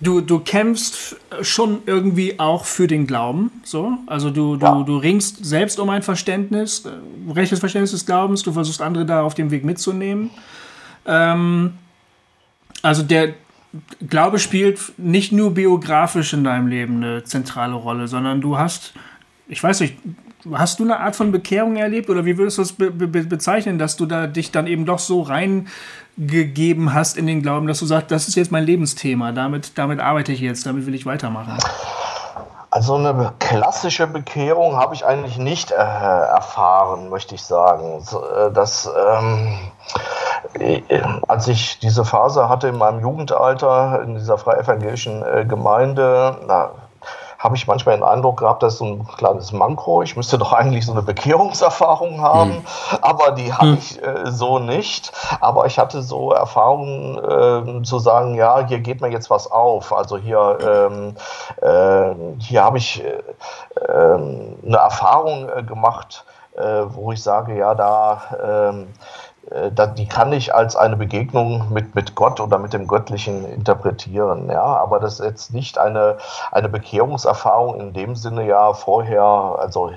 [0.00, 3.92] Du, du kämpfst schon irgendwie auch für den Glauben, so.
[4.06, 4.82] Also du, du, ja.
[4.82, 9.22] du ringst selbst um ein Verständnis, äh, rechtes Verständnis des Glaubens, du versuchst andere da
[9.22, 10.30] auf dem Weg mitzunehmen.
[11.06, 11.74] Ähm,
[12.82, 13.34] also der,
[14.08, 18.94] Glaube spielt nicht nur biografisch in deinem Leben eine zentrale Rolle, sondern du hast,
[19.48, 19.96] ich weiß nicht,
[20.52, 23.78] hast du eine Art von Bekehrung erlebt oder wie würdest du es be be bezeichnen,
[23.78, 27.86] dass du da dich dann eben doch so reingegeben hast in den Glauben, dass du
[27.86, 31.58] sagst, das ist jetzt mein Lebensthema, damit, damit arbeite ich jetzt, damit will ich weitermachen?
[32.74, 38.02] Also eine klassische Bekehrung habe ich eigentlich nicht äh, erfahren, möchte ich sagen.
[38.02, 39.56] Äh, das, ähm,
[40.58, 40.82] äh,
[41.28, 46.72] als ich diese Phase hatte in meinem Jugendalter in dieser freie evangelischen äh, Gemeinde, na,
[47.44, 50.86] habe ich manchmal den Eindruck gehabt, dass so ein kleines Manko, ich müsste doch eigentlich
[50.86, 52.64] so eine Bekehrungserfahrung haben, mhm.
[53.02, 53.78] aber die hatte mhm.
[53.78, 55.12] ich äh, so nicht.
[55.42, 59.92] Aber ich hatte so Erfahrungen äh, zu sagen, ja, hier geht mir jetzt was auf.
[59.92, 61.16] Also hier, ähm,
[61.60, 63.04] äh, hier habe ich
[63.88, 66.24] ähm, eine Erfahrung äh, gemacht,
[66.56, 69.33] äh, wo ich sage, ja, da ähm, äh,
[69.98, 74.50] die kann ich als eine Begegnung mit, mit Gott oder mit dem Göttlichen interpretieren.
[74.50, 76.18] Ja, aber das ist jetzt nicht eine,
[76.50, 79.92] eine Bekehrungserfahrung in dem Sinne ja vorher, also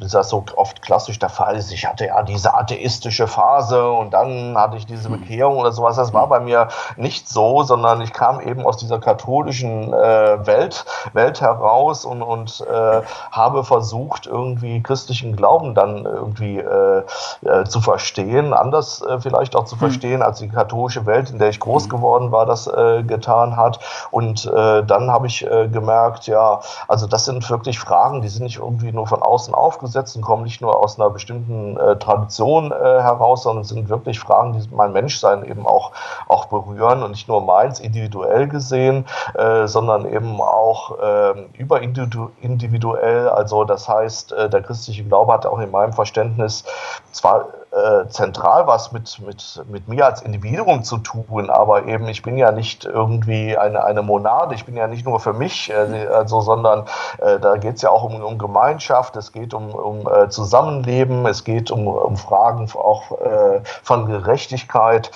[0.00, 1.72] ist das so oft klassisch der Fall ist.
[1.72, 5.20] Ich hatte ja diese atheistische Phase und dann hatte ich diese hm.
[5.20, 5.96] Bekehrung oder sowas.
[5.96, 10.84] Das war bei mir nicht so, sondern ich kam eben aus dieser katholischen äh, Welt,
[11.12, 13.02] Welt heraus und, und äh,
[13.32, 17.02] habe versucht, irgendwie christlichen Glauben dann irgendwie äh,
[17.44, 19.80] äh zu verstehen, anders äh, vielleicht auch zu hm.
[19.80, 21.90] verstehen, als die katholische Welt, in der ich groß hm.
[21.90, 23.80] geworden war, das äh, getan hat.
[24.10, 28.92] Und dann habe ich gemerkt, ja, also das sind wirklich Fragen, die sind nicht irgendwie
[28.92, 33.42] nur von außen aufgesetzt und kommen nicht nur aus einer bestimmten äh, Tradition äh, heraus,
[33.42, 35.92] sondern sind wirklich Fragen, die mein Menschsein eben auch,
[36.28, 43.28] auch berühren und nicht nur meins individuell gesehen, äh, sondern eben auch ähm, überindividuell.
[43.28, 46.64] Also das heißt, äh, der christliche Glaube hat auch in meinem Verständnis
[47.12, 52.22] zwar äh, zentral was mit, mit, mit mir als Individuum zu tun, aber eben ich
[52.22, 56.06] bin ja nicht irgendwie eine, eine Monade, ich bin ja nicht nur für mich, äh,
[56.06, 56.86] also, sondern
[57.18, 61.26] äh, da geht es ja auch um, um Gemeinschaft, es geht um, um äh, Zusammenleben,
[61.26, 65.10] es geht um, um Fragen auch äh, von Gerechtigkeit,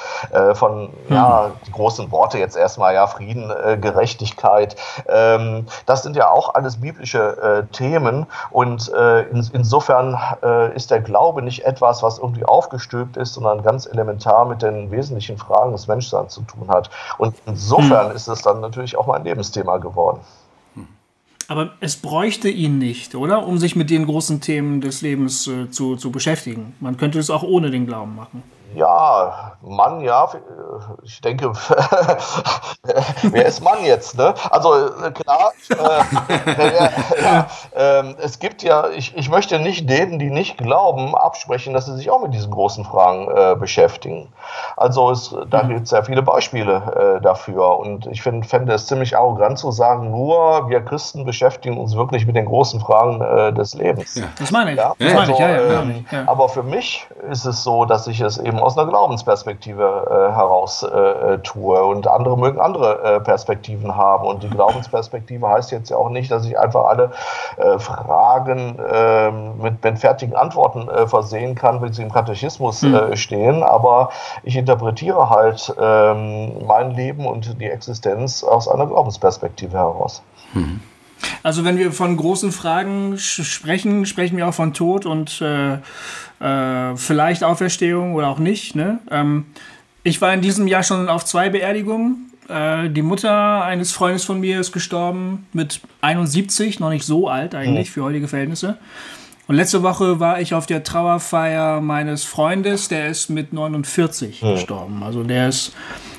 [0.54, 1.14] von mhm.
[1.14, 4.76] ja, die großen Worte jetzt erstmal, ja, Frieden, Gerechtigkeit.
[5.08, 10.18] Ähm, das sind ja auch alles biblische Themen und in, insofern
[10.74, 15.38] ist der Glaube nicht etwas, was irgendwie aufgestülpt ist, sondern ganz elementar mit den wesentlichen
[15.38, 16.90] Fragen des Menschseins zu tun hat.
[17.18, 18.16] Und insofern hm.
[18.16, 20.20] ist es dann natürlich auch mein Lebensthema geworden.
[21.48, 23.46] Aber es bräuchte ihn nicht, oder?
[23.46, 26.74] Um sich mit den großen Themen des Lebens äh, zu, zu beschäftigen.
[26.80, 28.42] Man könnte es auch ohne den Glauben machen.
[28.74, 30.28] Ja, Mann, ja,
[31.02, 31.52] ich denke,
[33.22, 34.34] wer ist Mann jetzt, ne?
[34.50, 40.30] Also äh, klar, äh, ja, äh, es gibt ja, ich, ich möchte nicht denen, die
[40.30, 44.32] nicht glauben, absprechen, dass sie sich auch mit diesen großen Fragen äh, beschäftigen.
[44.76, 45.68] Also es, da mhm.
[45.68, 49.70] gibt es sehr viele Beispiele äh, dafür und ich find, fände es ziemlich arrogant zu
[49.70, 54.14] sagen, nur wir Christen beschäftigen uns wirklich mit den großen Fragen äh, des Lebens.
[54.14, 54.24] Ja.
[54.38, 54.78] Das meine ich.
[54.78, 54.94] Ja?
[54.98, 56.24] Das meine ich, ja, ja, ähm, ja.
[56.26, 60.82] Aber für mich ist es so, dass ich es eben aus einer Glaubensperspektive äh, heraus
[60.82, 61.82] äh, tue.
[61.82, 64.26] Und andere mögen andere äh, Perspektiven haben.
[64.26, 67.10] Und die Glaubensperspektive heißt jetzt ja auch nicht, dass ich einfach alle
[67.56, 73.16] äh, Fragen ähm, mit, mit, fertigen Antworten äh, versehen kann, wie sie im Katechismus mhm.
[73.16, 73.62] stehen.
[73.62, 74.10] Aber
[74.42, 80.22] ich interpretiere halt ähm, mein Leben und die Existenz aus einer Glaubensperspektive heraus.
[80.54, 80.80] Mhm.
[81.42, 85.74] Also wenn wir von großen Fragen sprechen, sprechen wir auch von Tod und äh,
[86.40, 88.74] äh, vielleicht Auferstehung oder auch nicht.
[88.74, 88.98] Ne?
[89.10, 89.46] Ähm,
[90.02, 92.32] ich war in diesem Jahr schon auf zwei Beerdigungen.
[92.48, 97.54] Äh, die Mutter eines Freundes von mir ist gestorben mit 71, noch nicht so alt
[97.54, 97.92] eigentlich mhm.
[97.92, 98.78] für heutige Verhältnisse.
[99.48, 104.52] Und letzte Woche war ich auf der Trauerfeier meines Freundes, der ist mit 49 mhm.
[104.52, 105.02] gestorben.
[105.02, 105.72] Also der ist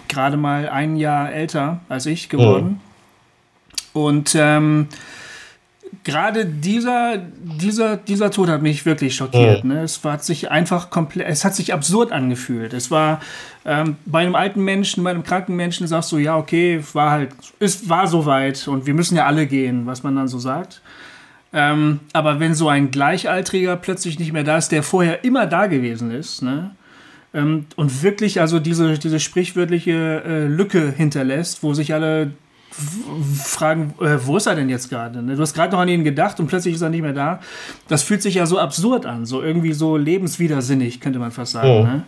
[0.08, 2.66] gerade mal ein Jahr älter als ich geworden.
[2.68, 2.93] Mhm.
[3.94, 4.88] Und ähm,
[6.04, 9.64] gerade dieser, dieser, dieser Tod hat mich wirklich schockiert.
[9.64, 9.74] Mhm.
[9.74, 9.82] Ne?
[9.84, 12.74] Es hat sich einfach komplett, es hat sich absurd angefühlt.
[12.74, 13.22] Es war
[13.66, 17.32] ähm, bei einem alten Menschen, bei einem kranken Menschen sagst du, ja, okay, war halt,
[17.60, 20.82] es war soweit und wir müssen ja alle gehen, was man dann so sagt.
[21.54, 25.68] Ähm, aber wenn so ein Gleichaltriger plötzlich nicht mehr da ist, der vorher immer da
[25.68, 26.72] gewesen ist, ne?
[27.36, 32.32] Ähm, und wirklich also diese, diese sprichwörtliche äh, Lücke hinterlässt, wo sich alle
[33.44, 35.22] fragen, äh, wo ist er denn jetzt gerade?
[35.22, 35.36] Ne?
[35.36, 37.40] Du hast gerade noch an ihn gedacht und plötzlich ist er nicht mehr da.
[37.88, 41.70] Das fühlt sich ja so absurd an, so irgendwie so lebenswidersinnig, könnte man fast sagen.
[41.70, 41.84] Oh.
[41.84, 42.04] Ne?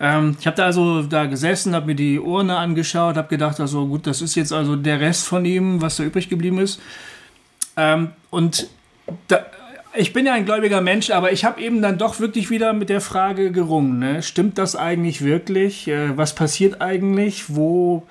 [0.00, 3.86] Ähm, ich habe da also da gesessen, habe mir die Urne angeschaut, habe gedacht, also
[3.86, 6.80] gut, das ist jetzt also der Rest von ihm, was da übrig geblieben ist.
[7.76, 8.68] Ähm, und
[9.28, 9.46] da,
[9.94, 12.88] ich bin ja ein gläubiger Mensch, aber ich habe eben dann doch wirklich wieder mit
[12.88, 13.98] der Frage gerungen.
[13.98, 14.22] Ne?
[14.22, 15.86] Stimmt das eigentlich wirklich?
[15.86, 17.54] Äh, was passiert eigentlich?
[17.54, 18.06] Wo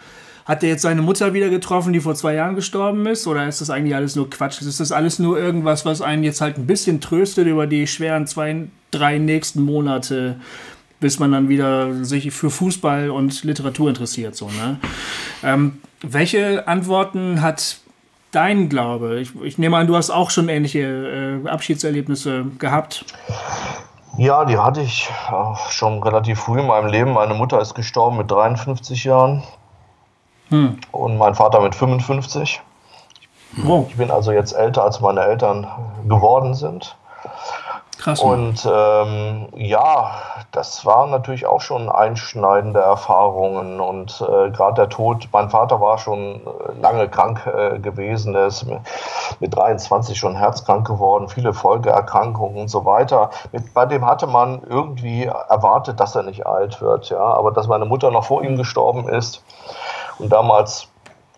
[0.52, 3.26] hat er jetzt seine Mutter wieder getroffen, die vor zwei Jahren gestorben ist?
[3.26, 4.62] Oder ist das eigentlich alles nur Quatsch?
[4.62, 8.28] Ist das alles nur irgendwas, was einen jetzt halt ein bisschen tröstet über die schweren
[8.28, 10.36] zwei, drei nächsten Monate,
[11.00, 14.36] bis man dann wieder sich für Fußball und Literatur interessiert?
[14.36, 14.78] So, ne?
[15.42, 17.78] Ähm, welche Antworten hat
[18.32, 19.22] dein Glaube?
[19.22, 23.06] Ich, ich, nehme an, du hast auch schon ähnliche äh, Abschiedserlebnisse gehabt.
[24.18, 25.10] Ja, die hatte ich
[25.70, 27.14] schon relativ früh in meinem Leben.
[27.14, 29.44] Meine Mutter ist gestorben mit 53 Jahren.
[30.52, 30.78] Hm.
[30.92, 32.62] Und mein Vater mit 55.
[33.68, 33.86] Oh.
[33.90, 35.68] Ich bin also jetzt älter, als meine Eltern
[36.08, 36.96] geworden sind.
[37.98, 38.20] Krass.
[38.20, 40.12] Und ähm, ja,
[40.52, 43.80] das waren natürlich auch schon einschneidende Erfahrungen.
[43.80, 46.42] Und äh, gerade der Tod, mein Vater war schon
[46.82, 48.34] lange krank äh, gewesen.
[48.34, 48.66] Er ist
[49.40, 53.30] mit 23 schon herzkrank geworden, viele Folgeerkrankungen und so weiter.
[53.52, 57.10] Mit, bei dem hatte man irgendwie erwartet, dass er nicht alt wird.
[57.10, 57.20] Ja?
[57.20, 59.44] Aber dass meine Mutter noch vor ihm gestorben ist,
[60.22, 60.88] und damals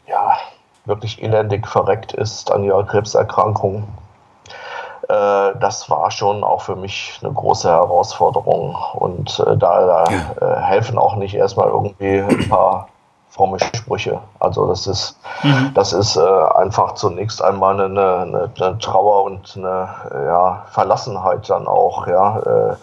[0.08, 0.38] ja
[0.86, 3.88] wirklich elendig verreckt ist an ihrer Krebserkrankung.
[5.08, 8.76] Äh, das war schon auch für mich eine große Herausforderung.
[8.94, 12.88] Und äh, da, äh, helfen auch nicht erstmal irgendwie ein paar
[13.30, 14.20] fromme Sprüche.
[14.40, 15.72] Also das ist, mhm.
[15.74, 16.22] das ist äh,
[16.56, 19.90] einfach zunächst einmal eine, eine, eine Trauer und eine
[20.28, 22.78] ja, Verlassenheit dann auch, ja.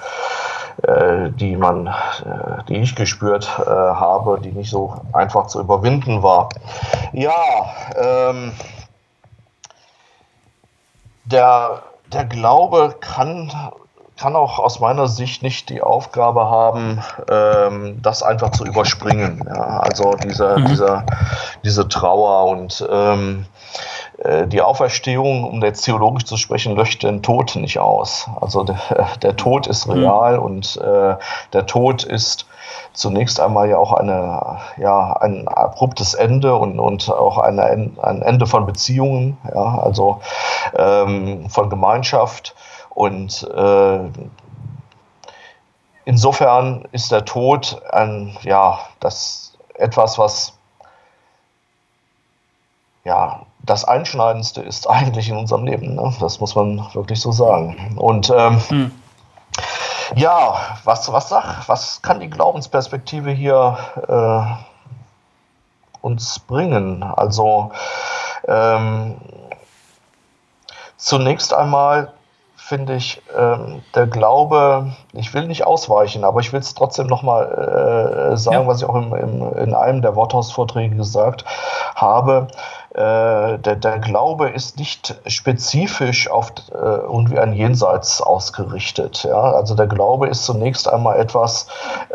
[0.83, 6.23] Äh, die man, äh, die ich gespürt äh, habe, die nicht so einfach zu überwinden
[6.23, 6.49] war.
[7.13, 7.33] Ja,
[7.97, 8.53] ähm,
[11.25, 13.51] der, der Glaube kann
[14.21, 19.43] kann auch aus meiner Sicht nicht die Aufgabe haben, ähm, das einfach zu überspringen.
[19.47, 20.67] Ja, also diese, mhm.
[20.67, 21.07] diese,
[21.65, 23.47] diese Trauer und ähm,
[24.10, 24.10] äh,
[24.47, 28.29] die Auferstehung, um jetzt theologisch zu sprechen, löscht den Tod nicht aus.
[28.41, 28.79] Also der,
[29.23, 29.93] der Tod ist mhm.
[29.95, 30.45] real mhm.
[30.45, 31.17] und äh,
[31.53, 32.47] der Tod ist
[32.93, 38.47] zunächst einmal ja auch eine, ja, ein abruptes Ende und, und auch eine, ein Ende
[38.47, 40.21] von Beziehungen, ja, also
[40.77, 42.55] ähm, von Gemeinschaft.
[42.91, 44.01] Und äh,
[46.05, 50.59] insofern ist der Tod ein, ja, das etwas, was
[53.05, 55.95] ja, das Einschneidendste ist eigentlich in unserem Leben.
[55.95, 56.13] Ne?
[56.21, 57.97] Das muss man wirklich so sagen.
[57.97, 58.91] Und ähm, hm.
[60.17, 64.43] ja, was, was, sag, was kann die Glaubensperspektive hier äh,
[66.01, 67.03] uns bringen?
[67.03, 67.73] Also
[68.49, 69.17] ähm,
[70.97, 72.13] zunächst einmal
[72.71, 78.33] finde ich, ähm, der Glaube, ich will nicht ausweichen, aber ich will es trotzdem nochmal
[78.33, 78.67] äh, sagen, ja.
[78.69, 81.45] was ich auch im, im, in einem der Worthausvorträge gesagt
[81.97, 82.47] habe.
[82.93, 89.23] Äh, der, der, Glaube ist nicht spezifisch auf äh, irgendwie ein Jenseits ausgerichtet.
[89.23, 89.41] Ja?
[89.41, 91.69] Also der Glaube ist zunächst einmal etwas,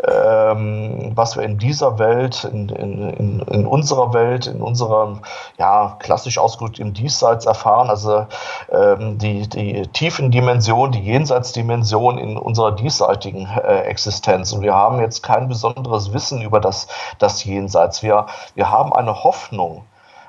[0.06, 5.22] ähm, was wir in dieser Welt, in, in, in, unserer Welt, in unserem,
[5.56, 7.88] ja, klassisch ausgedrückt im Diesseits erfahren.
[7.88, 8.26] Also
[8.70, 14.52] ähm, die, die tiefen Dimensionen, die Jenseitsdimension in unserer diesseitigen äh, Existenz.
[14.52, 16.86] Und wir haben jetzt kein besonderes Wissen über das,
[17.18, 18.02] das Jenseits.
[18.02, 19.86] Wir, wir haben eine Hoffnung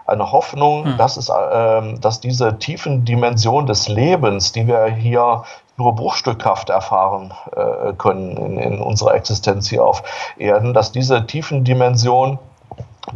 [0.07, 0.97] eine Hoffnung, hm.
[0.97, 5.43] dass, es, äh, dass diese tiefen Dimensionen des Lebens, die wir hier
[5.77, 10.01] nur bruchstückhaft erfahren äh, können in, in, unserer Existenz hier auf
[10.37, 12.39] Erden, dass diese tiefen Dimensionen,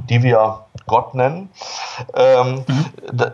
[0.09, 1.49] die wir Gott nennen,
[2.15, 2.85] ähm, mhm.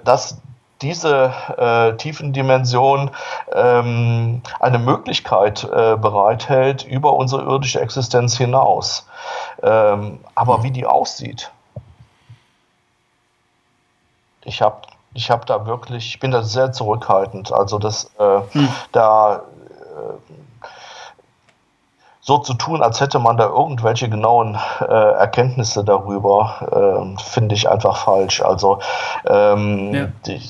[0.06, 0.38] dass
[0.82, 3.10] diese äh, tiefen Dimension
[3.54, 9.08] ähm, eine Möglichkeit äh, bereithält über unsere irdische Existenz hinaus.
[9.64, 11.52] Ähm, aber wie die aussieht,
[14.48, 14.78] ich habe
[15.14, 17.52] ich habe da wirklich, ich bin da sehr zurückhaltend.
[17.52, 18.70] Also das äh, hm.
[18.92, 20.32] da äh,
[22.22, 27.70] so zu tun, als hätte man da irgendwelche genauen äh, Erkenntnisse darüber, äh, finde ich
[27.70, 28.42] einfach falsch.
[28.42, 28.80] Also
[29.26, 30.08] ähm, ja.
[30.26, 30.42] die,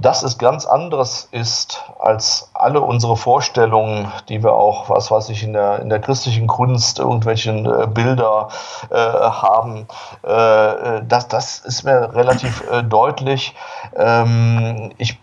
[0.00, 5.42] dass es ganz anderes ist als alle unsere Vorstellungen, die wir auch, was weiß ich,
[5.42, 8.48] in der, in der christlichen Kunst, irgendwelchen äh, Bilder
[8.90, 9.86] äh, haben.
[10.24, 13.54] Äh, äh das, das ist mir relativ äh, deutlich.
[13.96, 15.18] Ähm, ich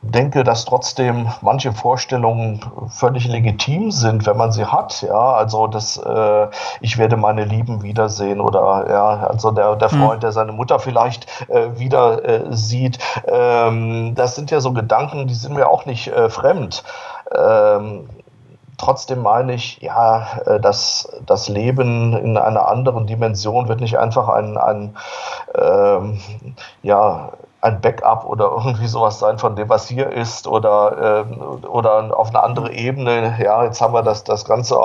[0.00, 5.02] denke, dass trotzdem manche Vorstellungen völlig legitim sind, wenn man sie hat.
[5.02, 6.46] Ja, also das, äh,
[6.80, 10.00] ich werde meine Lieben wiedersehen oder ja, also der, der hm.
[10.00, 12.98] Freund, der seine Mutter vielleicht äh, wieder äh, sieht.
[13.26, 16.84] Ähm, das sind ja so Gedanken, die sind mir auch nicht äh, fremd.
[17.36, 18.08] Ähm,
[18.78, 24.28] trotzdem meine ich, ja, äh, dass das Leben in einer anderen Dimension wird nicht einfach
[24.28, 24.96] ein, ein
[25.54, 26.20] ähm,
[26.82, 32.16] ja, ein Backup oder irgendwie sowas sein von dem, was hier ist oder, äh, oder
[32.16, 33.36] auf eine andere Ebene.
[33.42, 34.78] Ja, jetzt haben wir das, das Ganze,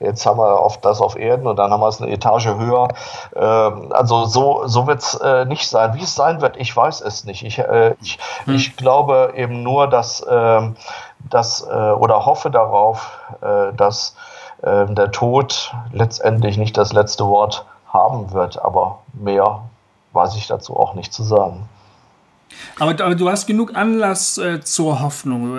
[0.00, 2.88] jetzt haben wir auf, das auf Erden und dann haben wir es eine Etage höher.
[3.36, 5.94] Ähm, also so, so wird es äh, nicht sein.
[5.94, 7.44] Wie es sein wird, ich weiß es nicht.
[7.44, 8.54] Ich, äh, ich, hm.
[8.54, 10.76] ich glaube eben nur, dass, ähm,
[11.30, 14.16] dass äh, oder hoffe darauf, äh, dass
[14.64, 19.62] ähm, der Tod letztendlich nicht das letzte Wort haben wird, aber mehr
[20.12, 21.68] weiß ich dazu auch nicht zu sagen.
[22.78, 25.58] Aber, aber, du hast genug Anlass äh, zur Hoffnung.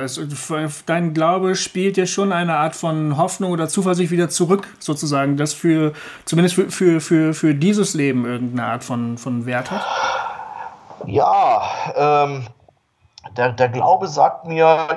[0.86, 5.54] Dein Glaube spielt ja schon eine Art von Hoffnung oder Zuversicht wieder zurück, sozusagen, das
[5.54, 5.94] für,
[6.26, 9.86] zumindest für, für, für, für dieses Leben irgendeine Art von, von Wert hat?
[11.06, 11.62] Ja,
[11.96, 12.48] ähm,
[13.36, 14.88] der, der Glaube sagt mir,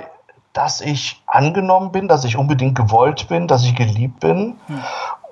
[0.52, 4.56] dass ich angenommen bin, dass ich unbedingt gewollt bin, dass ich geliebt bin.
[4.66, 4.80] Hm.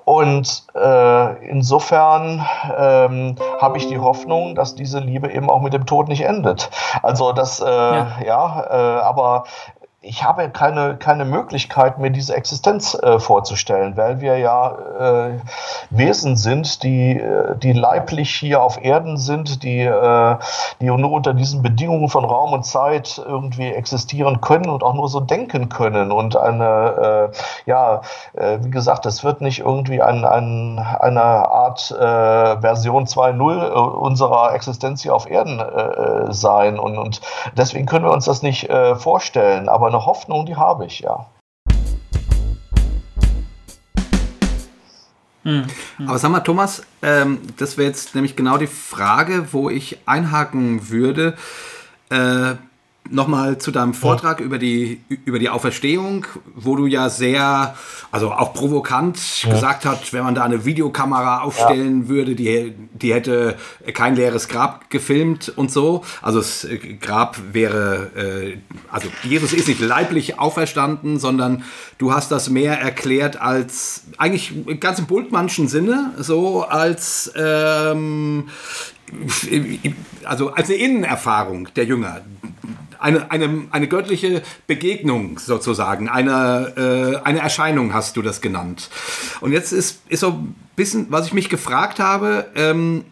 [0.05, 2.45] Und äh, insofern
[2.77, 6.69] ähm, habe ich die Hoffnung, dass diese Liebe eben auch mit dem Tod nicht endet.
[7.03, 9.43] Also das, äh, ja, ja äh, aber
[10.03, 15.39] ich habe keine, keine Möglichkeit, mir diese Existenz äh, vorzustellen, weil wir ja äh,
[15.91, 20.37] Wesen sind, die, äh, die leiblich hier auf Erden sind, die, äh,
[20.79, 25.07] die nur unter diesen Bedingungen von Raum und Zeit irgendwie existieren können und auch nur
[25.07, 26.11] so denken können.
[26.11, 28.01] Und eine, äh, ja,
[28.33, 34.55] äh, wie gesagt, es wird nicht irgendwie ein, ein, eine Art Version 2.0 äh, unserer
[34.55, 35.61] Existenz hier auf Erden
[36.33, 36.79] sein.
[36.79, 37.21] Und, und
[37.55, 39.69] deswegen können wir uns das nicht vorstellen.
[39.69, 41.27] Aber eine Hoffnung, die habe ich, ja.
[45.43, 45.65] Hm,
[45.97, 46.07] hm.
[46.07, 50.89] Aber sag mal, Thomas, ähm, das wäre jetzt nämlich genau die Frage, wo ich einhaken
[50.89, 51.35] würde.
[52.09, 52.55] Äh,
[53.11, 54.45] nochmal zu deinem Vortrag ja.
[54.45, 57.75] über, die, über die Auferstehung, wo du ja sehr,
[58.11, 59.51] also auch provokant ja.
[59.51, 62.07] gesagt hast, wenn man da eine Videokamera aufstellen ja.
[62.09, 63.57] würde, die, die hätte
[63.93, 66.03] kein leeres Grab gefilmt und so.
[66.21, 66.67] Also das
[66.99, 68.57] Grab wäre, äh,
[68.91, 71.63] also Jesus ist nicht leiblich auferstanden, sondern
[71.97, 78.49] du hast das mehr erklärt als, eigentlich ganz im Bultmannschen Sinne, so als, ähm,
[80.23, 82.21] also als eine Innenerfahrung der Jünger
[83.01, 88.89] eine, eine, eine göttliche Begegnung sozusagen, eine, äh, eine Erscheinung hast du das genannt.
[89.41, 93.05] Und jetzt ist, ist so ein bisschen, was ich mich gefragt habe, ähm,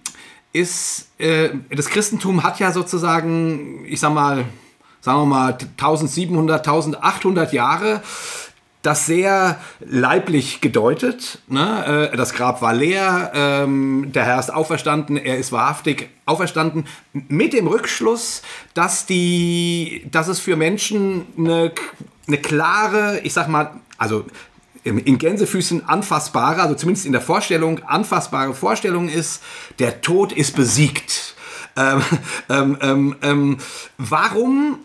[0.54, 4.46] ist, äh, das Christentum hat ja sozusagen, ich sag mal,
[5.02, 8.02] sagen wir mal 1700, 1800 Jahre
[8.82, 11.40] das sehr leiblich gedeutet.
[11.48, 12.10] Ne?
[12.12, 17.54] Äh, das Grab war leer, ähm, der Herr ist auferstanden, er ist wahrhaftig auferstanden, mit
[17.54, 18.42] dem Rückschluss,
[18.74, 21.74] dass, die, dass es für Menschen eine,
[22.28, 24.26] eine klare, ich sag mal, also
[24.86, 29.44] in Gänsefüßen anfassbare, also zumindest in der Vorstellung, anfassbare Vorstellung ist,
[29.78, 31.36] der Tod ist besiegt.
[31.76, 32.02] Ähm,
[32.50, 33.58] ähm, ähm, ähm
[33.98, 34.80] warum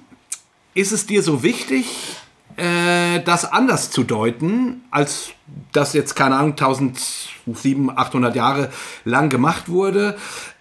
[0.75, 2.17] ist es dir so wichtig,
[2.57, 5.31] äh, das anders zu deuten, als
[5.73, 8.71] das jetzt, keine Ahnung, 1700, 800 Jahre
[9.05, 10.17] lang gemacht wurde.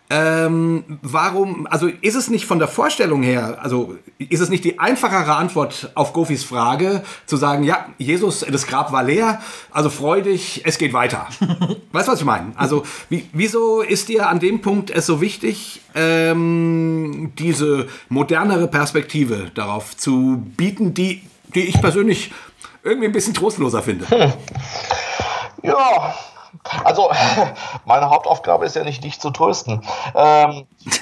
[0.10, 4.78] Ähm, warum, also ist es nicht von der Vorstellung her, also ist es nicht die
[4.78, 9.41] einfachere Antwort auf Gofis Frage, zu sagen, ja, Jesus, das Grab war leer,
[9.72, 11.28] also freu dich, es geht weiter.
[11.94, 12.52] weißt du, was ich meine?
[12.58, 19.52] Also, wie, wieso ist dir an dem Punkt es so wichtig, ähm, diese modernere Perspektive
[19.56, 21.24] darauf zu bieten, die
[21.56, 22.32] die ich persönlich
[22.84, 24.10] irgendwie ein bisschen trostloser finde.
[24.10, 24.34] Hm.
[25.64, 26.14] Ja,
[26.84, 27.12] also
[27.86, 29.82] meine Hauptaufgabe ist ja nicht, dich zu trösten.
[30.16, 30.68] Ähm,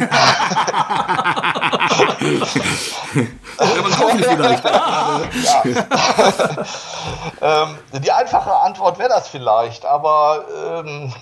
[5.44, 5.64] ja.
[7.64, 10.46] ähm, die einfache Antwort wäre das vielleicht, aber
[10.86, 11.14] ähm,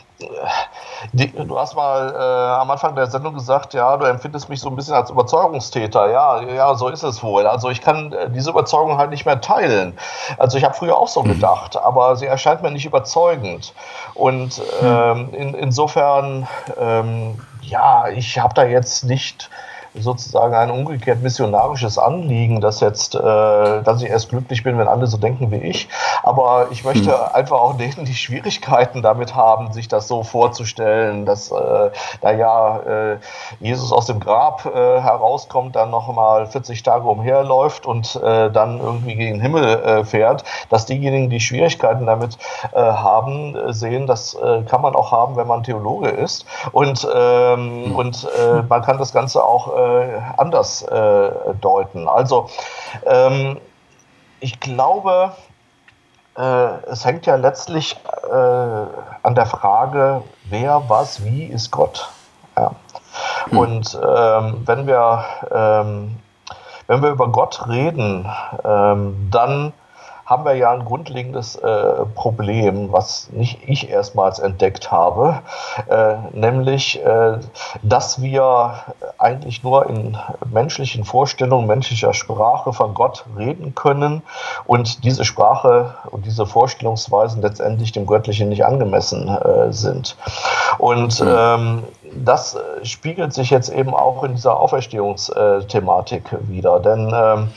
[1.13, 4.70] die, du hast mal äh, am Anfang der Sendung gesagt, ja, du empfindest mich so
[4.70, 6.09] ein bisschen als Überzeugungstäter.
[6.09, 7.47] Ja, ja, so ist es wohl.
[7.47, 9.97] Also ich kann äh, diese Überzeugung halt nicht mehr teilen.
[10.38, 13.74] Also ich habe früher auch so gedacht, aber sie erscheint mir nicht überzeugend.
[14.13, 16.47] Und ähm, in, insofern,
[16.78, 19.49] ähm, ja, ich habe da jetzt nicht
[20.03, 25.07] sozusagen ein umgekehrt missionarisches Anliegen, dass jetzt, äh, dass ich erst glücklich bin, wenn alle
[25.07, 25.89] so denken wie ich.
[26.23, 27.33] Aber ich möchte hm.
[27.33, 31.89] einfach auch denen, die Schwierigkeiten damit haben, sich das so vorzustellen, dass äh,
[32.21, 33.17] da ja äh,
[33.59, 39.15] Jesus aus dem Grab äh, herauskommt, dann nochmal 40 Tage umherläuft und äh, dann irgendwie
[39.15, 42.37] gegen den Himmel äh, fährt, dass diejenigen, die Schwierigkeiten damit
[42.73, 46.45] äh, haben, äh, sehen, das äh, kann man auch haben, wenn man Theologe ist.
[46.71, 47.95] Und, ähm, hm.
[47.95, 49.88] und äh, man kann das Ganze auch äh,
[50.37, 51.31] anders äh,
[51.61, 52.07] deuten.
[52.07, 52.49] Also
[53.05, 53.59] ähm,
[54.39, 55.33] ich glaube,
[56.37, 58.35] äh, es hängt ja letztlich äh,
[59.23, 62.09] an der Frage, wer, was, wie ist Gott.
[62.57, 62.71] Ja.
[63.49, 63.57] Hm.
[63.57, 66.17] Und ähm, wenn wir ähm,
[66.89, 68.27] wenn wir über Gott reden,
[68.65, 69.73] ähm, dann
[70.30, 75.39] haben wir ja ein grundlegendes äh, Problem, was nicht ich erstmals entdeckt habe,
[75.89, 77.39] äh, nämlich, äh,
[77.82, 78.75] dass wir
[79.17, 80.17] eigentlich nur in
[80.51, 84.21] menschlichen Vorstellungen, menschlicher Sprache von Gott reden können
[84.65, 90.15] und diese Sprache und diese Vorstellungsweisen letztendlich dem Göttlichen nicht angemessen äh, sind.
[90.77, 96.80] Und ähm, das äh, spiegelt sich jetzt eben auch in dieser Auferstehungsthematik wieder.
[96.80, 97.51] Denn ähm,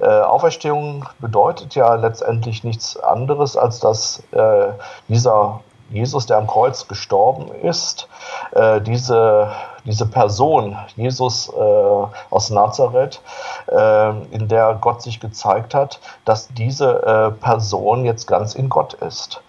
[0.00, 4.68] äh, Auferstehung bedeutet ja letztendlich nichts anderes, als dass äh,
[5.08, 8.08] dieser Jesus, der am Kreuz gestorben ist,
[8.52, 9.50] äh, diese,
[9.84, 13.20] diese Person, Jesus äh, aus Nazareth,
[13.68, 19.40] äh, in der Gott sich gezeigt hat, dass diese Person jetzt ganz in Gott ist.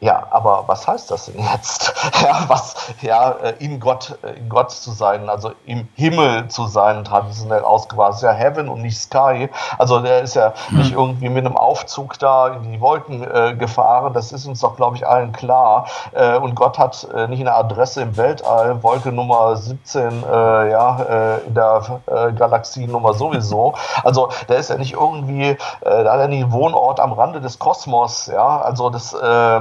[0.00, 1.94] Ja, aber was heißt das denn jetzt?
[2.22, 6.66] Ja, was, ja, äh, in Gott, äh, in Gott zu sein, also im Himmel zu
[6.66, 8.12] sein, traditionell ausgewahren.
[8.12, 9.48] ist ja Heaven und nicht Sky.
[9.78, 10.78] Also der ist ja hm.
[10.78, 14.14] nicht irgendwie mit einem Aufzug da in die Wolken äh, gefahren.
[14.14, 15.86] Das ist uns doch, glaube ich, allen klar.
[16.12, 21.38] Äh, und Gott hat äh, nicht eine Adresse im Weltall, Wolke Nummer 17, äh, ja,
[21.46, 23.74] in der äh, Galaxiennummer sowieso.
[24.02, 27.58] Also der ist ja nicht irgendwie, da hat er nicht einen Wohnort am Rande des
[27.58, 28.60] Kosmos, ja.
[28.60, 29.60] Also das, äh, äh,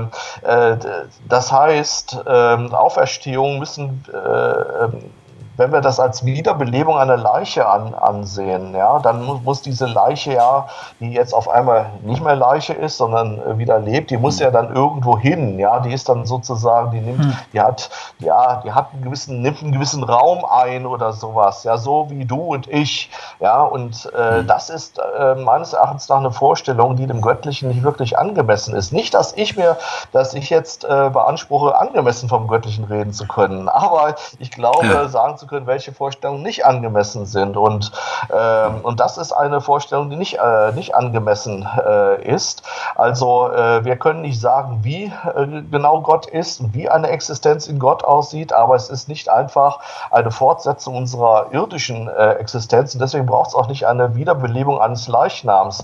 [1.27, 5.11] das heißt, ähm, Auferstehung müssen äh, ähm,
[5.57, 10.33] wenn wir das als Wiederbelebung einer Leiche an, ansehen, ja, dann muss, muss, diese Leiche
[10.33, 10.67] ja,
[10.99, 14.51] die jetzt auf einmal nicht mehr Leiche ist, sondern äh, wieder lebt, die muss ja
[14.51, 17.37] dann irgendwo hin, ja, die ist dann sozusagen, die nimmt, hm.
[17.53, 17.89] die hat,
[18.19, 22.25] ja, die hat einen gewissen, nimmt einen gewissen Raum ein oder sowas, ja, so wie
[22.25, 24.47] du und ich, ja, und äh, hm.
[24.47, 28.93] das ist äh, meines Erachtens nach eine Vorstellung, die dem Göttlichen nicht wirklich angemessen ist.
[28.93, 29.77] Nicht, dass ich mir,
[30.11, 35.07] dass ich jetzt äh, beanspruche, angemessen vom Göttlichen reden zu können, aber ich glaube, ja.
[35.07, 37.57] sagen zu können, welche Vorstellungen nicht angemessen sind.
[37.57, 37.91] Und,
[38.31, 42.63] ähm, und das ist eine Vorstellung, die nicht, äh, nicht angemessen äh, ist.
[42.95, 47.67] Also äh, wir können nicht sagen, wie äh, genau Gott ist und wie eine Existenz
[47.67, 49.79] in Gott aussieht, aber es ist nicht einfach
[50.11, 52.93] eine Fortsetzung unserer irdischen äh, Existenz.
[52.93, 55.83] Und deswegen braucht es auch nicht eine Wiederbelebung eines Leichnams.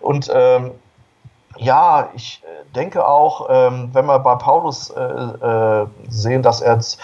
[0.00, 0.72] Und ähm,
[1.56, 6.74] ja, ich äh, denke auch, ähm, wenn wir bei Paulus äh, äh, sehen, dass er
[6.74, 6.98] jetzt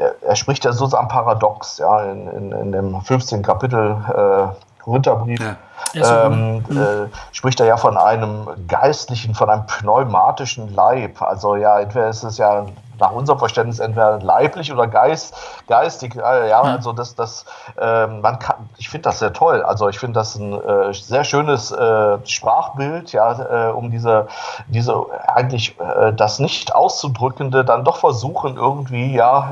[0.00, 3.42] er, spricht ja sozusagen paradox, ja, in, in, in dem 15.
[3.42, 5.40] Kapitel äh, Korintherbrief.
[5.92, 6.26] Ja.
[6.26, 6.76] Ähm, mhm.
[6.76, 11.20] äh, spricht er ja von einem geistlichen, von einem pneumatischen Leib.
[11.20, 12.66] Also ja, entweder ist es ja
[13.00, 15.34] nach unserem Verständnis entweder leiblich oder geist,
[15.66, 16.16] geistig.
[16.16, 17.44] Äh, ja, also das, das,
[17.78, 19.62] äh, man kann, ich finde das sehr toll.
[19.62, 24.28] Also ich finde das ein äh, sehr schönes äh, Sprachbild, ja, äh, um diese,
[24.68, 29.50] diese eigentlich äh, das nicht auszudrückende dann doch versuchen irgendwie ja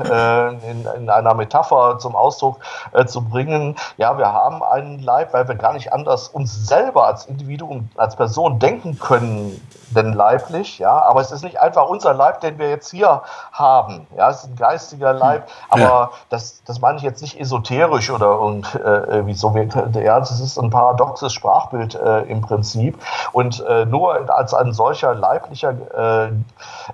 [0.69, 2.59] in, in einer Metapher zum Ausdruck
[3.05, 3.75] zu bringen.
[3.97, 8.15] Ja, wir haben einen Leib, weil wir gar nicht anders uns selber als Individuum, als
[8.15, 9.59] Person denken können,
[9.91, 13.21] denn leiblich, ja, aber es ist nicht einfach unser Leib, den wir jetzt hier
[13.51, 14.07] haben.
[14.17, 16.09] Ja, es ist ein geistiger Leib, aber ja.
[16.29, 19.49] das, das meine ich jetzt nicht esoterisch oder und äh, wie so.
[19.49, 22.99] Ja, das ist ein paradoxes Sprachbild äh, im Prinzip.
[23.31, 26.27] Und äh, nur als ein solcher leiblicher, äh,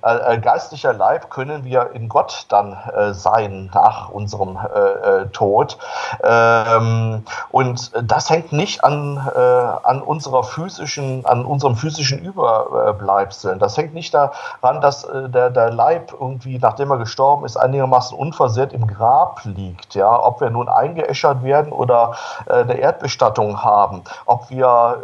[0.02, 4.58] äh, geistlicher Leib können wir in Gott dann äh, sein nach unserem
[5.34, 5.78] Tod.
[6.24, 13.60] Ähm, und das hängt nicht an, an unserer physischen, an unserem physischen Überbleibseln.
[13.60, 18.18] Das hängt nicht daran, dass der, der Leib irgendwie irgendwie, nachdem er gestorben ist, einigermaßen
[18.18, 19.96] unversehrt im Grab liegt.
[19.96, 22.16] Ja, ob wir nun eingeäschert werden oder
[22.46, 24.98] äh, eine Erdbestattung haben, ob wir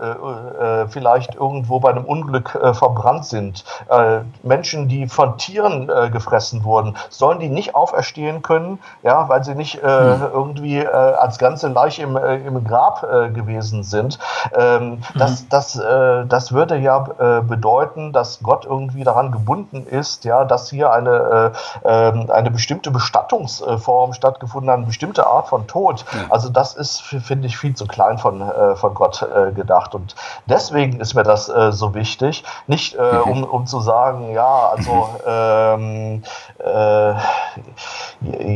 [0.59, 3.63] äh, äh, vielleicht irgendwo bei einem Unglück äh, verbrannt sind.
[3.89, 9.55] Äh, Menschen, die von Tieren gefressen wurden, sollen die nicht auferstehen können, ja, weil sie
[9.55, 10.21] nicht hm.
[10.33, 13.01] irgendwie als ganze Leiche im, im Grab
[13.33, 14.19] gewesen sind.
[14.55, 15.45] Ähm, das, mhm.
[15.49, 15.81] das,
[16.27, 16.99] das würde ja
[17.41, 21.20] bedeuten, dass Gott irgendwie daran gebunden ist, ja, dass hier eine,
[21.83, 26.05] ähm, eine bestimmte Bestattungsform stattgefunden hat, eine bestimmte Art von Tod.
[26.29, 28.43] Also das ist, finde ich, viel zu klein von,
[28.75, 29.95] von Gott gedacht.
[29.95, 30.15] Und
[30.45, 32.43] deswegen ist mir das äh, so wichtig.
[32.67, 33.31] Nicht äh, mhm.
[33.31, 36.23] um, um zu sagen, ja, also ähm,
[36.59, 37.13] äh,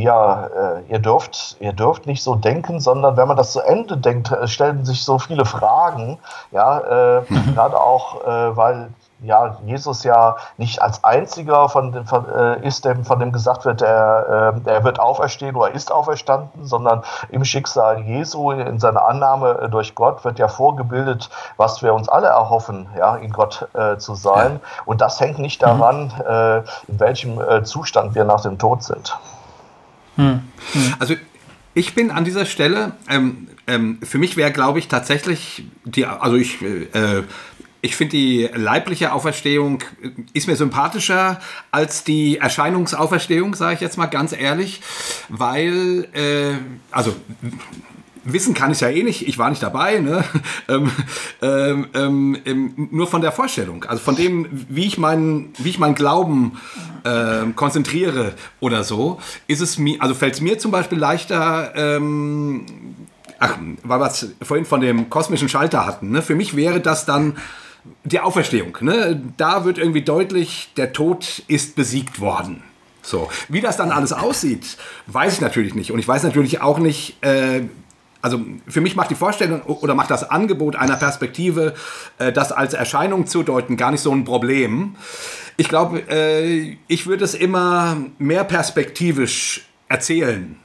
[0.02, 3.96] ja, äh, ihr dürft, ihr dürft nicht so denken, sondern wenn man das zu Ende
[3.96, 6.18] denkt, äh, stellen sich so viele Fragen,
[6.50, 7.54] ja, äh, mhm.
[7.54, 8.88] gerade auch, weil
[9.20, 13.64] ja, Jesus ja nicht als einziger von dem, von, äh, ist, dem, von dem gesagt
[13.64, 19.06] wird, er, äh, er wird auferstehen oder ist auferstanden, sondern im Schicksal Jesu, in seiner
[19.06, 23.68] Annahme äh, durch Gott, wird ja vorgebildet, was wir uns alle erhoffen, ja, in Gott
[23.72, 24.60] äh, zu sein.
[24.62, 24.82] Ja.
[24.84, 26.26] Und das hängt nicht daran, mhm.
[26.26, 29.16] Äh, in welchem äh, Zustand wir nach dem Tod sind.
[30.16, 30.42] Mhm.
[30.98, 31.14] Also
[31.74, 36.36] ich bin an dieser Stelle, ähm, ähm, für mich wäre, glaube ich, tatsächlich die, also
[36.36, 37.22] ich äh,
[37.82, 39.78] ich finde die leibliche Auferstehung
[40.32, 41.40] ist mir sympathischer
[41.70, 44.80] als die Erscheinungsauferstehung, sage ich jetzt mal ganz ehrlich,
[45.28, 46.58] weil, äh,
[46.90, 47.14] also
[48.26, 50.24] wissen kann ich ja eh nicht, ich war nicht dabei, ne?
[50.68, 50.90] ähm,
[51.94, 55.94] ähm, ähm, nur von der Vorstellung, also von dem, wie ich meinen, wie ich meinen
[55.94, 56.58] Glauben
[57.04, 62.66] ähm, konzentriere oder so, ist es mir, also fällt es mir zum Beispiel leichter, ähm,
[63.38, 66.20] ach, weil wir es vorhin von dem kosmischen Schalter hatten, ne?
[66.22, 67.36] für mich wäre das dann
[68.04, 68.76] die Auferstehung.
[68.80, 69.22] Ne?
[69.36, 72.62] Da wird irgendwie deutlich, der Tod ist besiegt worden.
[73.02, 74.76] So, wie das dann alles aussieht,
[75.06, 75.92] weiß ich natürlich nicht.
[75.92, 77.62] Und ich weiß natürlich auch nicht, äh,
[78.20, 81.74] also für mich macht die Vorstellung oder macht das Angebot einer Perspektive,
[82.18, 84.96] äh, das als Erscheinung zu deuten, gar nicht so ein Problem.
[85.56, 90.56] Ich glaube, äh, ich würde es immer mehr perspektivisch erzählen.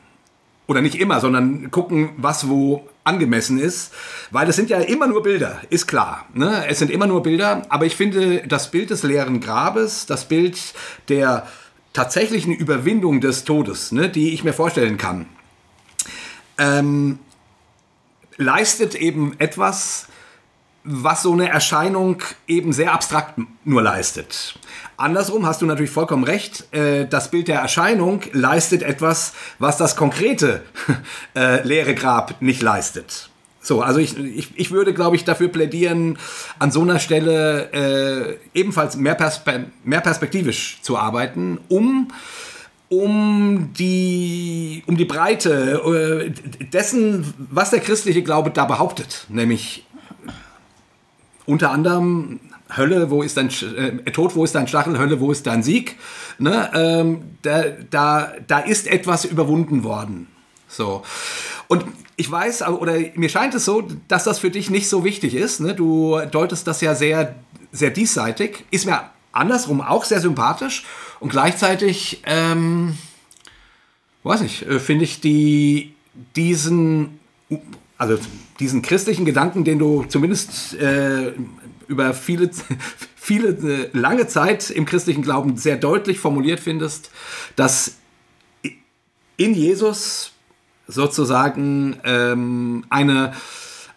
[0.65, 3.93] Oder nicht immer, sondern gucken, was wo angemessen ist,
[4.29, 6.25] weil es sind ja immer nur Bilder, ist klar.
[6.33, 6.65] Ne?
[6.67, 10.59] Es sind immer nur Bilder, aber ich finde das Bild des leeren Grabes, das Bild
[11.09, 11.47] der
[11.93, 15.25] tatsächlichen Überwindung des Todes, ne, die ich mir vorstellen kann,
[16.57, 17.19] ähm,
[18.37, 20.07] leistet eben etwas,
[20.83, 24.57] was so eine Erscheinung eben sehr abstrakt nur leistet.
[25.01, 29.95] Andersrum hast du natürlich vollkommen recht, äh, das Bild der Erscheinung leistet etwas, was das
[29.95, 30.61] konkrete
[31.35, 33.29] äh, leere Grab nicht leistet.
[33.63, 36.17] So, also ich, ich, ich würde, glaube ich, dafür plädieren,
[36.59, 42.11] an so einer Stelle äh, ebenfalls mehr, perspe mehr perspektivisch zu arbeiten, um
[42.89, 46.29] um die, um die Breite
[46.59, 49.85] äh, dessen, was der christliche Glaube da behauptet, nämlich
[51.45, 52.41] unter anderem
[52.75, 55.97] Hölle, wo ist dein äh, Tod, wo ist dein Stachel, Hölle, wo ist dein Sieg?
[56.39, 56.71] Ne?
[56.73, 60.27] Ähm, da, da, da ist etwas überwunden worden.
[60.67, 61.03] So.
[61.67, 61.85] Und
[62.15, 65.59] ich weiß, oder mir scheint es so, dass das für dich nicht so wichtig ist.
[65.59, 65.73] Ne?
[65.73, 67.35] Du deutest das ja sehr,
[67.71, 68.65] sehr diesseitig.
[68.71, 70.85] Ist mir andersrum auch sehr sympathisch.
[71.19, 72.97] Und gleichzeitig, ähm,
[74.23, 75.93] weiß ich, äh, finde ich die,
[76.35, 77.19] diesen,
[77.97, 78.17] also
[78.59, 81.33] diesen christlichen Gedanken, den du zumindest äh,
[81.91, 82.49] über viele,
[83.15, 87.11] viele äh, lange Zeit im christlichen Glauben sehr deutlich formuliert findest,
[87.55, 87.97] dass
[89.37, 90.31] in Jesus
[90.87, 93.33] sozusagen ähm, eine,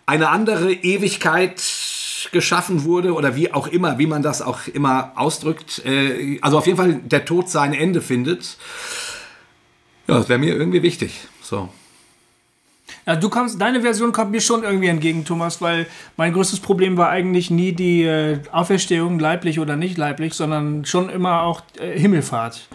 [0.06, 1.62] eine andere Ewigkeit
[2.32, 5.82] geschaffen wurde oder wie auch immer, wie man das auch immer ausdrückt.
[5.84, 8.56] Äh, also auf jeden Fall der Tod sein Ende findet.
[10.06, 11.26] Ja, das wäre mir irgendwie wichtig.
[11.42, 11.68] So.
[13.06, 15.86] Ja, du kommst, deine Version kommt mir schon irgendwie entgegen, Thomas, weil
[16.16, 21.10] mein größtes Problem war eigentlich nie die äh, Auferstehung, leiblich oder nicht leiblich, sondern schon
[21.10, 22.68] immer auch äh, Himmelfahrt.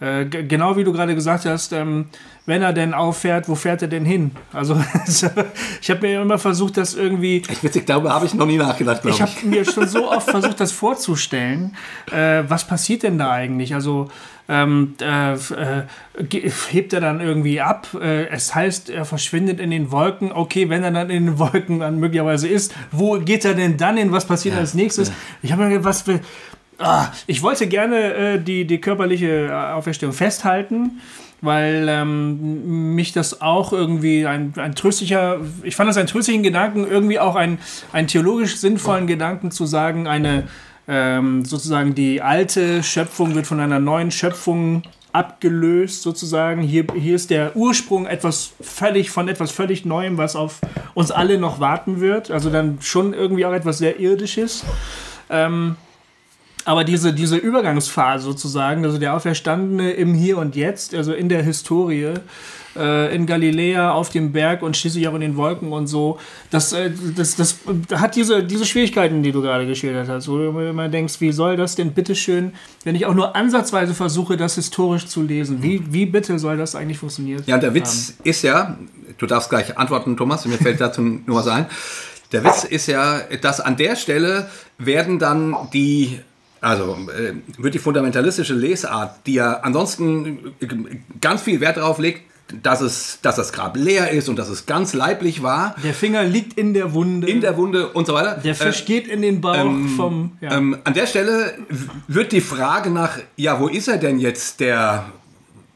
[0.00, 2.06] Äh, genau wie du gerade gesagt hast, ähm,
[2.46, 4.32] wenn er denn auffährt, wo fährt er denn hin?
[4.52, 4.74] Also
[5.80, 7.42] ich habe mir immer versucht, das irgendwie.
[7.48, 9.22] Ich witzig, darüber habe ich noch nie nachgedacht, glaube ich.
[9.22, 11.76] Ich habe mir schon so oft versucht, das vorzustellen.
[12.10, 13.74] Äh, was passiert denn da eigentlich?
[13.74, 14.08] Also
[14.48, 15.82] ähm, äh, äh,
[16.70, 17.88] hebt er dann irgendwie ab.
[17.94, 20.32] Äh, es heißt, er verschwindet in den Wolken.
[20.32, 23.96] Okay, wenn er dann in den Wolken dann möglicherweise ist, wo geht er denn dann
[23.96, 24.12] hin?
[24.12, 25.08] Was passiert ja, als nächstes?
[25.08, 25.14] Ja.
[25.42, 26.20] Ich habe mir gedacht, was will.
[26.78, 31.00] Ah, ich wollte gerne äh, die, die körperliche äh, Auferstehung festhalten,
[31.40, 36.86] weil ähm, mich das auch irgendwie ein, ein tröstlicher, ich fand das einen tröstlichen Gedanken,
[36.86, 37.58] irgendwie auch einen,
[37.92, 40.48] einen theologisch sinnvollen Gedanken zu sagen, eine,
[40.86, 44.82] ähm, sozusagen die alte Schöpfung wird von einer neuen Schöpfung
[45.12, 46.60] abgelöst sozusagen.
[46.60, 50.60] Hier, hier ist der Ursprung etwas völlig von etwas völlig Neuem, was auf
[50.94, 52.30] uns alle noch warten wird.
[52.30, 54.64] Also dann schon irgendwie auch etwas sehr Irdisches.
[55.30, 55.76] Ähm,
[56.64, 61.42] aber diese, diese Übergangsphase sozusagen, also der Auferstandene im Hier und Jetzt, also in der
[61.42, 62.14] Historie,
[62.76, 66.18] äh, in Galiläa auf dem Berg und schließlich auch in den Wolken und so,
[66.50, 67.58] das, äh, das, das
[67.92, 71.56] hat diese, diese Schwierigkeiten, die du gerade geschildert hast, wo du immer denkst, wie soll
[71.56, 72.52] das denn bitteschön,
[72.84, 76.74] wenn ich auch nur ansatzweise versuche, das historisch zu lesen, wie, wie bitte soll das
[76.74, 77.42] eigentlich funktionieren?
[77.46, 78.78] Ja, der Witz ist ja,
[79.18, 81.66] du darfst gleich antworten, Thomas, mir fällt dazu nur was ein.
[82.32, 84.48] Der Witz ist ja, dass an der Stelle
[84.78, 86.18] werden dann die
[86.64, 90.54] also äh, wird die fundamentalistische Lesart, die ja ansonsten
[91.20, 92.22] ganz viel Wert darauf legt,
[92.62, 95.74] dass, es, dass das Grab leer ist und dass es ganz leiblich war.
[95.82, 97.28] Der Finger liegt in der Wunde.
[97.28, 98.40] In der Wunde und so weiter.
[98.42, 100.32] Der Fisch äh, geht in den Bauch ähm, vom.
[100.40, 100.56] Ja.
[100.56, 101.54] Ähm, an der Stelle
[102.06, 105.06] wird die Frage nach, ja, wo ist er denn jetzt, der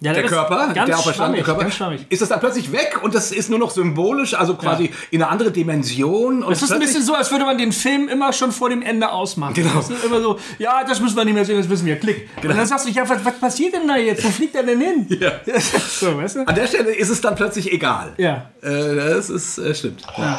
[0.01, 1.66] ja, der Körper, der auferstandene Körper,
[2.09, 4.91] ist das dann plötzlich weg und das ist nur noch symbolisch, also quasi ja.
[5.11, 6.45] in eine andere Dimension.
[6.45, 8.83] Und es ist ein bisschen so, als würde man den Film immer schon vor dem
[8.83, 9.55] Ende ausmachen.
[9.55, 9.75] Genau.
[9.75, 12.29] Das ist immer so, ja, das müssen wir nicht mehr sehen, das wissen wir, klick.
[12.37, 12.53] Genau.
[12.53, 14.25] Und dann sagst du, ja, was, was passiert denn da jetzt?
[14.25, 15.07] Wo fliegt er denn hin?
[15.20, 15.33] Ja.
[15.89, 16.47] so, weißt du?
[16.47, 18.12] An der Stelle ist es dann plötzlich egal.
[18.19, 18.51] Ja.
[18.62, 20.03] Äh, das ist, äh, stimmt.
[20.16, 20.39] Ja.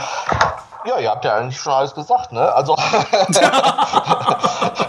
[0.85, 2.53] Ja, ihr habt ja eigentlich schon alles gesagt, ne?
[2.53, 2.77] Also.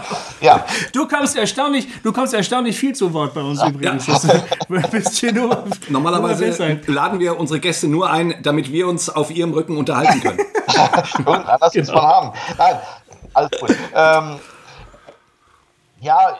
[0.41, 0.65] ja.
[0.93, 4.07] Du kommst erstaunlich, du kommst erstaunlich viel zu Wort bei uns ja, übrigens.
[4.07, 5.31] Ja.
[5.33, 10.19] nur, Normalerweise laden wir unsere Gäste nur ein, damit wir uns auf ihrem Rücken unterhalten
[10.21, 10.39] können.
[11.17, 11.77] Irgendeiner genau.
[11.77, 12.31] muss man haben.
[12.57, 12.79] Nein,
[13.33, 13.75] alles gut.
[13.95, 14.39] Ähm,
[16.01, 16.35] ja,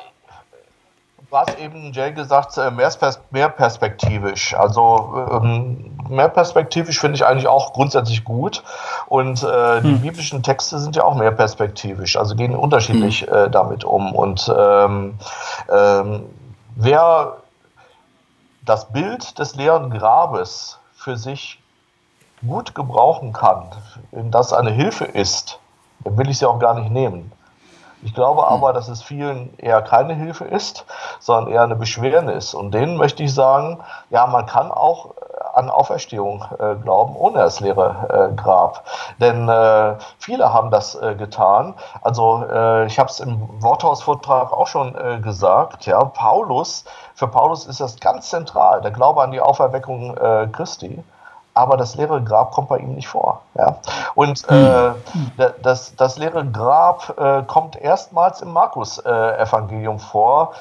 [1.31, 2.91] Du hast eben, Jay, gesagt, äh, mehr,
[3.29, 4.53] mehr perspektivisch.
[4.53, 8.63] Also ähm, mehr perspektivisch finde ich eigentlich auch grundsätzlich gut.
[9.07, 10.01] Und äh, die hm.
[10.01, 13.33] biblischen Texte sind ja auch mehr perspektivisch, also gehen unterschiedlich hm.
[13.33, 14.13] äh, damit um.
[14.13, 15.17] Und ähm,
[15.69, 16.25] ähm,
[16.75, 17.37] wer
[18.63, 21.59] das Bild des leeren Grabes für sich
[22.45, 23.65] gut gebrauchen kann,
[24.11, 25.59] wenn das eine Hilfe ist,
[26.03, 27.31] dann will ich sie auch gar nicht nehmen.
[28.03, 28.75] Ich glaube aber, hm.
[28.75, 30.85] dass es vielen eher keine Hilfe ist,
[31.19, 32.53] sondern eher eine Beschwernis.
[32.53, 33.79] Und denen möchte ich sagen,
[34.09, 35.13] ja, man kann auch
[35.53, 38.83] an Auferstehung äh, glauben, ohne das leere äh, Grab.
[39.19, 41.75] Denn äh, viele haben das äh, getan.
[42.01, 45.85] Also äh, ich habe es im Worthausvortrag auch schon gesagt.
[45.85, 50.15] Ja, Paulus, für Paulus ist das ganz zentral, der Glaube an die Auferweckung
[50.51, 51.03] Christi
[51.53, 53.41] aber das leere Grab kommt bei ihm nicht vor.
[53.55, 53.77] Ja?
[54.15, 54.91] Und äh,
[55.61, 60.53] das, das leere Grab äh, kommt erstmals im Markus-Evangelium äh, vor.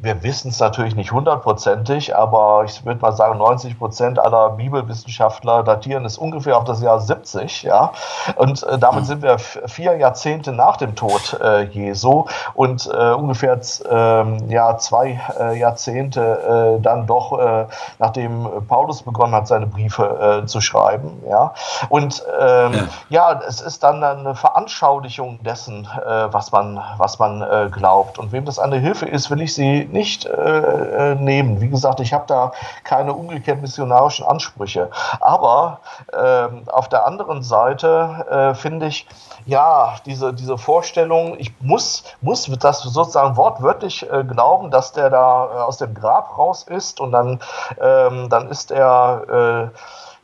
[0.00, 5.62] Wir wissen es natürlich nicht hundertprozentig, aber ich würde mal sagen, 90 Prozent aller Bibelwissenschaftler
[5.62, 7.92] datieren es ungefähr auf das Jahr 70, ja.
[8.36, 9.06] Und äh, damit mhm.
[9.06, 13.60] sind wir vier Jahrzehnte nach dem Tod äh, Jesu und äh, ungefähr
[13.90, 17.66] ähm, ja, zwei äh, Jahrzehnte äh, dann doch, äh,
[17.98, 21.52] nachdem Paulus begonnen hat, seine Briefe zu schreiben, ja.
[21.88, 23.32] Und ähm, ja.
[23.32, 23.40] ja.
[23.46, 25.88] es ist dann eine Veranschaulichung dessen,
[26.30, 28.18] was man, was man glaubt.
[28.18, 31.60] Und wem das eine Hilfe ist, will ich sie nicht äh, äh, nehmen.
[31.60, 32.52] Wie gesagt, ich habe da
[32.84, 34.90] keine umgekehrt missionarischen Ansprüche.
[35.20, 35.80] Aber
[36.12, 39.06] äh, auf der anderen Seite äh, finde ich,
[39.44, 45.46] ja, diese, diese Vorstellung, ich muss, muss das sozusagen wortwörtlich äh, glauben, dass der da
[45.46, 47.40] äh, aus dem Grab raus ist und dann,
[47.80, 49.72] ähm, dann ist er,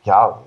[0.05, 0.39] ja,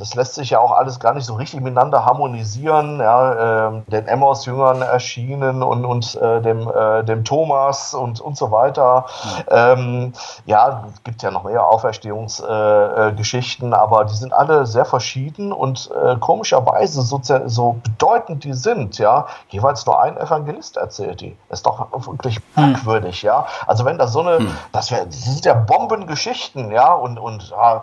[0.00, 3.00] das lässt sich ja auch alles gar nicht so richtig miteinander harmonisieren.
[3.00, 8.50] Ja, äh, den Emmaus-Jüngern erschienen und, und äh, dem, äh, dem Thomas und, und so
[8.50, 9.04] weiter.
[9.50, 10.14] Ähm,
[10.46, 16.16] ja, es gibt ja noch mehr Auferstehungsgeschichten, aber die sind alle sehr verschieden und äh,
[16.16, 21.36] komischerweise, so, so bedeutend die sind, ja, jeweils nur ein Evangelist erzählt die.
[21.50, 22.72] Ist doch wirklich hm.
[22.72, 23.44] merkwürdig, ja.
[23.66, 24.56] Also wenn das so eine, hm.
[24.72, 27.82] das, wär, das sind ja Bombengeschichten, ja, und, und ja,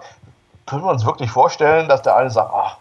[0.67, 2.77] können wir uns wirklich vorstellen, dass der eine sagt, ach,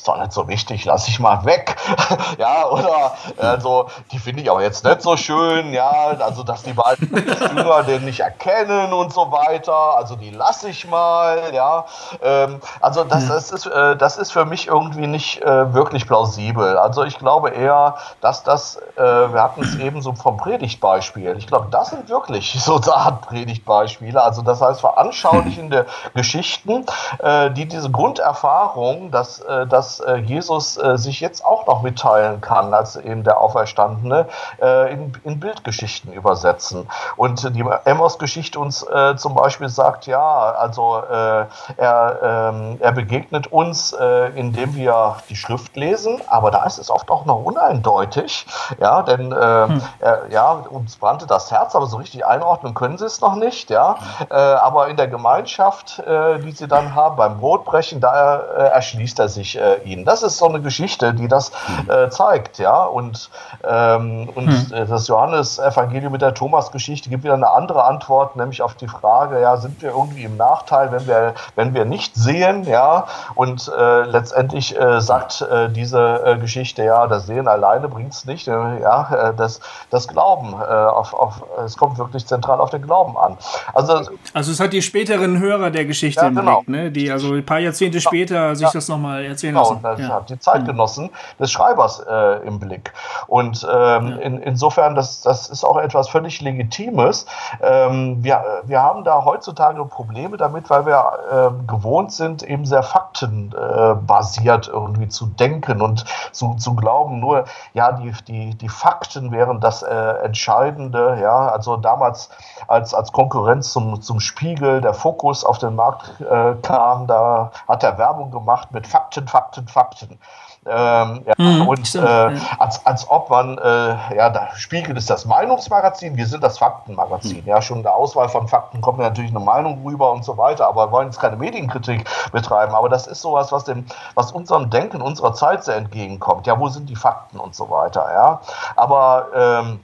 [0.00, 1.76] ist doch nicht so wichtig, lass ich mal weg.
[2.38, 6.72] ja, oder also, die finde ich auch jetzt nicht so schön, ja, also dass die
[6.72, 11.84] beiden Schüler den nicht erkennen und so weiter, also die lasse ich mal, ja.
[12.22, 16.78] Ähm, also das, das, ist, äh, das ist für mich irgendwie nicht äh, wirklich plausibel.
[16.78, 21.46] Also ich glaube eher, dass das, äh, wir hatten es eben so vom Predigtbeispiel, ich
[21.46, 26.86] glaube, das sind wirklich so Art Predigtbeispiele, also das heißt veranschaulichende Geschichten,
[27.18, 31.82] äh, die diese Grunderfahrung, dass, äh, dass dass äh, Jesus äh, sich jetzt auch noch
[31.82, 34.26] mitteilen kann, als eben der Auferstandene,
[34.60, 36.88] äh, in, in, Bildgeschichten übersetzen.
[37.16, 38.86] Und die Emmos-Geschichte uns
[39.16, 40.20] zum Beispiel sagt, ja,
[40.52, 41.48] also er,
[41.78, 43.92] ähm, er begegnet uns,
[44.34, 48.46] indem wir die Schrift lesen, aber da ist es oft auch noch uneindeutig,
[48.78, 49.82] ja, denn hm.
[50.30, 53.96] ja, uns brannte das Herz, aber so richtig einordnen können sie es noch nicht, ja,
[54.28, 56.02] aber in der Gemeinschaft,
[56.44, 60.04] die sie dann haben, beim Brotbrechen, da erschließt er sich ihnen.
[60.04, 62.10] Das ist so eine Geschichte, die das hm.
[62.10, 63.30] zeigt, ja, und,
[63.64, 64.88] ähm, und hm.
[64.88, 69.56] das Johannes-Evangelium mit der Thomas-Geschichte gibt wieder eine andere Antwort, nämlich auf die Frage, ja,
[69.56, 74.78] sind wir irgendwie im Nachteil, wenn wir, wenn wir nicht sehen, ja, und äh, letztendlich
[74.78, 79.30] äh, sagt äh, diese äh, Geschichte, ja, das Sehen alleine bringt es nicht, äh, ja,
[79.30, 83.36] äh, das, das Glauben, auf, auf, es kommt wirklich zentral auf den Glauben an.
[83.74, 86.62] Also, also es hat die späteren Hörer der Geschichte ja, im genau.
[86.62, 89.82] Blick, ne, die also ein paar Jahrzehnte später sich das nochmal erzählen genau, lassen.
[89.82, 90.14] Das ja.
[90.14, 91.38] hat die Zeitgenossen mhm.
[91.38, 92.04] des Schreibers
[92.44, 92.92] im Blick.
[93.26, 94.16] Und ähm, ja.
[94.16, 97.26] in, insofern, das, das ist auch etwas völlig Legitimes.
[97.62, 102.82] Ähm, wir, wir haben da heutzutage Probleme damit, weil wir äh, gewohnt sind, eben sehr
[102.82, 107.44] faktenbasiert äh, irgendwie zu denken und zu, zu glauben, nur
[107.74, 109.94] ja, die, die, die Fakten wären das äh,
[110.24, 111.18] Entscheidende.
[111.20, 112.30] Ja, also damals
[112.68, 117.82] als, als Konkurrenz zum, zum Spiegel der Fokus auf den Markt äh, kam, da hat
[117.82, 120.18] er Werbung gemacht mit Fakten, Fakten, Fakten.
[120.66, 125.24] Ähm, ja, mhm, und äh, als, als ob man, äh, ja, da spiegelt es das
[125.24, 127.40] Meinungsmagazin, wir sind das Faktenmagazin.
[127.40, 127.46] Mhm.
[127.46, 130.68] Ja, schon in der Auswahl von Fakten kommt natürlich eine Meinung rüber und so weiter,
[130.68, 132.74] aber wir wollen jetzt keine Medienkritik betreiben.
[132.74, 136.46] Aber das ist sowas, was, dem, was unserem Denken unserer Zeit sehr entgegenkommt.
[136.46, 138.40] Ja, wo sind die Fakten und so weiter, ja.
[138.76, 139.80] Aber ähm,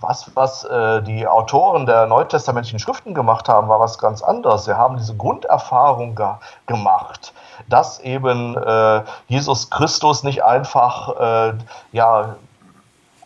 [0.00, 4.64] was, was äh, die Autoren der neutestamentlichen Schriften gemacht haben, war was ganz anderes.
[4.64, 6.26] Sie haben diese Grunderfahrung ge
[6.66, 7.32] gemacht
[7.72, 11.54] dass eben äh, Jesus Christus nicht einfach äh,
[11.92, 12.36] ja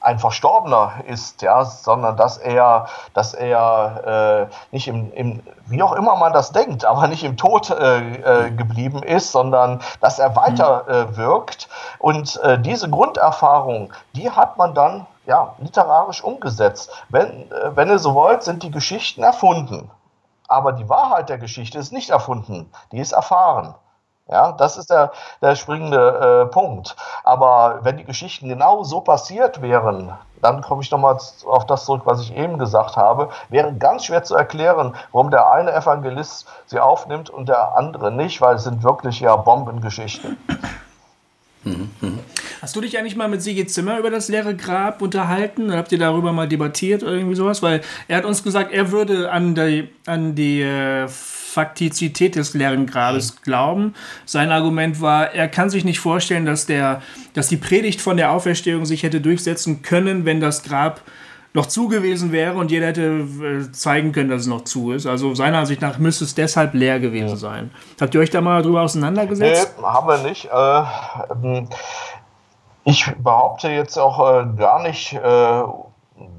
[0.06, 5.92] ein Verstorbener ist, ja, sondern dass er, dass er äh, nicht im, im, wie auch
[5.92, 10.36] immer man das denkt, aber nicht im Tod äh, äh, geblieben ist, sondern dass er
[10.36, 10.92] weiter mhm.
[10.92, 11.68] äh, wirkt.
[11.98, 16.90] Und äh, diese Grunderfahrung, die hat man dann ja, literarisch umgesetzt.
[17.08, 19.90] Wenn, äh, wenn ihr so wollt, sind die Geschichten erfunden.
[20.46, 23.74] Aber die Wahrheit der Geschichte ist nicht erfunden, die ist erfahren.
[24.28, 26.96] Ja, das ist der, der springende äh, Punkt.
[27.22, 30.12] Aber wenn die Geschichten genau so passiert wären,
[30.42, 31.16] dann komme ich nochmal
[31.46, 35.50] auf das zurück, was ich eben gesagt habe, wäre ganz schwer zu erklären, warum der
[35.50, 40.36] eine Evangelist sie aufnimmt und der andere nicht, weil es sind wirklich ja Bombengeschichten.
[42.62, 45.74] Hast du dich eigentlich mal mit Sigi Zimmer über das leere Grab unterhalten?
[45.74, 47.62] Habt ihr darüber mal debattiert oder irgendwie sowas?
[47.62, 51.08] Weil er hat uns gesagt, er würde an die, an die äh,
[51.56, 53.94] Faktizität des leeren Grabes glauben.
[54.26, 57.00] Sein Argument war, er kann sich nicht vorstellen, dass, der,
[57.32, 61.00] dass die Predigt von der Auferstehung sich hätte durchsetzen können, wenn das Grab
[61.54, 65.06] noch zu gewesen wäre und jeder hätte äh, zeigen können, dass es noch zu ist.
[65.06, 67.70] Also seiner Ansicht nach müsste es deshalb leer gewesen sein.
[67.98, 69.76] Habt ihr euch da mal drüber auseinandergesetzt?
[69.78, 70.44] Nee, haben wir nicht.
[70.52, 70.82] Äh,
[71.32, 71.70] ähm,
[72.84, 75.14] ich behaupte jetzt auch äh, gar nicht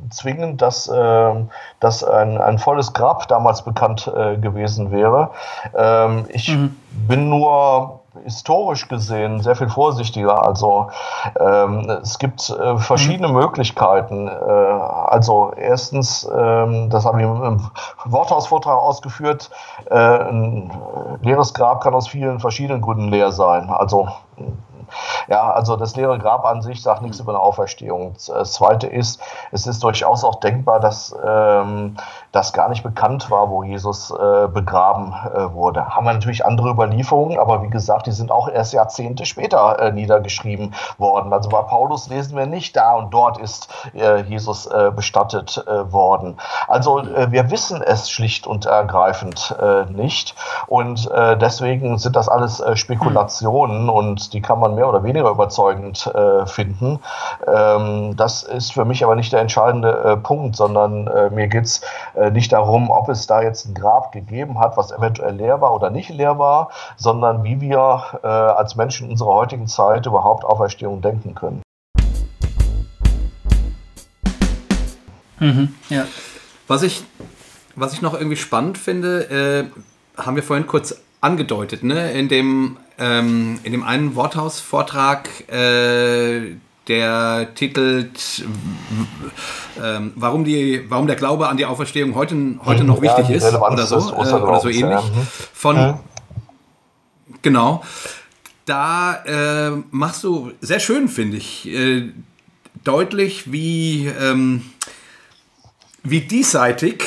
[0.10, 1.34] zwingend, dass, äh,
[1.80, 5.32] dass ein, ein volles Grab damals bekannt äh, gewesen wäre.
[5.76, 6.76] Ähm, ich mhm.
[7.08, 10.46] bin nur historisch gesehen sehr viel vorsichtiger.
[10.46, 10.88] Also
[11.40, 13.36] ähm, es gibt äh, verschiedene mhm.
[13.36, 14.28] Möglichkeiten.
[14.28, 17.70] Äh, also erstens, ähm, das habe ich im
[18.06, 19.50] Worthausvortrag ausgeführt,
[19.90, 20.72] äh, ein
[21.22, 23.70] leeres Grab kann aus vielen verschiedenen Gründen leer sein.
[23.70, 24.08] Also
[25.28, 28.14] ja, also das leere Grab an sich sagt nichts über eine Auferstehung.
[28.28, 31.98] Das Zweite ist, es ist durchaus auch denkbar, dass ähm,
[32.32, 35.88] das gar nicht bekannt war, wo Jesus äh, begraben äh, wurde.
[35.88, 39.92] Haben wir natürlich andere Überlieferungen, aber wie gesagt, die sind auch erst Jahrzehnte später äh,
[39.92, 41.34] niedergeschrieben worden.
[41.34, 45.92] Also bei Paulus lesen wir nicht, da und dort ist äh, Jesus äh, bestattet äh,
[45.92, 46.38] worden.
[46.68, 49.56] Also wir wissen es schlicht und ergreifend
[49.90, 50.36] nicht
[50.68, 51.10] und
[51.42, 57.00] deswegen sind das alles Spekulationen und die kann man mehr oder weniger überzeugend äh, finden.
[57.48, 61.66] Ähm, das ist für mich aber nicht der entscheidende äh, Punkt, sondern äh, mir geht
[61.66, 61.82] es
[62.16, 65.74] äh, nicht darum, ob es da jetzt ein Grab gegeben hat, was eventuell leer war
[65.74, 70.46] oder nicht leer war, sondern wie wir äh, als Menschen in unserer heutigen Zeit überhaupt
[70.46, 71.64] Auferstehung denken können.
[75.40, 76.06] Mhm, ja.
[76.68, 77.04] Was ich,
[77.76, 79.70] was ich noch irgendwie spannend finde,
[80.18, 82.12] äh, haben wir vorhin kurz angedeutet, ne?
[82.12, 86.56] In dem, ähm, in dem einen Worthaus-Vortrag, äh,
[86.88, 88.46] der titelt,
[89.82, 93.54] ähm, warum, die, warum der Glaube an die Auferstehung heute, heute noch ja, wichtig ist
[93.54, 95.02] oder so, äh, oder so ähnlich.
[95.54, 96.00] Von, ja.
[97.42, 97.84] Genau.
[98.66, 102.12] da äh, machst du sehr schön, finde ich, äh,
[102.84, 104.64] deutlich, wie, ähm,
[106.04, 107.04] wie diesseitig,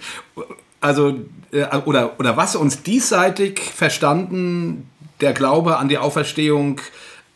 [0.80, 1.20] also
[1.52, 4.88] äh, oder, oder was uns diesseitig verstanden
[5.22, 6.80] der Glaube an die Auferstehung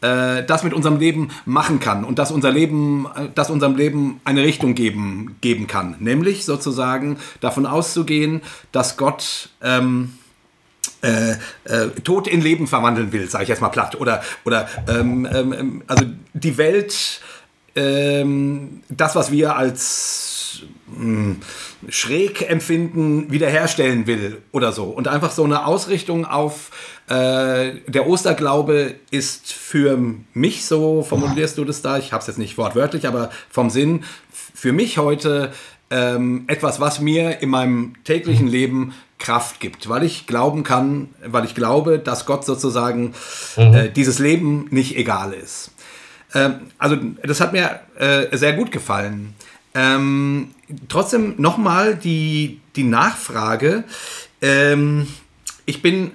[0.03, 4.21] äh, das mit unserem Leben machen kann und dass unser Leben, äh, dass unserem Leben
[4.25, 5.97] eine Richtung geben, geben kann.
[6.01, 8.43] Nämlich sozusagen davon auszugehen,
[8.73, 10.13] dass Gott ähm,
[11.03, 11.33] äh,
[11.65, 13.99] äh, Tod in Leben verwandeln will, sage ich jetzt mal platt.
[14.01, 16.05] Oder, oder ähm, ähm, ähm also
[16.35, 17.21] die Welt,
[17.75, 20.36] ähm, das, was wir als
[20.97, 21.37] mh, hm,
[21.89, 24.85] schräg empfinden, wiederherstellen will oder so.
[24.85, 26.71] Und einfach so eine Ausrichtung auf
[27.09, 29.99] äh, der Osterglaube ist für
[30.35, 34.05] mich, so formulierst du das da, ich habe es jetzt nicht wortwörtlich, aber vom Sinn,
[34.33, 35.53] für mich heute
[35.91, 41.45] ähm, etwas, was mir in meinem täglichen Leben Kraft gibt, weil ich glauben kann, weil
[41.45, 43.15] ich glaube, dass Gott sozusagen
[43.57, 43.75] mhm.
[43.75, 45.71] äh, dieses Leben nicht egal ist.
[46.35, 49.35] Ähm, also das hat mir äh, sehr gut gefallen.
[49.77, 50.53] Ähm,
[50.89, 53.85] trotzdem nochmal die, die Nachfrage.
[54.41, 55.07] Ähm,
[55.67, 56.13] ich bin,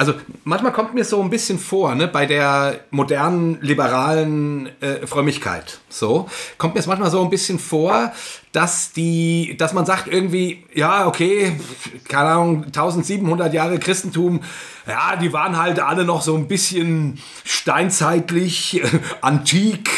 [0.00, 0.14] also
[0.44, 6.26] manchmal kommt mir so ein bisschen vor, ne, bei der modernen liberalen äh, Frömmigkeit, so,
[6.56, 8.10] kommt mir es manchmal so ein bisschen vor,
[8.52, 11.60] dass die, dass man sagt irgendwie, ja, okay,
[12.08, 14.40] keine Ahnung, 1700 Jahre Christentum,
[14.88, 18.88] ja, die waren halt alle noch so ein bisschen steinzeitlich, äh,
[19.20, 19.90] antik.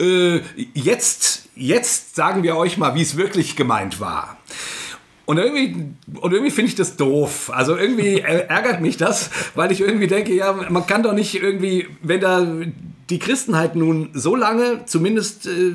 [0.00, 0.40] Äh,
[0.74, 4.36] jetzt, jetzt sagen wir euch mal, wie es wirklich gemeint war.
[5.26, 5.74] Und irgendwie,
[6.20, 7.50] und irgendwie finde ich das doof.
[7.52, 11.86] Also irgendwie ärgert mich das, weil ich irgendwie denke, ja, man kann doch nicht irgendwie,
[12.02, 12.46] wenn da
[13.10, 15.72] die Christenheit nun so lange, zumindest äh,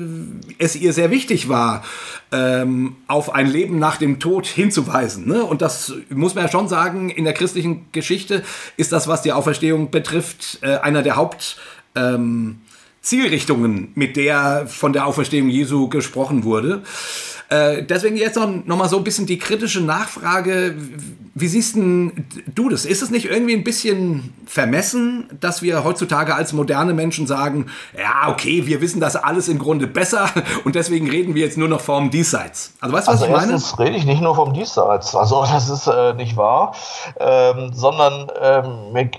[0.58, 1.84] es ihr sehr wichtig war,
[2.32, 5.28] ähm, auf ein Leben nach dem Tod hinzuweisen.
[5.28, 5.44] Ne?
[5.44, 8.42] Und das muss man ja schon sagen, in der christlichen Geschichte
[8.76, 11.56] ist das, was die Auferstehung betrifft, äh, einer der Haupt...
[11.94, 12.60] Ähm,
[13.02, 16.82] Zielrichtungen, mit der von der Auferstehung Jesu gesprochen wurde.
[17.50, 20.76] Äh, deswegen jetzt noch, noch mal so ein bisschen die kritische Nachfrage.
[21.34, 22.84] Wie siehst denn du das?
[22.84, 27.66] Ist es nicht irgendwie ein bisschen vermessen, dass wir heutzutage als moderne Menschen sagen,
[27.98, 30.28] ja, okay, wir wissen das alles im Grunde besser
[30.64, 32.72] und deswegen reden wir jetzt nur noch vom Diesseits?
[32.80, 33.52] Also weißt du, was also ich meine?
[33.52, 36.72] Erstens rede ich nicht nur vom Diesseits, also das ist äh, nicht wahr,
[37.18, 39.10] ähm, sondern ähm,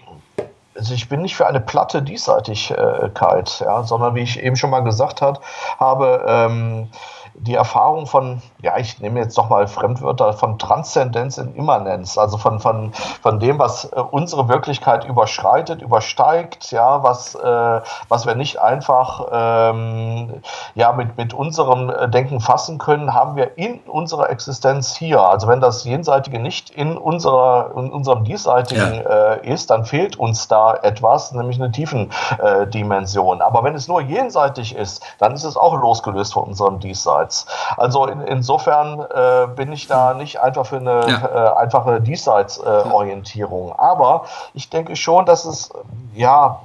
[0.75, 4.79] also ich bin nicht für eine platte Diesseitigkeit, ja, sondern wie ich eben schon mal
[4.79, 5.41] gesagt hat,
[5.79, 6.87] habe, ähm,
[7.33, 12.37] die Erfahrung von, ja, ich nehme jetzt doch mal Fremdwörter, von Transzendenz in Immanenz, also
[12.37, 18.35] von, von, von dem, was äh, unsere Wirklichkeit überschreitet, übersteigt, ja, was, äh, was wir
[18.35, 20.41] nicht einfach ähm,
[20.75, 25.21] ja, mit, mit unserem äh, Denken fassen können, haben wir in unserer Existenz hier.
[25.21, 29.33] Also wenn das Jenseitige nicht in, unserer, in unserem Diesseitigen ja.
[29.33, 33.39] äh, ist, dann fehlt uns da etwas, nämlich eine Tiefendimension.
[33.39, 37.20] Äh, Aber wenn es nur jenseitig ist, dann ist es auch losgelöst von unserem Diesseits.
[37.21, 37.45] Diesseits.
[37.77, 41.55] Also in, insofern äh, bin ich da nicht einfach für eine ja.
[41.55, 43.73] äh, einfache Diesseitsorientierung.
[43.77, 45.69] Aber ich denke schon, dass es
[46.13, 46.61] ja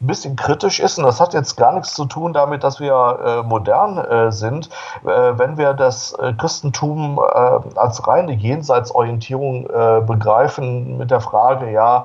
[0.00, 3.18] ein bisschen kritisch ist, und das hat jetzt gar nichts zu tun damit, dass wir
[3.22, 4.70] äh, modern äh, sind,
[5.04, 11.70] äh, wenn wir das äh, Christentum äh, als reine Jenseitsorientierung äh, begreifen mit der Frage,
[11.70, 12.04] ja,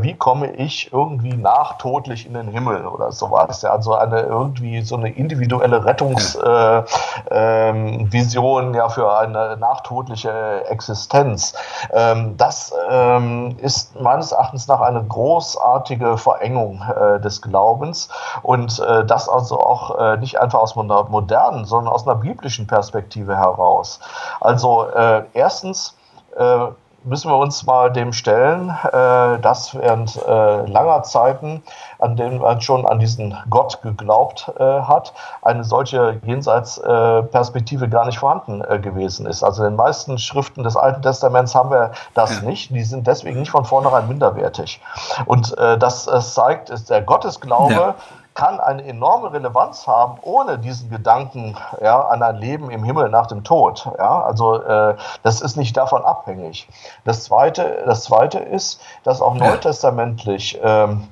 [0.00, 3.62] wie komme ich irgendwie nachtodlich in den Himmel oder sowas.
[3.62, 6.86] Ja, also eine irgendwie so eine individuelle Rettungsvision
[7.30, 11.54] ähm, ja für eine nachtodliche Existenz.
[11.92, 16.82] Ähm, das ähm, ist meines Erachtens nach eine großartige Verengung
[17.18, 18.08] des Glaubens
[18.42, 22.66] und äh, das also auch äh, nicht einfach aus einer modernen, sondern aus einer biblischen
[22.66, 24.00] Perspektive heraus.
[24.40, 25.96] Also äh, erstens
[26.36, 26.68] äh,
[27.04, 31.62] müssen wir uns mal dem stellen, äh, dass während äh, langer Zeiten,
[31.98, 35.12] an denen man schon an diesen Gott geglaubt äh, hat,
[35.42, 39.42] eine solche Jenseitsperspektive äh, gar nicht vorhanden äh, gewesen ist.
[39.42, 42.70] Also in den meisten Schriften des Alten Testaments haben wir das nicht.
[42.70, 44.80] Die sind deswegen nicht von vornherein minderwertig.
[45.26, 47.94] Und äh, das zeigt, ist der Gottesglaube ja
[48.38, 53.26] kann eine enorme Relevanz haben, ohne diesen Gedanken ja, an ein Leben im Himmel nach
[53.26, 53.90] dem Tod.
[53.98, 54.22] Ja?
[54.22, 54.94] Also äh,
[55.24, 56.68] das ist nicht davon abhängig.
[57.04, 61.08] Das Zweite, das zweite ist, dass auch neutestamentlich ähm,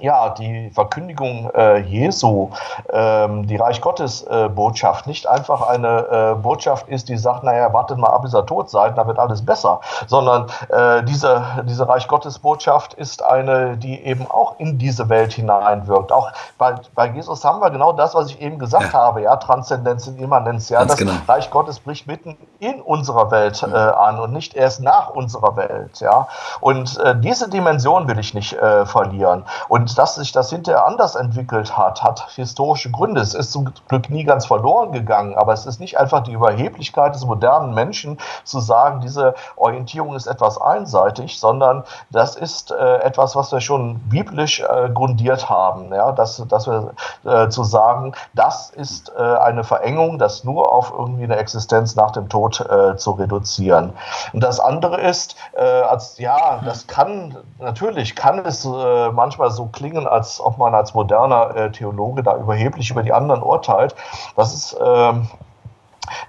[0.00, 2.50] ja, die Verkündigung äh, Jesu,
[2.90, 7.72] ähm, die Reich Gottes äh, Botschaft, nicht einfach eine äh, Botschaft ist, die sagt, naja,
[7.72, 11.88] wartet mal ab, bis ihr tot seid, da wird alles besser, sondern äh, diese, diese
[11.88, 16.12] Reich Gottes Botschaft ist eine, die eben auch in diese Welt hineinwirkt.
[16.12, 18.98] Auch bei, bei Jesus haben wir genau das, was ich eben gesagt ja.
[18.98, 21.12] habe, ja, Transzendenz und Immanenz, ja, Ganz das genau.
[21.28, 26.00] Reich Gottes bricht mitten in unserer Welt äh, an und nicht erst nach unserer Welt,
[26.00, 26.28] ja.
[26.60, 29.44] Und äh, diese Dimension will ich nicht verlieren.
[29.68, 33.20] Und dass sich das hinterher anders entwickelt hat, hat historische Gründe.
[33.20, 37.14] Es ist zum Glück nie ganz verloren gegangen, aber es ist nicht einfach die Überheblichkeit
[37.14, 43.36] des modernen Menschen zu sagen, diese Orientierung ist etwas einseitig, sondern das ist äh, etwas,
[43.36, 45.92] was wir schon biblisch äh, grundiert haben.
[45.92, 46.92] Ja, dass, dass wir
[47.24, 52.10] äh, zu sagen, das ist äh, eine Verengung, das nur auf irgendwie eine Existenz nach
[52.10, 53.92] dem Tod äh, zu reduzieren.
[54.32, 60.06] Und das andere ist, äh, als ja, das kann natürlich kann es manchmal so klingen,
[60.06, 63.94] als ob man als moderner Theologe da überheblich über die anderen urteilt.
[64.34, 65.28] Das ist ähm,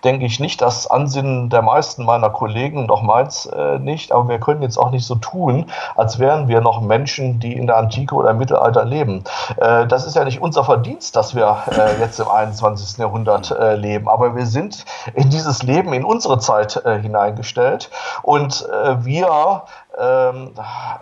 [0.03, 4.11] denke ich nicht das Ansinnen der meisten meiner Kollegen, doch meins äh, nicht.
[4.11, 5.65] Aber wir können jetzt auch nicht so tun,
[5.95, 9.23] als wären wir noch Menschen, die in der Antike oder im Mittelalter leben.
[9.57, 12.97] Äh, das ist ja nicht unser Verdienst, dass wir äh, jetzt im 21.
[12.97, 14.07] Jahrhundert äh, leben.
[14.07, 17.89] Aber wir sind in dieses Leben, in unsere Zeit äh, hineingestellt.
[18.23, 19.63] Und äh, wir
[19.99, 20.51] ähm,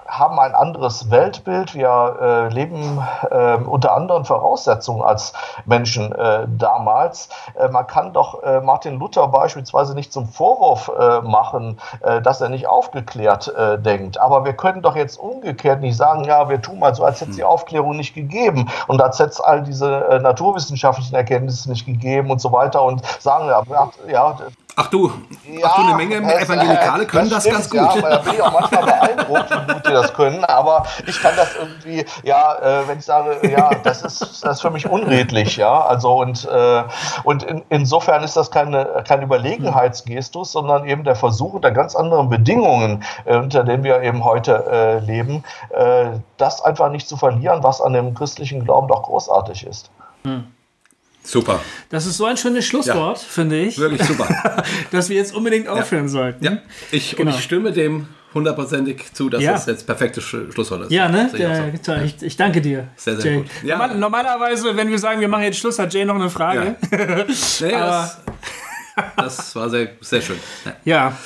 [0.07, 1.75] haben ein anderes Weltbild.
[1.75, 5.33] Wir äh, leben äh, unter anderen Voraussetzungen als
[5.65, 7.29] Menschen äh, damals.
[7.59, 11.79] Äh, man kann doch äh, Martin Luther beispielsweise nicht zum Vorwurf äh, machen,
[12.23, 14.19] dass er nicht aufgeklärt denkt.
[14.19, 17.31] Aber wir können doch jetzt umgekehrt nicht sagen, ja, wir tun mal so, als hätte
[17.31, 22.31] es die Aufklärung nicht gegeben und als hätte es all diese naturwissenschaftlichen Erkenntnisse nicht gegeben
[22.31, 23.63] und so weiter und sagen, ja,
[24.07, 24.37] ja
[24.77, 25.09] Ach du,
[25.47, 27.79] ja, ach du, eine Menge es, Evangelikale können das, das ganz gut.
[27.79, 30.43] Ja, da bin ich auch manchmal beeindruckt, wie gut die das können.
[30.45, 34.61] Aber ich kann das irgendwie, ja, äh, wenn ich sage, ja, das ist, das ist
[34.61, 35.85] für mich unredlich, ja.
[35.85, 36.83] Also und, äh,
[37.23, 42.29] und in, insofern ist das keine, kein Überlegenheitsgestus, sondern eben der Versuch unter ganz anderen
[42.29, 47.63] Bedingungen, äh, unter denen wir eben heute äh, leben, äh, das einfach nicht zu verlieren,
[47.63, 49.89] was an dem christlichen Glauben doch großartig ist.
[50.23, 50.45] Hm.
[51.25, 51.59] Super.
[51.89, 53.77] Das ist so ein schönes Schlusswort, ja, finde ich.
[53.79, 54.63] Wirklich super.
[54.91, 56.09] dass wir jetzt unbedingt aufhören ja.
[56.09, 56.45] sollten.
[56.45, 56.57] Ja,
[56.91, 57.31] ich, genau.
[57.31, 59.53] und ich stimme dem hundertprozentig zu, dass ja.
[59.53, 60.91] das jetzt perfektes Schlusswort ist.
[60.91, 61.31] Ja, ne?
[61.33, 61.93] Ich, so.
[61.93, 62.89] ich, ich, danke dir.
[62.97, 63.37] Sehr, sehr Jay.
[63.39, 63.49] gut.
[63.63, 63.87] Ja.
[63.87, 66.75] normalerweise, wenn wir sagen, wir machen jetzt Schluss, hat Jay noch eine Frage.
[66.91, 66.97] Ja.
[67.61, 68.19] nee, das,
[69.15, 70.37] das, war sehr, sehr schön.
[70.83, 71.17] ja.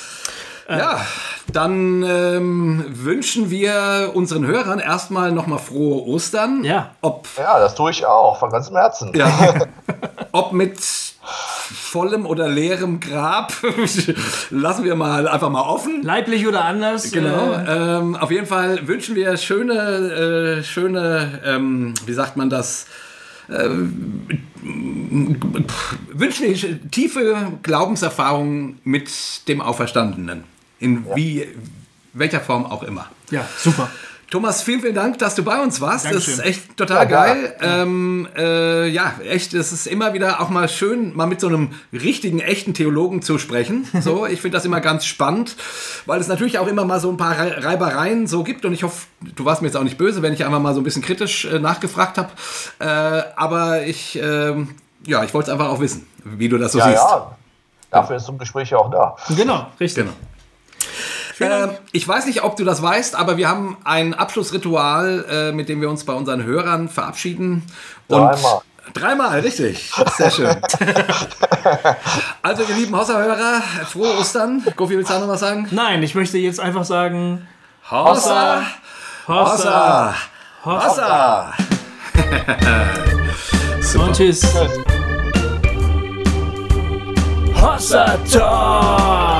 [0.78, 1.04] Ja,
[1.52, 6.64] dann ähm, wünschen wir unseren Hörern erstmal nochmal frohe Ostern.
[6.64, 6.92] Ja.
[7.00, 9.12] Ob, ja, das tue ich auch, von ganzem Herzen.
[9.14, 9.54] Ja.
[10.32, 10.78] Ob mit
[11.90, 13.52] vollem oder leerem Grab,
[14.50, 16.02] lassen wir mal einfach mal offen.
[16.02, 17.10] Leiblich oder anders.
[17.10, 17.52] Genau.
[17.52, 17.98] Äh.
[17.98, 22.86] Ähm, auf jeden Fall wünschen wir schöne, äh, schöne, ähm, wie sagt man das?
[23.48, 23.68] Äh,
[26.12, 30.44] wünschen wir tiefe Glaubenserfahrungen mit dem Auferstandenen.
[30.80, 31.16] In ja.
[31.16, 31.48] wie,
[32.12, 33.06] welcher Form auch immer.
[33.30, 33.88] Ja, super.
[34.30, 36.04] Thomas, vielen, vielen Dank, dass du bei uns warst.
[36.04, 36.36] Dankeschön.
[36.36, 37.56] Das ist echt total ja, geil.
[37.60, 37.82] Ja.
[37.82, 41.70] Ähm, äh, ja, echt, es ist immer wieder auch mal schön, mal mit so einem
[41.92, 43.88] richtigen, echten Theologen zu sprechen.
[44.00, 45.56] So, ich finde das immer ganz spannend,
[46.06, 48.64] weil es natürlich auch immer mal so ein paar Reibereien so gibt.
[48.64, 50.80] Und ich hoffe, du warst mir jetzt auch nicht böse, wenn ich einfach mal so
[50.80, 52.30] ein bisschen kritisch äh, nachgefragt habe.
[52.78, 52.84] Äh,
[53.36, 54.74] aber ich, ähm,
[55.04, 57.02] ja, ich wollte es einfach auch wissen, wie du das so ja, siehst.
[57.02, 57.36] Ja,
[57.90, 59.16] dafür ist so ein Gespräch ja auch da.
[59.34, 60.04] Genau, richtig.
[60.04, 60.16] Genau.
[61.40, 65.68] Äh, ich weiß nicht, ob du das weißt, aber wir haben ein Abschlussritual, äh, mit
[65.68, 67.64] dem wir uns bei unseren Hörern verabschieden.
[68.08, 68.60] Und dreimal.
[68.92, 69.92] Dreimal, richtig.
[70.16, 70.48] Sehr schön.
[72.42, 74.62] also, ihr lieben Hossa-Hörer, frohe Ostern.
[74.76, 75.68] Gofi, willst du auch noch was sagen?
[75.70, 77.46] Nein, ich möchte jetzt einfach sagen:
[77.90, 78.62] Hossa!
[79.28, 80.14] Hossa!
[80.64, 81.52] Hossa!
[81.52, 81.52] Hossa.
[83.80, 84.04] Super.
[84.04, 84.42] Und tschüss.
[87.54, 89.39] Hossa Talk!